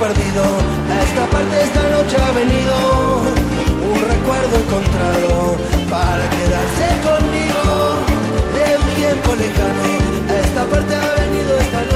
A 0.04 1.04
esta 1.04 1.26
parte 1.28 1.62
esta 1.62 1.82
noche 1.90 2.18
ha 2.18 2.32
venido 2.32 3.22
un 3.94 4.02
recuerdo 4.02 4.58
encontrado 4.58 5.58
para 5.92 6.28
quedarse 6.28 6.88
conmigo 7.06 7.98
de 8.56 8.78
un 8.78 8.96
tiempo 8.96 9.36
lejano. 9.36 9.84
A 10.28 10.40
esta 10.40 10.66
parte 10.66 10.96
ha 10.96 11.22
venido 11.22 11.56
esta 11.60 11.82
noche 11.82 11.91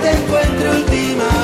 te 0.00 0.10
encuentre 0.10 0.70
últimamente. 0.70 1.37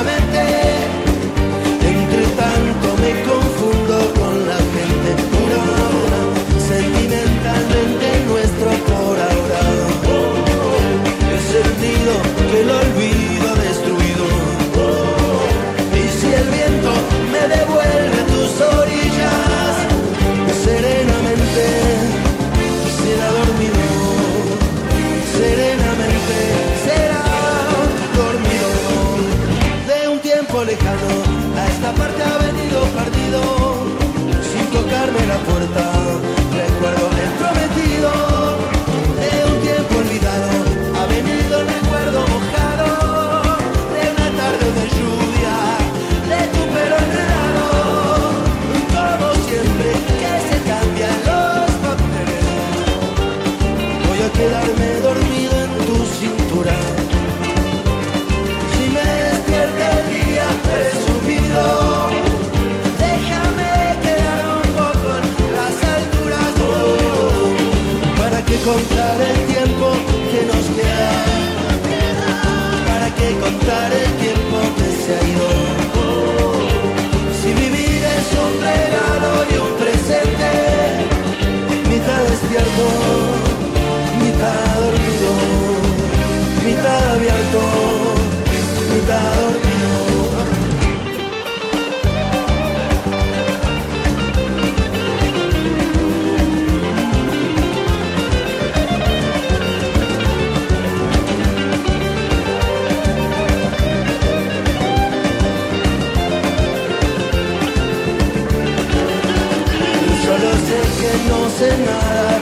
No 111.77 112.34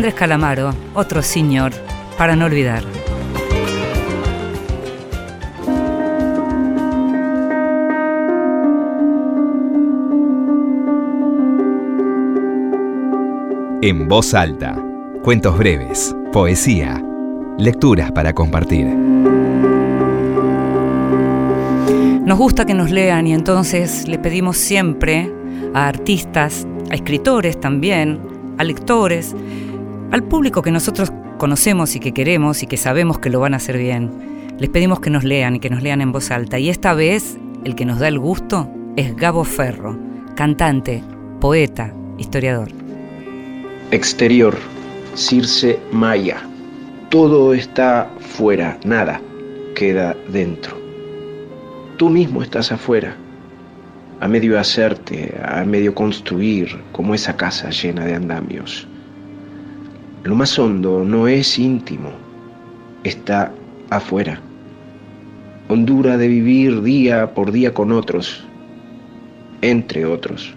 Andrés 0.00 0.14
Calamaro, 0.14 0.72
otro 0.94 1.20
señor, 1.20 1.72
para 2.16 2.34
no 2.34 2.46
olvidar. 2.46 2.82
En 13.82 14.08
voz 14.08 14.32
alta. 14.32 14.82
Cuentos 15.22 15.58
breves, 15.58 16.16
poesía, 16.32 17.04
lecturas 17.58 18.10
para 18.10 18.32
compartir. 18.32 18.86
Nos 22.24 22.38
gusta 22.38 22.64
que 22.64 22.72
nos 22.72 22.90
lean 22.90 23.26
y 23.26 23.34
entonces 23.34 24.08
le 24.08 24.18
pedimos 24.18 24.56
siempre 24.56 25.30
a 25.74 25.88
artistas, 25.88 26.66
a 26.90 26.94
escritores 26.94 27.60
también, 27.60 28.18
a 28.56 28.64
lectores, 28.64 29.34
al 30.10 30.22
público 30.24 30.62
que 30.62 30.70
nosotros 30.70 31.12
conocemos 31.38 31.94
y 31.96 32.00
que 32.00 32.12
queremos 32.12 32.62
y 32.62 32.66
que 32.66 32.76
sabemos 32.76 33.18
que 33.18 33.30
lo 33.30 33.40
van 33.40 33.54
a 33.54 33.58
hacer 33.58 33.78
bien. 33.78 34.10
Les 34.58 34.70
pedimos 34.70 35.00
que 35.00 35.10
nos 35.10 35.24
lean 35.24 35.56
y 35.56 35.60
que 35.60 35.70
nos 35.70 35.82
lean 35.82 36.00
en 36.00 36.12
voz 36.12 36.30
alta. 36.30 36.58
Y 36.58 36.68
esta 36.68 36.94
vez 36.94 37.38
el 37.64 37.74
que 37.74 37.84
nos 37.84 37.98
da 37.98 38.08
el 38.08 38.18
gusto 38.18 38.68
es 38.96 39.16
Gabo 39.16 39.44
Ferro, 39.44 39.98
cantante, 40.34 41.02
poeta, 41.40 41.94
historiador. 42.18 42.68
Exterior, 43.90 44.56
Circe 45.14 45.78
Maya. 45.92 46.36
Todo 47.08 47.54
está 47.54 48.10
fuera, 48.20 48.78
nada 48.84 49.20
queda 49.80 50.14
dentro. 50.28 50.76
Tú 51.96 52.10
mismo 52.10 52.42
estás 52.42 52.70
afuera, 52.70 53.16
a 54.20 54.28
medio 54.28 54.60
hacerte, 54.60 55.34
a 55.42 55.64
medio 55.64 55.94
construir, 55.94 56.68
como 56.92 57.14
esa 57.14 57.34
casa 57.34 57.70
llena 57.70 58.04
de 58.04 58.14
andamios. 58.14 58.86
Lo 60.24 60.34
más 60.34 60.58
hondo 60.58 61.04
no 61.04 61.28
es 61.28 61.58
íntimo, 61.58 62.10
está 63.04 63.52
afuera. 63.90 64.40
Hondura 65.68 66.16
de 66.16 66.28
vivir 66.28 66.82
día 66.82 67.34
por 67.34 67.52
día 67.52 67.72
con 67.72 67.92
otros, 67.92 68.44
entre 69.62 70.04
otros 70.04 70.54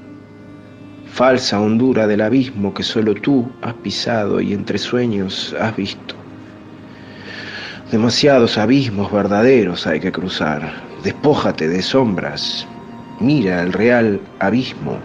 falsa 1.14 1.62
hondura 1.62 2.08
del 2.08 2.22
abismo 2.22 2.74
que 2.74 2.82
solo 2.82 3.14
tú 3.14 3.48
has 3.62 3.76
pisado 3.76 4.42
y 4.42 4.52
entre 4.52 4.80
sueños 4.80 5.56
has 5.60 5.76
visto. 5.76 6.16
Demasiados 7.92 8.58
abismos 8.58 9.12
verdaderos 9.12 9.86
hay 9.86 10.00
que 10.00 10.12
cruzar. 10.12 10.74
Despójate 11.04 11.68
de 11.68 11.84
sombras. 11.84 12.68
Mira 13.20 13.62
el 13.62 13.74
real 13.74 14.20
abismo. 14.40 14.98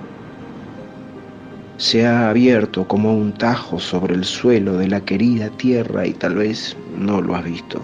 Se 1.79 2.05
ha 2.05 2.29
abierto 2.29 2.89
como 2.89 3.17
un 3.17 3.33
tajo 3.33 3.79
sobre 3.79 4.15
el 4.15 4.25
suelo 4.25 4.77
de 4.77 4.89
la 4.89 5.01
querida 5.01 5.49
tierra 5.49 6.05
y 6.07 6.13
tal 6.13 6.35
vez 6.35 6.77
no 6.99 7.23
lo 7.23 7.37
has 7.37 7.45
visto. 7.45 7.81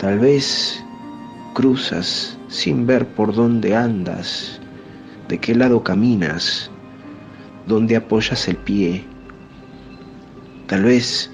Tal 0.00 0.18
vez 0.18 0.84
cruzas 1.54 2.36
sin 2.48 2.84
ver 2.84 3.06
por 3.06 3.32
dónde 3.32 3.76
andas, 3.76 4.60
de 5.28 5.38
qué 5.38 5.54
lado 5.54 5.84
caminas, 5.84 6.68
dónde 7.68 7.94
apoyas 7.94 8.48
el 8.48 8.56
pie. 8.56 9.04
Tal 10.66 10.82
vez 10.82 11.30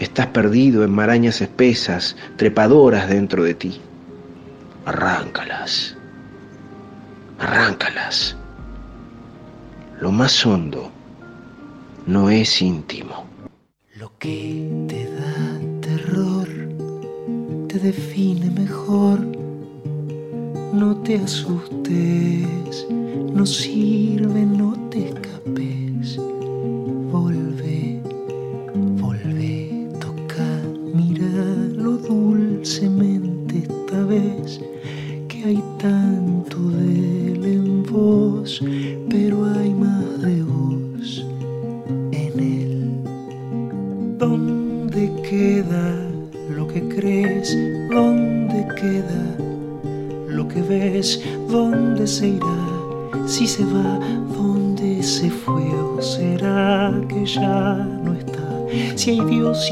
estás 0.00 0.26
perdido 0.26 0.82
en 0.82 0.90
marañas 0.90 1.40
espesas, 1.40 2.16
trepadoras 2.36 3.08
dentro 3.08 3.44
de 3.44 3.54
ti. 3.54 3.80
Arráncalas, 4.86 5.96
arráncalas. 7.38 8.36
Lo 10.00 10.10
más 10.10 10.44
hondo 10.44 10.90
no 12.06 12.28
es 12.28 12.60
íntimo. 12.60 13.24
Lo 13.96 14.10
que 14.18 14.86
te 14.88 15.08
da 15.14 15.80
terror 15.80 16.48
te 17.68 17.78
define 17.78 18.50
mejor. 18.50 19.20
No 20.72 20.96
te 20.96 21.16
asustes, 21.16 22.86
no 22.90 23.46
sirve, 23.46 24.44
no 24.44 24.72
te 24.90 25.10
escapes. 25.10 26.18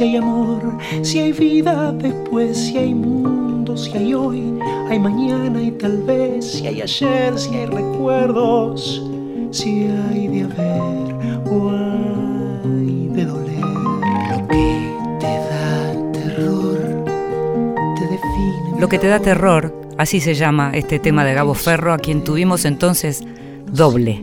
Si 0.03 0.09
hay 0.09 0.17
amor, 0.17 0.79
si 1.03 1.19
hay 1.21 1.33
vida 1.33 1.93
después, 1.93 2.59
si 2.59 2.77
hay 2.77 2.93
mundo, 2.93 3.77
si 3.77 3.97
hay 3.97 4.13
hoy, 4.13 4.59
hay 4.89 4.99
mañana 4.99 5.63
y 5.63 5.71
tal 5.71 6.03
vez, 6.03 6.45
si 6.45 6.67
hay 6.67 6.83
ayer, 6.83 7.39
si 7.39 7.55
hay 7.55 7.67
recuerdos, 7.67 9.01
si 9.53 9.87
hay 9.87 10.27
de 10.27 10.43
haber 10.43 11.47
o 11.49 11.71
hay 11.71 13.11
de 13.13 13.25
doler. 13.25 13.61
Lo 13.61 14.49
que 14.49 14.91
te 15.21 15.37
da 15.37 16.13
terror 16.13 17.05
te 17.95 18.03
define. 18.09 18.81
Lo 18.81 18.89
que 18.89 18.99
te 18.99 19.07
da 19.07 19.21
terror, 19.21 19.73
así 19.99 20.19
se 20.19 20.35
llama 20.35 20.73
este 20.75 20.99
tema 20.99 21.25
de 21.25 21.35
Gabo 21.35 21.55
Ferro, 21.55 21.93
a 21.93 21.99
quien 21.99 22.25
tuvimos 22.25 22.65
entonces 22.65 23.23
doble, 23.71 24.21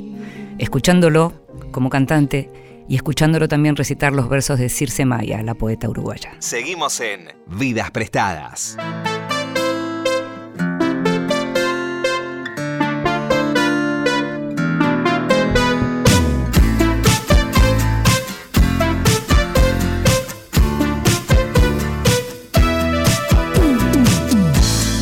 escuchándolo 0.57 1.31
como 1.71 1.89
cantante 1.89 2.49
y 2.88 2.96
escuchándolo 2.96 3.48
también 3.48 3.76
recitar 3.76 4.12
los 4.12 4.28
versos 4.28 4.58
de 4.58 4.68
Circe 4.68 5.04
Maya, 5.04 5.42
la 5.42 5.54
poeta 5.54 5.88
uruguaya. 5.88 6.34
Seguimos 6.38 7.00
en 7.00 7.28
Vidas 7.46 7.90
Prestadas. 7.90 8.76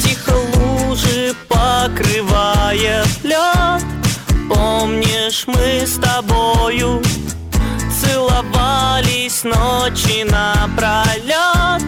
Тихо 0.03 0.33
лужи 0.57 1.35
покрывает 1.49 3.07
лед 3.25 3.85
Помнишь, 4.49 5.47
мы 5.47 5.87
с 5.87 5.99
тобою 5.99 7.01
Целовались 7.03 7.06
ночи 9.50 10.24
напролет 10.24 11.84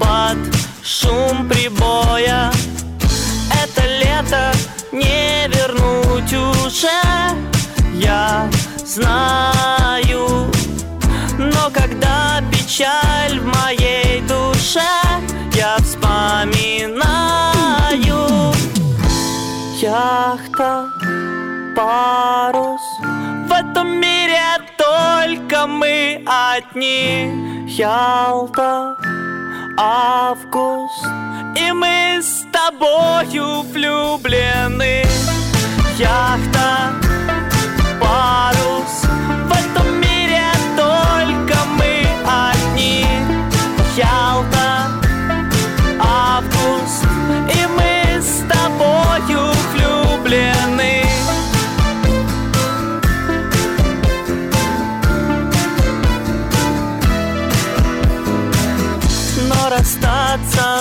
Под 0.00 0.38
шум 0.82 1.48
прибоя. 1.48 2.50
Это 3.62 3.82
лето 3.86 4.52
не 4.92 5.48
вернуть 5.48 6.32
уже 6.32 7.00
Я 7.94 8.48
знаю 8.84 9.75
одни. 26.56 27.64
Ялта, 27.66 28.96
август 29.76 31.04
И 31.56 31.72
мы 31.72 32.20
с 32.22 32.44
тобою 32.52 33.62
влюблены. 33.62 35.04
Яхта, 35.98 36.92
парус 38.00 38.94
В 39.48 39.52
этом 39.52 40.00
мире 40.00 40.44
только 40.76 41.58
мы 41.78 42.06
одни. 42.24 43.06
Ялта, 43.96 44.55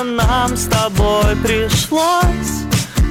нам 0.06 0.56
с 0.56 0.66
тобой 0.66 1.36
пришлось. 1.44 2.66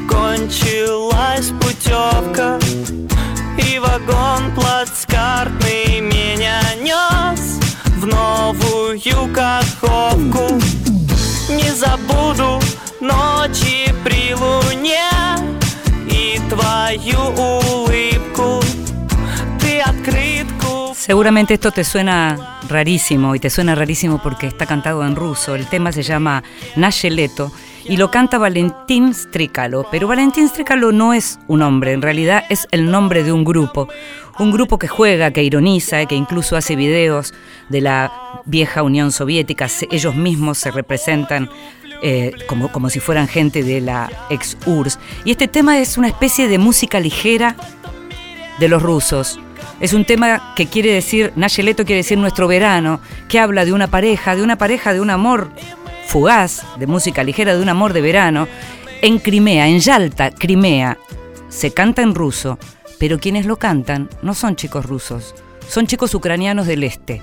Кончилась 0.09 1.51
путевка 1.61 2.59
И 3.59 3.79
вагон 3.79 4.55
плацкартный 4.55 6.01
меня 6.01 6.61
нес. 6.81 7.59
В 7.99 8.07
новую 8.07 9.01
каховку 9.35 10.61
Не 11.49 11.71
забуду 11.75 12.61
ночи 13.01 13.93
при 14.05 14.35
луне. 14.35 15.11
И 16.09 16.41
твою 16.49 17.21
улыбку 17.37 17.84
Seguramente 21.05 21.53
esto 21.53 21.71
te 21.71 21.85
suena 21.85 22.61
rarísimo 22.67 23.35
y 23.35 23.39
te 23.39 23.51
suena 23.51 23.75
rarísimo 23.75 24.23
porque 24.23 24.47
está 24.47 24.65
cantado 24.65 25.05
en 25.05 25.17
ruso. 25.17 25.55
El 25.55 25.67
tema 25.67 25.93
se 25.93 26.03
llama 26.03 26.43
Nasze 26.77 27.11
Leto 27.11 27.53
y 27.85 27.99
lo 27.99 28.11
canta 28.11 28.39
Valentín 28.39 29.13
Stricalo. 29.13 29.87
Pero 29.91 30.09
Valentín 30.09 30.49
Stricalo 30.49 30.93
no 30.93 31.13
es 31.13 31.39
un 31.47 31.61
hombre, 31.61 31.93
en 31.93 32.01
realidad 32.01 32.45
es 32.49 32.67
el 32.71 32.91
nombre 32.91 33.23
de 33.23 33.33
un 33.33 33.45
grupo. 33.45 33.87
Un 34.39 34.51
grupo 34.51 34.79
que 34.79 34.89
juega, 34.89 35.31
que 35.31 35.43
ironiza, 35.43 36.07
que 36.07 36.15
incluso 36.15 36.57
hace 36.57 36.75
videos 36.75 37.35
de 37.69 37.83
la 37.83 38.41
vieja 38.47 38.83
Unión 38.83 39.13
Soviética. 39.13 39.69
Ellos 39.91 40.15
mismos 40.15 40.57
se 40.57 40.71
representan 40.71 41.51
eh, 42.03 42.33
como, 42.49 42.73
como 42.73 42.89
si 42.89 42.99
fueran 42.99 43.29
gente 43.29 43.63
de 43.63 43.83
la 43.83 44.11
ex 44.31 44.57
URSS. 44.65 44.99
Y 45.27 45.33
este 45.33 45.49
tema 45.49 45.79
es 45.81 45.99
una 45.99 46.09
especie 46.09 46.49
de 46.49 46.57
música 46.57 46.99
ligera 46.99 47.57
de 48.59 48.69
los 48.69 48.83
rusos. 48.83 49.39
Es 49.85 49.93
un 49.93 50.07
tema 50.07 50.55
que 50.57 50.67
quiere 50.67 50.95
decir, 50.95 51.35
Nayeleto 51.37 51.85
quiere 51.85 51.99
decir 51.99 52.17
nuestro 52.17 52.49
verano, 52.49 53.03
que 53.29 53.39
habla 53.39 53.67
de 53.67 53.75
una 53.75 53.89
pareja, 53.89 54.35
de 54.35 54.43
una 54.43 54.57
pareja, 54.57 54.95
de 54.95 55.01
un 55.03 55.11
amor 55.11 55.51
fugaz, 56.07 56.63
de 56.79 56.87
música 56.87 57.23
ligera, 57.23 57.55
de 57.55 57.61
un 57.61 57.69
amor 57.69 57.93
de 57.93 58.01
verano, 58.01 58.49
en 59.03 59.19
Crimea, 59.19 59.69
en 59.69 59.81
Yalta, 59.81 60.31
Crimea. 60.31 60.97
Se 61.51 61.73
canta 61.73 62.01
en 62.01 62.15
ruso, 62.15 62.59
pero 62.99 63.19
quienes 63.19 63.45
lo 63.45 63.59
cantan 63.59 64.09
no 64.23 64.33
son 64.33 64.57
chicos 64.57 64.87
rusos, 64.87 65.35
son 65.69 65.87
chicos 65.87 66.15
ucranianos 66.15 66.67
del 66.67 66.83
este. 66.83 67.21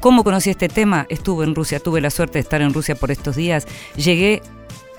¿Cómo 0.00 0.24
conocí 0.24 0.48
este 0.48 0.70
tema? 0.70 1.04
Estuve 1.10 1.44
en 1.44 1.54
Rusia, 1.54 1.78
tuve 1.78 2.00
la 2.00 2.08
suerte 2.08 2.38
de 2.38 2.40
estar 2.40 2.62
en 2.62 2.72
Rusia 2.72 2.94
por 2.94 3.10
estos 3.10 3.36
días. 3.36 3.66
Llegué 3.96 4.40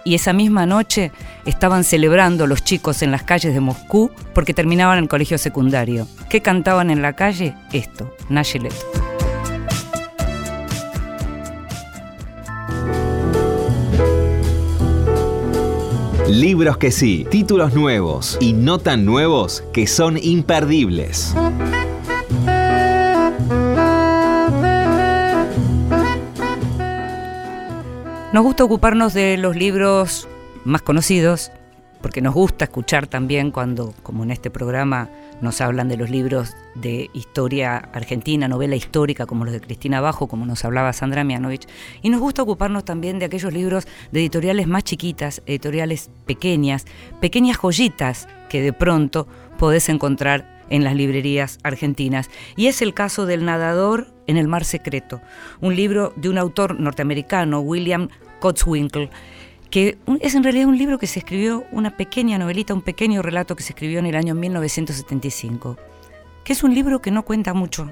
y 0.03 0.15
esa 0.15 0.33
misma 0.33 0.65
noche 0.65 1.11
estaban 1.45 1.83
celebrando 1.83 2.47
los 2.47 2.63
chicos 2.63 3.01
en 3.01 3.11
las 3.11 3.23
calles 3.23 3.53
de 3.53 3.59
Moscú 3.59 4.11
porque 4.33 4.53
terminaban 4.53 4.99
el 4.99 5.07
colegio 5.07 5.37
secundario. 5.37 6.07
¿Qué 6.29 6.41
cantaban 6.41 6.89
en 6.91 7.01
la 7.01 7.13
calle? 7.13 7.55
Esto, 7.71 8.13
Nashelet. 8.29 8.73
Libros 16.27 16.77
que 16.77 16.89
sí, 16.89 17.27
títulos 17.29 17.73
nuevos 17.73 18.37
y 18.41 18.53
no 18.53 18.79
tan 18.79 19.05
nuevos 19.05 19.63
que 19.71 19.85
son 19.85 20.17
imperdibles. 20.17 21.35
Nos 28.33 28.41
gusta 28.41 28.63
ocuparnos 28.63 29.13
de 29.13 29.37
los 29.37 29.55
libros 29.55 30.27
más 30.65 30.81
conocidos, 30.81 31.51
porque 32.01 32.19
nos 32.19 32.33
gusta 32.33 32.65
escuchar 32.65 33.05
también 33.05 33.51
cuando, 33.51 33.93
como 34.01 34.23
en 34.23 34.31
este 34.31 34.49
programa, 34.49 35.11
nos 35.39 35.61
hablan 35.61 35.87
de 35.87 35.97
los 35.97 36.09
libros 36.09 36.55
de 36.73 37.11
historia 37.13 37.77
argentina, 37.77 38.47
novela 38.47 38.75
histórica, 38.75 39.27
como 39.27 39.45
los 39.45 39.53
de 39.53 39.61
Cristina 39.61 40.01
Bajo, 40.01 40.27
como 40.27 40.47
nos 40.47 40.65
hablaba 40.65 40.93
Sandra 40.93 41.23
Mianovich, 41.23 41.67
y 42.01 42.09
nos 42.09 42.21
gusta 42.21 42.41
ocuparnos 42.41 42.85
también 42.85 43.19
de 43.19 43.25
aquellos 43.25 43.53
libros 43.53 43.87
de 44.11 44.21
editoriales 44.21 44.65
más 44.65 44.83
chiquitas, 44.83 45.43
editoriales 45.45 46.09
pequeñas, 46.25 46.85
pequeñas 47.21 47.57
joyitas 47.57 48.27
que 48.49 48.63
de 48.63 48.73
pronto 48.73 49.27
podés 49.59 49.89
encontrar 49.89 50.53
en 50.69 50.83
las 50.83 50.95
librerías 50.95 51.59
argentinas. 51.61 52.31
Y 52.55 52.65
es 52.65 52.81
el 52.81 52.95
caso 52.95 53.27
del 53.27 53.45
nadador 53.45 54.07
en 54.25 54.37
el 54.37 54.47
Mar 54.47 54.65
Secreto, 54.65 55.21
un 55.61 55.75
libro 55.75 56.13
de 56.15 56.29
un 56.29 56.37
autor 56.37 56.79
norteamericano, 56.79 57.59
William 57.59 58.09
Cotswinkle, 58.43 59.09
que 59.69 59.97
es 60.19 60.35
en 60.35 60.43
realidad 60.43 60.67
un 60.67 60.77
libro 60.77 60.99
que 60.99 61.07
se 61.07 61.19
escribió, 61.19 61.63
una 61.71 61.95
pequeña 61.95 62.37
novelita, 62.37 62.73
un 62.73 62.81
pequeño 62.81 63.21
relato 63.21 63.55
que 63.55 63.63
se 63.63 63.71
escribió 63.71 63.99
en 63.99 64.05
el 64.05 64.17
año 64.17 64.35
1975, 64.35 65.77
que 66.43 66.51
es 66.51 66.61
un 66.61 66.75
libro 66.75 67.01
que 67.01 67.09
no 67.09 67.23
cuenta 67.23 67.53
mucho, 67.53 67.89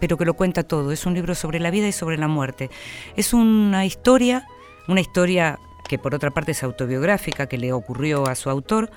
pero 0.00 0.16
que 0.16 0.24
lo 0.24 0.34
cuenta 0.34 0.64
todo. 0.64 0.90
Es 0.90 1.06
un 1.06 1.14
libro 1.14 1.36
sobre 1.36 1.60
la 1.60 1.70
vida 1.70 1.86
y 1.86 1.92
sobre 1.92 2.18
la 2.18 2.26
muerte. 2.26 2.68
Es 3.14 3.32
una 3.32 3.86
historia, 3.86 4.44
una 4.88 5.00
historia 5.00 5.60
que 5.88 5.98
por 5.98 6.16
otra 6.16 6.32
parte 6.32 6.50
es 6.50 6.64
autobiográfica, 6.64 7.46
que 7.46 7.58
le 7.58 7.72
ocurrió 7.72 8.26
a 8.26 8.34
su 8.34 8.50
autor, 8.50 8.90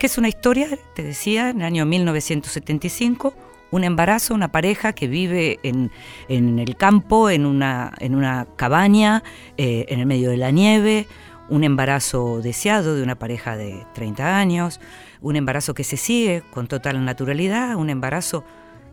que 0.00 0.06
es 0.06 0.18
una 0.18 0.26
historia, 0.26 0.68
te 0.96 1.04
decía, 1.04 1.50
en 1.50 1.60
el 1.60 1.66
año 1.66 1.86
1975, 1.86 3.34
un 3.70 3.84
embarazo, 3.84 4.34
una 4.34 4.52
pareja 4.52 4.92
que 4.92 5.08
vive 5.08 5.58
en, 5.62 5.90
el 6.28 6.76
campo, 6.76 7.30
en 7.30 7.46
una, 7.46 7.92
en 7.98 8.14
una 8.14 8.46
cabaña, 8.56 9.22
eh, 9.56 9.86
en 9.88 10.00
el 10.00 10.06
medio 10.06 10.30
de 10.30 10.36
la 10.36 10.50
nieve, 10.50 11.06
un 11.48 11.64
embarazo 11.64 12.40
deseado 12.42 12.94
de 12.94 13.02
una 13.02 13.16
pareja 13.16 13.56
de 13.56 13.86
30 13.94 14.38
años, 14.38 14.80
un 15.20 15.36
embarazo 15.36 15.74
que 15.74 15.84
se 15.84 15.96
sigue 15.96 16.42
con 16.52 16.66
total 16.66 17.04
naturalidad, 17.04 17.76
un 17.76 17.90
embarazo 17.90 18.44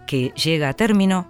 que 0.08 0.30
llega 0.32 0.70
a 0.70 0.74
término, 0.74 1.28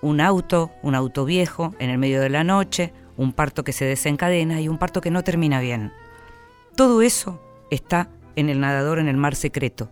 un 0.00 0.20
auto, 0.20 0.72
un 0.82 0.94
auto 0.94 1.24
viejo 1.24 1.74
en 1.78 1.90
el 1.90 1.98
medio 1.98 2.20
de 2.20 2.30
la 2.30 2.44
noche, 2.44 2.92
un 3.16 3.32
parto 3.32 3.64
que 3.64 3.72
se 3.72 3.84
desencadena 3.84 4.60
y 4.60 4.68
un 4.68 4.78
parto 4.78 5.00
que 5.00 5.10
no 5.10 5.22
termina 5.22 5.60
bien. 5.60 5.92
Todo 6.76 7.02
eso 7.02 7.40
está 7.70 8.08
en 8.36 8.48
el 8.48 8.60
nadador 8.60 8.98
en 8.98 9.08
el 9.08 9.16
mar 9.16 9.36
secreto. 9.36 9.90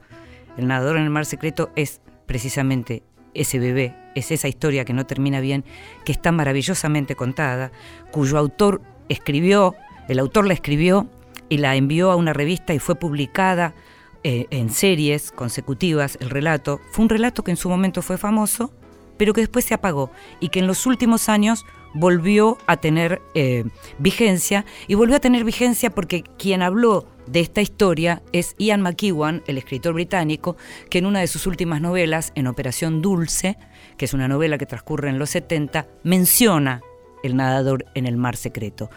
El 0.56 0.66
nadador 0.66 0.96
en 0.96 1.04
el 1.04 1.10
mar 1.10 1.26
secreto 1.26 1.70
es 1.76 2.00
precisamente 2.30 3.02
ese 3.34 3.58
bebé, 3.58 3.96
es 4.14 4.30
esa 4.30 4.46
historia 4.46 4.84
que 4.84 4.92
no 4.92 5.04
termina 5.04 5.40
bien, 5.40 5.64
que 6.04 6.12
está 6.12 6.30
maravillosamente 6.30 7.16
contada, 7.16 7.72
cuyo 8.12 8.38
autor 8.38 8.82
escribió, 9.08 9.74
el 10.06 10.20
autor 10.20 10.46
la 10.46 10.54
escribió 10.54 11.08
y 11.48 11.56
la 11.56 11.74
envió 11.74 12.12
a 12.12 12.14
una 12.14 12.32
revista 12.32 12.72
y 12.72 12.78
fue 12.78 12.94
publicada 12.94 13.74
eh, 14.22 14.46
en 14.50 14.70
series 14.70 15.32
consecutivas, 15.32 16.18
el 16.20 16.30
relato. 16.30 16.80
Fue 16.92 17.02
un 17.02 17.08
relato 17.08 17.42
que 17.42 17.50
en 17.50 17.56
su 17.56 17.68
momento 17.68 18.00
fue 18.00 18.16
famoso, 18.16 18.72
pero 19.16 19.32
que 19.32 19.40
después 19.40 19.64
se 19.64 19.74
apagó 19.74 20.12
y 20.38 20.50
que 20.50 20.60
en 20.60 20.68
los 20.68 20.86
últimos 20.86 21.28
años 21.28 21.66
volvió 21.94 22.58
a 22.66 22.76
tener 22.76 23.20
eh, 23.34 23.64
vigencia 23.98 24.64
y 24.86 24.94
volvió 24.94 25.16
a 25.16 25.20
tener 25.20 25.44
vigencia 25.44 25.90
porque 25.90 26.22
quien 26.38 26.62
habló 26.62 27.06
de 27.26 27.40
esta 27.40 27.60
historia 27.60 28.22
es 28.32 28.54
Ian 28.58 28.82
McEwan, 28.82 29.42
el 29.46 29.58
escritor 29.58 29.94
británico, 29.94 30.56
que 30.88 30.98
en 30.98 31.06
una 31.06 31.20
de 31.20 31.26
sus 31.28 31.46
últimas 31.46 31.80
novelas, 31.80 32.32
en 32.34 32.46
Operación 32.46 33.02
Dulce, 33.02 33.56
que 33.96 34.04
es 34.04 34.14
una 34.14 34.28
novela 34.28 34.58
que 34.58 34.66
transcurre 34.66 35.10
en 35.10 35.18
los 35.18 35.30
70, 35.30 35.86
menciona 36.02 36.82
El 37.22 37.36
nadador 37.36 37.84
en 37.94 38.06
el 38.06 38.16
mar 38.16 38.36
secreto. 38.36 38.90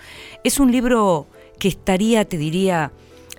Es 0.44 0.60
un 0.60 0.72
libro 0.72 1.28
que 1.60 1.68
estaría, 1.68 2.26
te 2.26 2.38
diría, 2.38 2.92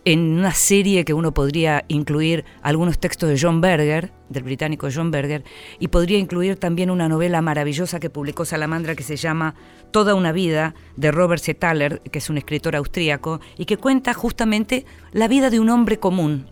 en 0.05 0.39
una 0.39 0.53
serie 0.53 1.05
que 1.05 1.15
uno 1.15 1.33
podría 1.33 1.85
incluir 1.89 2.45
algunos 2.63 2.99
textos 2.99 3.29
de 3.29 3.39
John 3.41 3.61
Berger, 3.61 4.13
del 4.29 4.43
británico 4.43 4.89
John 4.95 5.11
Berger, 5.11 5.45
y 5.79 5.89
podría 5.89 6.19
incluir 6.19 6.57
también 6.57 6.91
una 6.91 7.09
novela 7.09 7.41
maravillosa 7.41 8.01
que 8.01 8.11
publicó 8.11 8.45
Salamandra 8.45 8.95
que 8.95 9.03
se 9.03 9.17
llama 9.17 9.55
Toda 9.93 10.15
una 10.15 10.33
vida, 10.33 10.75
de 10.97 11.11
Robert 11.11 11.43
C. 11.43 11.55
Que 11.57 12.19
es 12.19 12.29
un 12.29 12.37
escritor 12.37 12.77
austríaco, 12.77 13.41
y 13.57 13.65
que 13.65 13.79
cuenta 13.79 14.13
justamente 14.13 14.85
la 15.13 15.29
vida 15.29 15.49
de 15.49 15.61
un 15.61 15.71
hombre 15.71 15.99
común, 15.99 16.47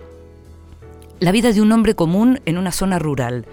la 1.20 1.32
vida 1.32 1.52
de 1.52 1.60
un 1.60 1.72
hombre 1.72 1.94
común 1.94 2.40
en 2.46 2.56
una 2.56 2.72
zona 2.72 2.98
rural. 2.98 3.46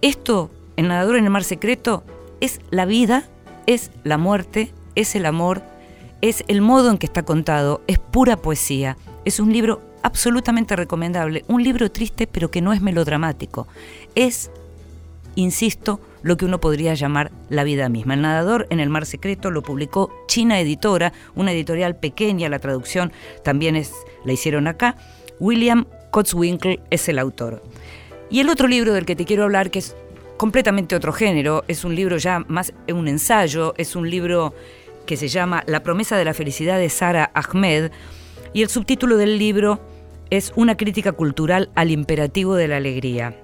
Esto, 0.00 0.50
en 0.76 0.88
Nadador 0.88 1.16
en 1.16 1.24
el 1.24 1.30
Mar 1.30 1.44
Secreto, 1.44 2.02
es 2.40 2.60
la 2.70 2.86
vida, 2.86 3.28
es 3.66 3.90
la 4.04 4.18
muerte, 4.18 4.72
es 4.94 5.14
el 5.14 5.26
amor, 5.26 5.62
es 6.22 6.44
el 6.48 6.62
modo 6.62 6.90
en 6.90 6.98
que 6.98 7.06
está 7.06 7.22
contado, 7.22 7.82
es 7.86 7.98
pura 7.98 8.36
poesía. 8.36 8.96
Es 9.24 9.40
un 9.40 9.52
libro 9.52 9.80
absolutamente 10.02 10.76
recomendable, 10.76 11.44
un 11.48 11.62
libro 11.62 11.90
triste 11.90 12.26
pero 12.26 12.50
que 12.50 12.60
no 12.60 12.72
es 12.72 12.82
melodramático. 12.82 13.66
Es, 14.14 14.50
insisto, 15.34 16.00
lo 16.22 16.36
que 16.36 16.44
uno 16.44 16.60
podría 16.60 16.94
llamar 16.94 17.30
la 17.48 17.64
vida 17.64 17.88
misma. 17.88 18.14
El 18.14 18.22
nadador 18.22 18.66
en 18.70 18.80
el 18.80 18.90
mar 18.90 19.06
secreto 19.06 19.50
lo 19.50 19.62
publicó 19.62 20.10
China 20.26 20.60
Editora, 20.60 21.12
una 21.34 21.52
editorial 21.52 21.96
pequeña, 21.96 22.48
la 22.48 22.58
traducción 22.58 23.12
también 23.42 23.76
es, 23.76 23.92
la 24.24 24.32
hicieron 24.32 24.66
acá. 24.66 24.96
William 25.38 25.86
Cotswinkle 26.10 26.80
es 26.90 27.08
el 27.08 27.18
autor. 27.18 27.62
Y 28.30 28.40
el 28.40 28.48
otro 28.48 28.68
libro 28.68 28.92
del 28.92 29.06
que 29.06 29.16
te 29.16 29.24
quiero 29.24 29.44
hablar, 29.44 29.70
que 29.70 29.80
es 29.80 29.96
completamente 30.36 30.96
otro 30.96 31.12
género, 31.12 31.64
es 31.68 31.84
un 31.84 31.94
libro 31.94 32.16
ya 32.16 32.40
más 32.48 32.72
un 32.88 33.08
ensayo, 33.08 33.74
es 33.76 33.96
un 33.96 34.08
libro 34.08 34.54
que 35.06 35.16
se 35.16 35.28
llama 35.28 35.62
La 35.66 35.82
promesa 35.82 36.16
de 36.16 36.24
la 36.24 36.34
felicidad 36.34 36.78
de 36.78 36.88
Sara 36.88 37.30
Ahmed, 37.34 37.90
y 38.54 38.62
el 38.62 38.70
subtítulo 38.70 39.18
del 39.18 39.38
libro 39.38 39.80
es 40.30 40.52
Una 40.56 40.76
crítica 40.76 41.12
cultural 41.12 41.70
al 41.74 41.90
imperativo 41.90 42.54
de 42.54 42.68
la 42.68 42.78
alegría. 42.78 43.36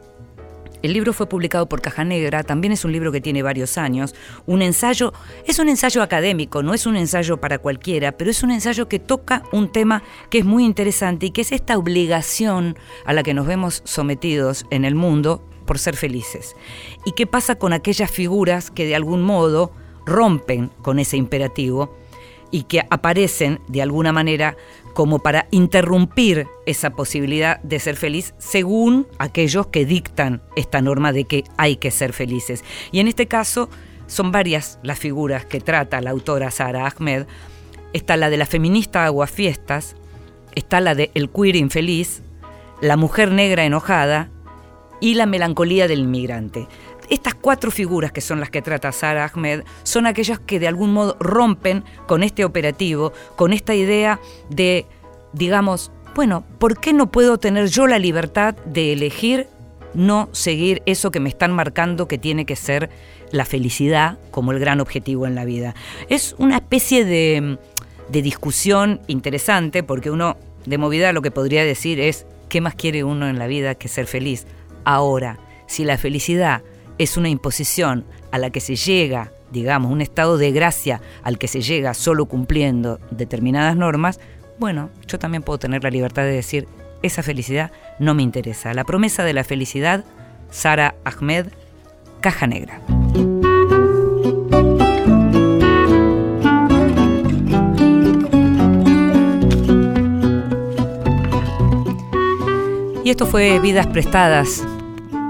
El 0.82 0.94
libro 0.94 1.12
fue 1.12 1.28
publicado 1.28 1.68
por 1.68 1.82
Caja 1.82 2.04
Negra, 2.04 2.42
también 2.42 2.72
es 2.72 2.86
un 2.86 2.92
libro 2.92 3.12
que 3.12 3.20
tiene 3.20 3.42
varios 3.42 3.76
años. 3.76 4.14
Un 4.46 4.62
ensayo, 4.62 5.12
es 5.46 5.58
un 5.58 5.68
ensayo 5.68 6.02
académico, 6.02 6.62
no 6.62 6.72
es 6.72 6.86
un 6.86 6.96
ensayo 6.96 7.38
para 7.38 7.58
cualquiera, 7.58 8.12
pero 8.12 8.30
es 8.30 8.42
un 8.42 8.50
ensayo 8.50 8.88
que 8.88 8.98
toca 8.98 9.42
un 9.52 9.70
tema 9.70 10.02
que 10.30 10.38
es 10.38 10.44
muy 10.46 10.64
interesante 10.64 11.26
y 11.26 11.30
que 11.32 11.42
es 11.42 11.52
esta 11.52 11.76
obligación 11.76 12.78
a 13.04 13.12
la 13.12 13.22
que 13.22 13.34
nos 13.34 13.46
vemos 13.46 13.82
sometidos 13.84 14.64
en 14.70 14.86
el 14.86 14.94
mundo 14.94 15.44
por 15.66 15.78
ser 15.78 15.96
felices. 15.96 16.54
¿Y 17.04 17.12
qué 17.12 17.26
pasa 17.26 17.56
con 17.56 17.74
aquellas 17.74 18.10
figuras 18.10 18.70
que 18.70 18.86
de 18.86 18.94
algún 18.94 19.22
modo 19.22 19.72
rompen 20.06 20.68
con 20.82 20.98
ese 20.98 21.18
imperativo 21.18 21.94
y 22.50 22.64
que 22.64 22.84
aparecen 22.90 23.60
de 23.68 23.82
alguna 23.82 24.12
manera 24.12 24.56
como 24.94 25.20
para 25.20 25.46
interrumpir 25.50 26.48
esa 26.66 26.90
posibilidad 26.90 27.60
de 27.62 27.78
ser 27.78 27.96
feliz 27.96 28.34
según 28.38 29.06
aquellos 29.18 29.68
que 29.68 29.84
dictan 29.84 30.42
esta 30.56 30.80
norma 30.80 31.12
de 31.12 31.24
que 31.24 31.44
hay 31.56 31.76
que 31.76 31.90
ser 31.90 32.12
felices. 32.12 32.64
Y 32.92 33.00
en 33.00 33.08
este 33.08 33.26
caso 33.26 33.68
son 34.06 34.32
varias 34.32 34.78
las 34.82 34.98
figuras 34.98 35.44
que 35.44 35.60
trata 35.60 36.00
la 36.00 36.10
autora 36.10 36.50
Sara 36.50 36.86
Ahmed. 36.86 37.26
Está 37.92 38.16
la 38.16 38.30
de 38.30 38.36
la 38.36 38.46
feminista 38.46 39.04
aguafiestas, 39.04 39.96
está 40.54 40.80
la 40.80 40.94
de 40.94 41.10
el 41.14 41.30
queer 41.30 41.56
infeliz, 41.56 42.22
la 42.80 42.96
mujer 42.96 43.30
negra 43.30 43.64
enojada 43.64 44.30
y 45.00 45.14
la 45.14 45.26
melancolía 45.26 45.88
del 45.88 46.00
inmigrante. 46.00 46.66
Estas 47.10 47.34
cuatro 47.34 47.72
figuras 47.72 48.12
que 48.12 48.20
son 48.20 48.38
las 48.38 48.50
que 48.50 48.62
trata 48.62 48.92
Sara 48.92 49.30
Ahmed 49.34 49.64
son 49.82 50.06
aquellas 50.06 50.38
que 50.38 50.60
de 50.60 50.68
algún 50.68 50.92
modo 50.92 51.16
rompen 51.18 51.84
con 52.06 52.22
este 52.22 52.44
operativo, 52.44 53.12
con 53.34 53.52
esta 53.52 53.74
idea 53.74 54.20
de, 54.48 54.86
digamos, 55.32 55.90
bueno, 56.14 56.44
¿por 56.58 56.78
qué 56.78 56.92
no 56.92 57.10
puedo 57.10 57.38
tener 57.38 57.66
yo 57.66 57.88
la 57.88 57.98
libertad 57.98 58.54
de 58.64 58.92
elegir 58.92 59.48
no 59.92 60.28
seguir 60.30 60.82
eso 60.86 61.10
que 61.10 61.18
me 61.18 61.28
están 61.28 61.52
marcando 61.52 62.06
que 62.06 62.16
tiene 62.16 62.46
que 62.46 62.54
ser 62.54 62.90
la 63.32 63.44
felicidad 63.44 64.18
como 64.30 64.52
el 64.52 64.60
gran 64.60 64.80
objetivo 64.80 65.26
en 65.26 65.34
la 65.34 65.44
vida? 65.44 65.74
Es 66.08 66.36
una 66.38 66.56
especie 66.56 67.04
de, 67.04 67.58
de 68.08 68.22
discusión 68.22 69.00
interesante 69.08 69.82
porque 69.82 70.12
uno 70.12 70.36
de 70.64 70.78
movida 70.78 71.12
lo 71.12 71.22
que 71.22 71.32
podría 71.32 71.64
decir 71.64 71.98
es, 71.98 72.24
¿qué 72.48 72.60
más 72.60 72.76
quiere 72.76 73.02
uno 73.02 73.28
en 73.28 73.40
la 73.40 73.48
vida 73.48 73.74
que 73.74 73.88
ser 73.88 74.06
feliz? 74.06 74.46
Ahora, 74.84 75.40
si 75.66 75.84
la 75.84 75.98
felicidad 75.98 76.62
es 77.00 77.16
una 77.16 77.30
imposición 77.30 78.04
a 78.30 78.36
la 78.36 78.50
que 78.50 78.60
se 78.60 78.76
llega, 78.76 79.32
digamos, 79.50 79.90
un 79.90 80.02
estado 80.02 80.36
de 80.36 80.52
gracia 80.52 81.00
al 81.22 81.38
que 81.38 81.48
se 81.48 81.62
llega 81.62 81.94
solo 81.94 82.26
cumpliendo 82.26 83.00
determinadas 83.10 83.74
normas, 83.74 84.20
bueno, 84.58 84.90
yo 85.06 85.18
también 85.18 85.42
puedo 85.42 85.58
tener 85.58 85.82
la 85.82 85.88
libertad 85.88 86.24
de 86.24 86.32
decir, 86.32 86.68
esa 87.02 87.22
felicidad 87.22 87.72
no 87.98 88.12
me 88.12 88.22
interesa. 88.22 88.74
La 88.74 88.84
promesa 88.84 89.24
de 89.24 89.32
la 89.32 89.44
felicidad, 89.44 90.04
Sara 90.50 90.94
Ahmed, 91.04 91.46
Caja 92.20 92.46
Negra. 92.46 92.82
Y 103.02 103.08
esto 103.08 103.24
fue 103.24 103.58
Vidas 103.58 103.86
Prestadas 103.86 104.62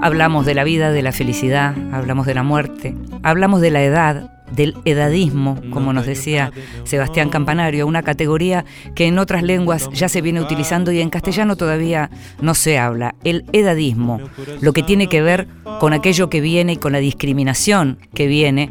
Hablamos 0.01 0.45
de 0.45 0.55
la 0.55 0.63
vida, 0.63 0.91
de 0.91 1.01
la 1.01 1.11
felicidad, 1.11 1.75
hablamos 1.91 2.25
de 2.25 2.33
la 2.33 2.43
muerte, 2.43 2.95
hablamos 3.23 3.61
de 3.61 3.71
la 3.71 3.83
edad, 3.83 4.31
del 4.51 4.75
edadismo, 4.85 5.59
como 5.71 5.93
nos 5.93 6.05
decía 6.05 6.51
Sebastián 6.83 7.29
Campanario, 7.29 7.87
una 7.87 8.03
categoría 8.03 8.65
que 8.95 9.05
en 9.05 9.17
otras 9.17 9.43
lenguas 9.43 9.89
ya 9.93 10.09
se 10.09 10.21
viene 10.21 10.41
utilizando 10.41 10.91
y 10.91 10.99
en 10.99 11.09
castellano 11.09 11.55
todavía 11.55 12.09
no 12.41 12.53
se 12.53 12.77
habla. 12.77 13.15
El 13.23 13.45
edadismo, 13.53 14.19
lo 14.59 14.73
que 14.73 14.83
tiene 14.83 15.07
que 15.07 15.21
ver 15.21 15.47
con 15.79 15.93
aquello 15.93 16.29
que 16.29 16.41
viene 16.41 16.73
y 16.73 16.77
con 16.77 16.91
la 16.91 16.99
discriminación 16.99 17.97
que 18.13 18.27
viene 18.27 18.69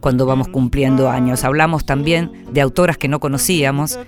cuando 0.00 0.26
vamos 0.26 0.48
cumpliendo 0.48 1.08
años. 1.08 1.44
Hablamos 1.44 1.86
también 1.86 2.30
de 2.52 2.60
autoras 2.60 2.98
que 2.98 3.08
no 3.08 3.20
conocíamos, 3.20 3.98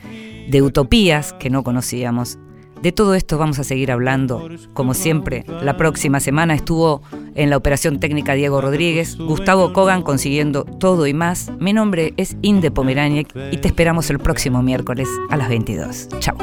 de 0.48 0.62
utopías 0.62 1.32
que 1.34 1.50
no 1.50 1.62
conocíamos. 1.62 2.38
De 2.84 2.92
todo 2.92 3.14
esto 3.14 3.38
vamos 3.38 3.58
a 3.58 3.64
seguir 3.64 3.90
hablando. 3.90 4.46
Como 4.74 4.92
siempre, 4.92 5.46
la 5.62 5.78
próxima 5.78 6.20
semana 6.20 6.52
estuvo 6.52 7.00
En 7.34 7.48
la 7.48 7.56
operación 7.56 7.98
técnica 7.98 8.34
Diego 8.34 8.60
Rodríguez, 8.60 9.16
Gustavo 9.16 9.72
Kogan 9.72 10.02
consiguiendo 10.02 10.64
todo 10.64 11.06
y 11.06 11.14
más. 11.14 11.50
Mi 11.58 11.72
nombre 11.72 12.12
es 12.18 12.36
Inde 12.42 12.70
Pomeraniec 12.70 13.34
y 13.50 13.56
te 13.56 13.68
esperamos 13.68 14.10
el 14.10 14.18
próximo 14.18 14.62
miércoles 14.62 15.08
a 15.30 15.38
las 15.38 15.48
22. 15.48 16.10
Chao. 16.20 16.36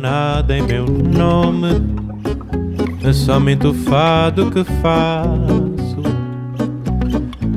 Nada 0.00 0.56
em 0.56 0.66
que. 0.66 0.80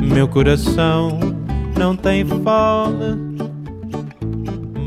Meu 0.05 0.27
coração 0.27 1.19
não 1.77 1.95
tem 1.95 2.23
fome, 2.25 3.37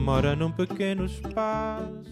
mora 0.05 0.35
num 0.35 0.51
pequeno 0.51 1.05
espaço. 1.05 2.08